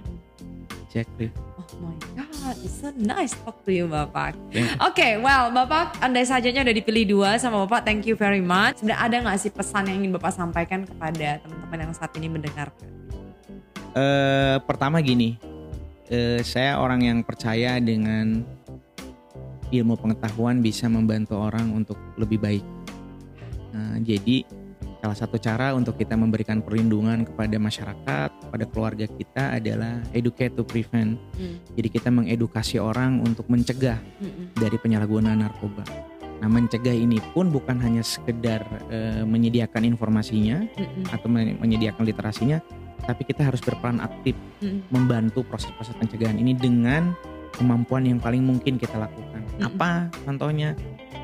Exactly. 0.86 1.34
Oh 1.58 1.66
my 1.82 1.98
god, 2.14 2.54
it's 2.62 2.78
so 2.78 2.94
nice 2.94 3.34
talk 3.42 3.58
to 3.66 3.74
you 3.74 3.90
Bapak. 3.90 4.38
Oke, 4.86 5.18
well 5.18 5.50
Bapak 5.50 5.98
andai 5.98 6.30
sajanya 6.30 6.62
udah 6.62 6.76
dipilih 6.78 7.10
dua 7.10 7.42
sama 7.42 7.66
Bapak, 7.66 7.82
thank 7.88 8.06
you 8.06 8.14
very 8.14 8.44
much. 8.44 8.86
Sebenarnya 8.86 9.02
ada 9.02 9.16
nggak 9.18 9.38
sih 9.42 9.50
pesan 9.50 9.90
yang 9.90 10.06
ingin 10.06 10.14
Bapak 10.14 10.36
sampaikan 10.36 10.86
kepada 10.86 11.42
teman-teman 11.42 11.90
yang 11.90 11.94
saat 11.98 12.14
ini 12.22 12.28
mendengarkan? 12.30 12.86
Eh, 13.98 14.62
pertama 14.70 15.02
gini, 15.02 15.42
eh, 16.12 16.44
saya 16.46 16.78
orang 16.78 17.02
yang 17.02 17.20
percaya 17.26 17.82
dengan 17.82 18.46
ilmu 19.72 19.96
pengetahuan 19.96 20.60
bisa 20.60 20.92
membantu 20.92 21.40
orang 21.40 21.72
untuk 21.72 21.96
lebih 22.20 22.38
baik. 22.38 22.66
Nah, 23.72 23.98
jadi 24.04 24.44
salah 25.02 25.18
satu 25.18 25.42
cara 25.42 25.74
untuk 25.74 25.98
kita 25.98 26.14
memberikan 26.14 26.62
perlindungan 26.62 27.26
kepada 27.26 27.58
masyarakat, 27.58 28.30
kepada 28.30 28.66
keluarga 28.70 29.06
kita 29.10 29.58
adalah 29.58 29.98
educate 30.14 30.54
to 30.54 30.62
prevent. 30.62 31.18
Hmm. 31.40 31.58
Jadi 31.74 31.88
kita 31.90 32.14
mengedukasi 32.14 32.78
orang 32.78 33.24
untuk 33.26 33.50
mencegah 33.50 33.98
Mm-mm. 34.22 34.54
dari 34.60 34.78
penyalahgunaan 34.78 35.42
narkoba. 35.42 35.82
Nah, 36.42 36.50
mencegah 36.50 36.94
ini 36.94 37.18
pun 37.34 37.50
bukan 37.50 37.82
hanya 37.82 38.06
sekedar 38.06 38.62
eh, 38.94 39.26
menyediakan 39.26 39.90
informasinya 39.90 40.70
Mm-mm. 40.78 41.10
atau 41.10 41.26
men- 41.32 41.58
menyediakan 41.58 42.06
literasinya, 42.06 42.62
tapi 43.02 43.26
kita 43.26 43.42
harus 43.42 43.62
berperan 43.62 43.98
aktif 44.06 44.38
Mm-mm. 44.62 44.86
membantu 44.94 45.42
proses-proses 45.48 45.98
pencegahan 45.98 46.38
ini 46.38 46.54
dengan 46.54 47.18
kemampuan 47.56 48.08
yang 48.08 48.20
paling 48.20 48.44
mungkin 48.44 48.80
kita 48.80 48.96
lakukan. 48.96 49.42
Mm-mm. 49.58 49.68
Apa 49.76 50.08
contohnya? 50.24 50.76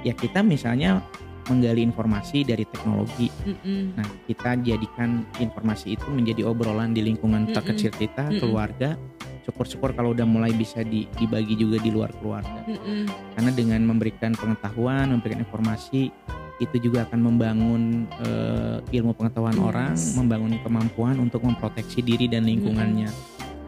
Ya 0.05 0.13
kita 0.13 0.43
misalnya 0.43 1.01
menggali 1.47 1.79
informasi 1.79 2.43
dari 2.43 2.67
teknologi. 2.67 3.31
Mm-mm. 3.47 3.95
Nah, 3.95 4.07
kita 4.27 4.59
jadikan 4.61 5.23
informasi 5.39 5.95
itu 5.95 6.07
menjadi 6.11 6.43
obrolan 6.43 6.91
di 6.91 7.01
lingkungan 7.03 7.47
Mm-mm. 7.47 7.55
terkecil 7.55 7.91
kita, 7.95 8.27
Mm-mm. 8.27 8.39
keluarga. 8.43 8.99
Syukur-syukur 9.47 9.95
kalau 9.95 10.11
udah 10.11 10.27
mulai 10.27 10.51
bisa 10.51 10.83
di- 10.83 11.07
dibagi 11.15 11.55
juga 11.55 11.79
di 11.79 11.87
luar 11.87 12.11
keluarga. 12.19 12.67
Mm-mm. 12.67 13.07
Karena 13.39 13.51
dengan 13.55 13.81
memberikan 13.87 14.35
pengetahuan, 14.35 15.07
memberikan 15.15 15.47
informasi 15.47 16.11
itu 16.57 16.75
juga 16.81 17.05
akan 17.07 17.19
membangun 17.21 18.09
eh, 18.27 18.77
ilmu 18.91 19.15
pengetahuan 19.15 19.55
Yes. 19.55 19.63
orang, 19.63 19.93
membangun 20.19 20.53
kemampuan 20.65 21.15
untuk 21.21 21.47
memproteksi 21.47 22.03
diri 22.03 22.27
dan 22.27 22.43
lingkungannya. 22.43 23.07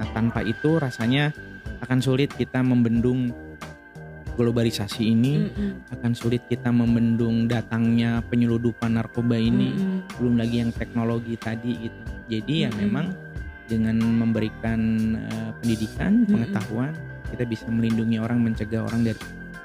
Nah, 0.01 0.07
tanpa 0.11 0.43
itu 0.43 0.81
rasanya 0.81 1.31
akan 1.79 1.99
sulit 1.99 2.31
kita 2.35 2.59
membendung 2.63 3.31
globalisasi 4.39 5.03
ini, 5.03 5.51
Mm-mm. 5.51 5.71
akan 5.99 6.15
sulit 6.15 6.39
kita 6.47 6.71
membendung 6.71 7.51
datangnya 7.51 8.23
penyeludupan 8.31 8.95
narkoba 8.95 9.35
ini, 9.35 9.75
Mm-mm. 9.75 9.99
belum 10.15 10.39
lagi 10.39 10.63
yang 10.63 10.71
teknologi 10.71 11.35
tadi 11.35 11.91
gitu. 11.91 12.01
Jadi 12.31 12.53
ya 12.63 12.69
Mm-mm. 12.71 12.79
memang 12.87 13.05
dengan 13.67 13.99
memberikan 13.99 14.79
eh, 15.19 15.51
pendidikan, 15.59 16.23
Mm-mm. 16.23 16.31
pengetahuan, 16.31 16.95
kita 17.35 17.43
bisa 17.43 17.67
melindungi 17.67 18.15
orang, 18.15 18.39
mencegah 18.39 18.87
orang 18.87 19.11
dari 19.11 19.19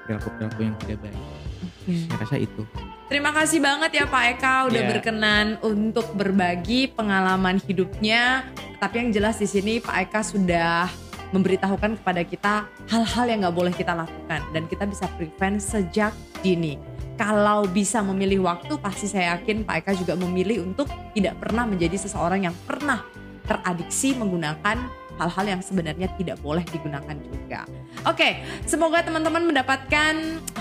perilaku-perilaku 0.04 0.60
yang 0.66 0.76
tidak 0.82 0.98
baik. 1.06 1.22
Oke. 1.64 1.94
Saya 2.10 2.18
rasa 2.18 2.36
itu. 2.42 2.62
Terima 3.04 3.30
kasih 3.30 3.60
banget 3.62 3.90
ya 3.94 4.04
Pak 4.08 4.24
Eka 4.36 4.54
udah 4.72 4.82
Iya. 4.82 4.90
berkenan 4.90 5.46
untuk 5.62 6.18
berbagi 6.18 6.90
pengalaman 6.90 7.62
hidupnya. 7.62 8.42
Tapi 8.80 8.94
yang 9.00 9.10
jelas 9.14 9.38
di 9.38 9.46
sini 9.48 9.78
Pak 9.78 10.08
Eka 10.08 10.20
sudah 10.24 10.88
memberitahukan 11.34 11.98
kepada 11.98 12.22
kita 12.22 12.54
hal-hal 12.86 13.24
yang 13.26 13.38
nggak 13.42 13.56
boleh 13.58 13.74
kita 13.74 13.90
lakukan 13.90 14.40
dan 14.54 14.62
kita 14.70 14.86
bisa 14.86 15.10
prevent 15.18 15.58
sejak 15.58 16.14
dini. 16.40 16.78
Kalau 17.14 17.66
bisa 17.66 18.02
memilih 18.02 18.46
waktu, 18.46 18.74
pasti 18.78 19.06
saya 19.06 19.38
yakin 19.38 19.62
Pak 19.62 19.86
Eka 19.86 19.92
juga 19.94 20.14
memilih 20.18 20.66
untuk 20.66 20.90
tidak 21.14 21.38
pernah 21.38 21.62
menjadi 21.66 21.94
seseorang 21.94 22.50
yang 22.50 22.56
pernah 22.66 23.06
teradiksi 23.46 24.18
menggunakan 24.18 25.04
hal-hal 25.14 25.46
yang 25.46 25.62
sebenarnya 25.62 26.10
tidak 26.18 26.42
boleh 26.42 26.66
digunakan 26.66 27.14
juga. 27.14 27.62
Oke, 28.04 28.42
semoga 28.66 29.00
teman-teman 29.06 29.46
mendapatkan 29.46 30.14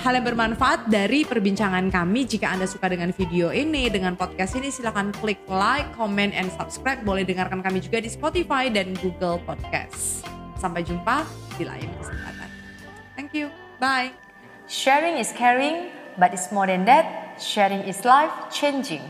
hal 0.06 0.14
yang 0.14 0.26
bermanfaat 0.30 0.88
dari 0.88 1.26
perbincangan 1.26 1.90
kami. 1.90 2.30
Jika 2.30 2.54
Anda 2.54 2.70
suka 2.70 2.88
dengan 2.88 3.10
video 3.12 3.50
ini, 3.50 3.90
dengan 3.90 4.14
podcast 4.14 4.54
ini, 4.54 4.70
silahkan 4.70 5.10
klik 5.18 5.42
like, 5.50 5.90
comment, 5.98 6.32
and 6.38 6.54
subscribe. 6.54 7.02
Boleh 7.02 7.26
dengarkan 7.26 7.66
kami 7.66 7.82
juga 7.82 7.98
di 7.98 8.10
Spotify 8.14 8.70
dan 8.70 8.94
Google 9.02 9.42
Podcast. 9.42 10.43
Sampai 10.64 10.88
jumpa 10.88 11.28
di 11.60 11.68
lain 11.68 11.92
kesempatan. 12.00 12.48
Thank 13.20 13.36
you. 13.36 13.52
Bye. 13.84 14.16
Sharing 14.72 15.20
is 15.20 15.36
caring, 15.36 15.92
but 16.16 16.32
it's 16.32 16.56
more 16.56 16.64
than 16.64 16.88
that. 16.88 17.36
Sharing 17.36 17.84
is 17.84 18.08
life 18.08 18.32
changing. 18.48 19.04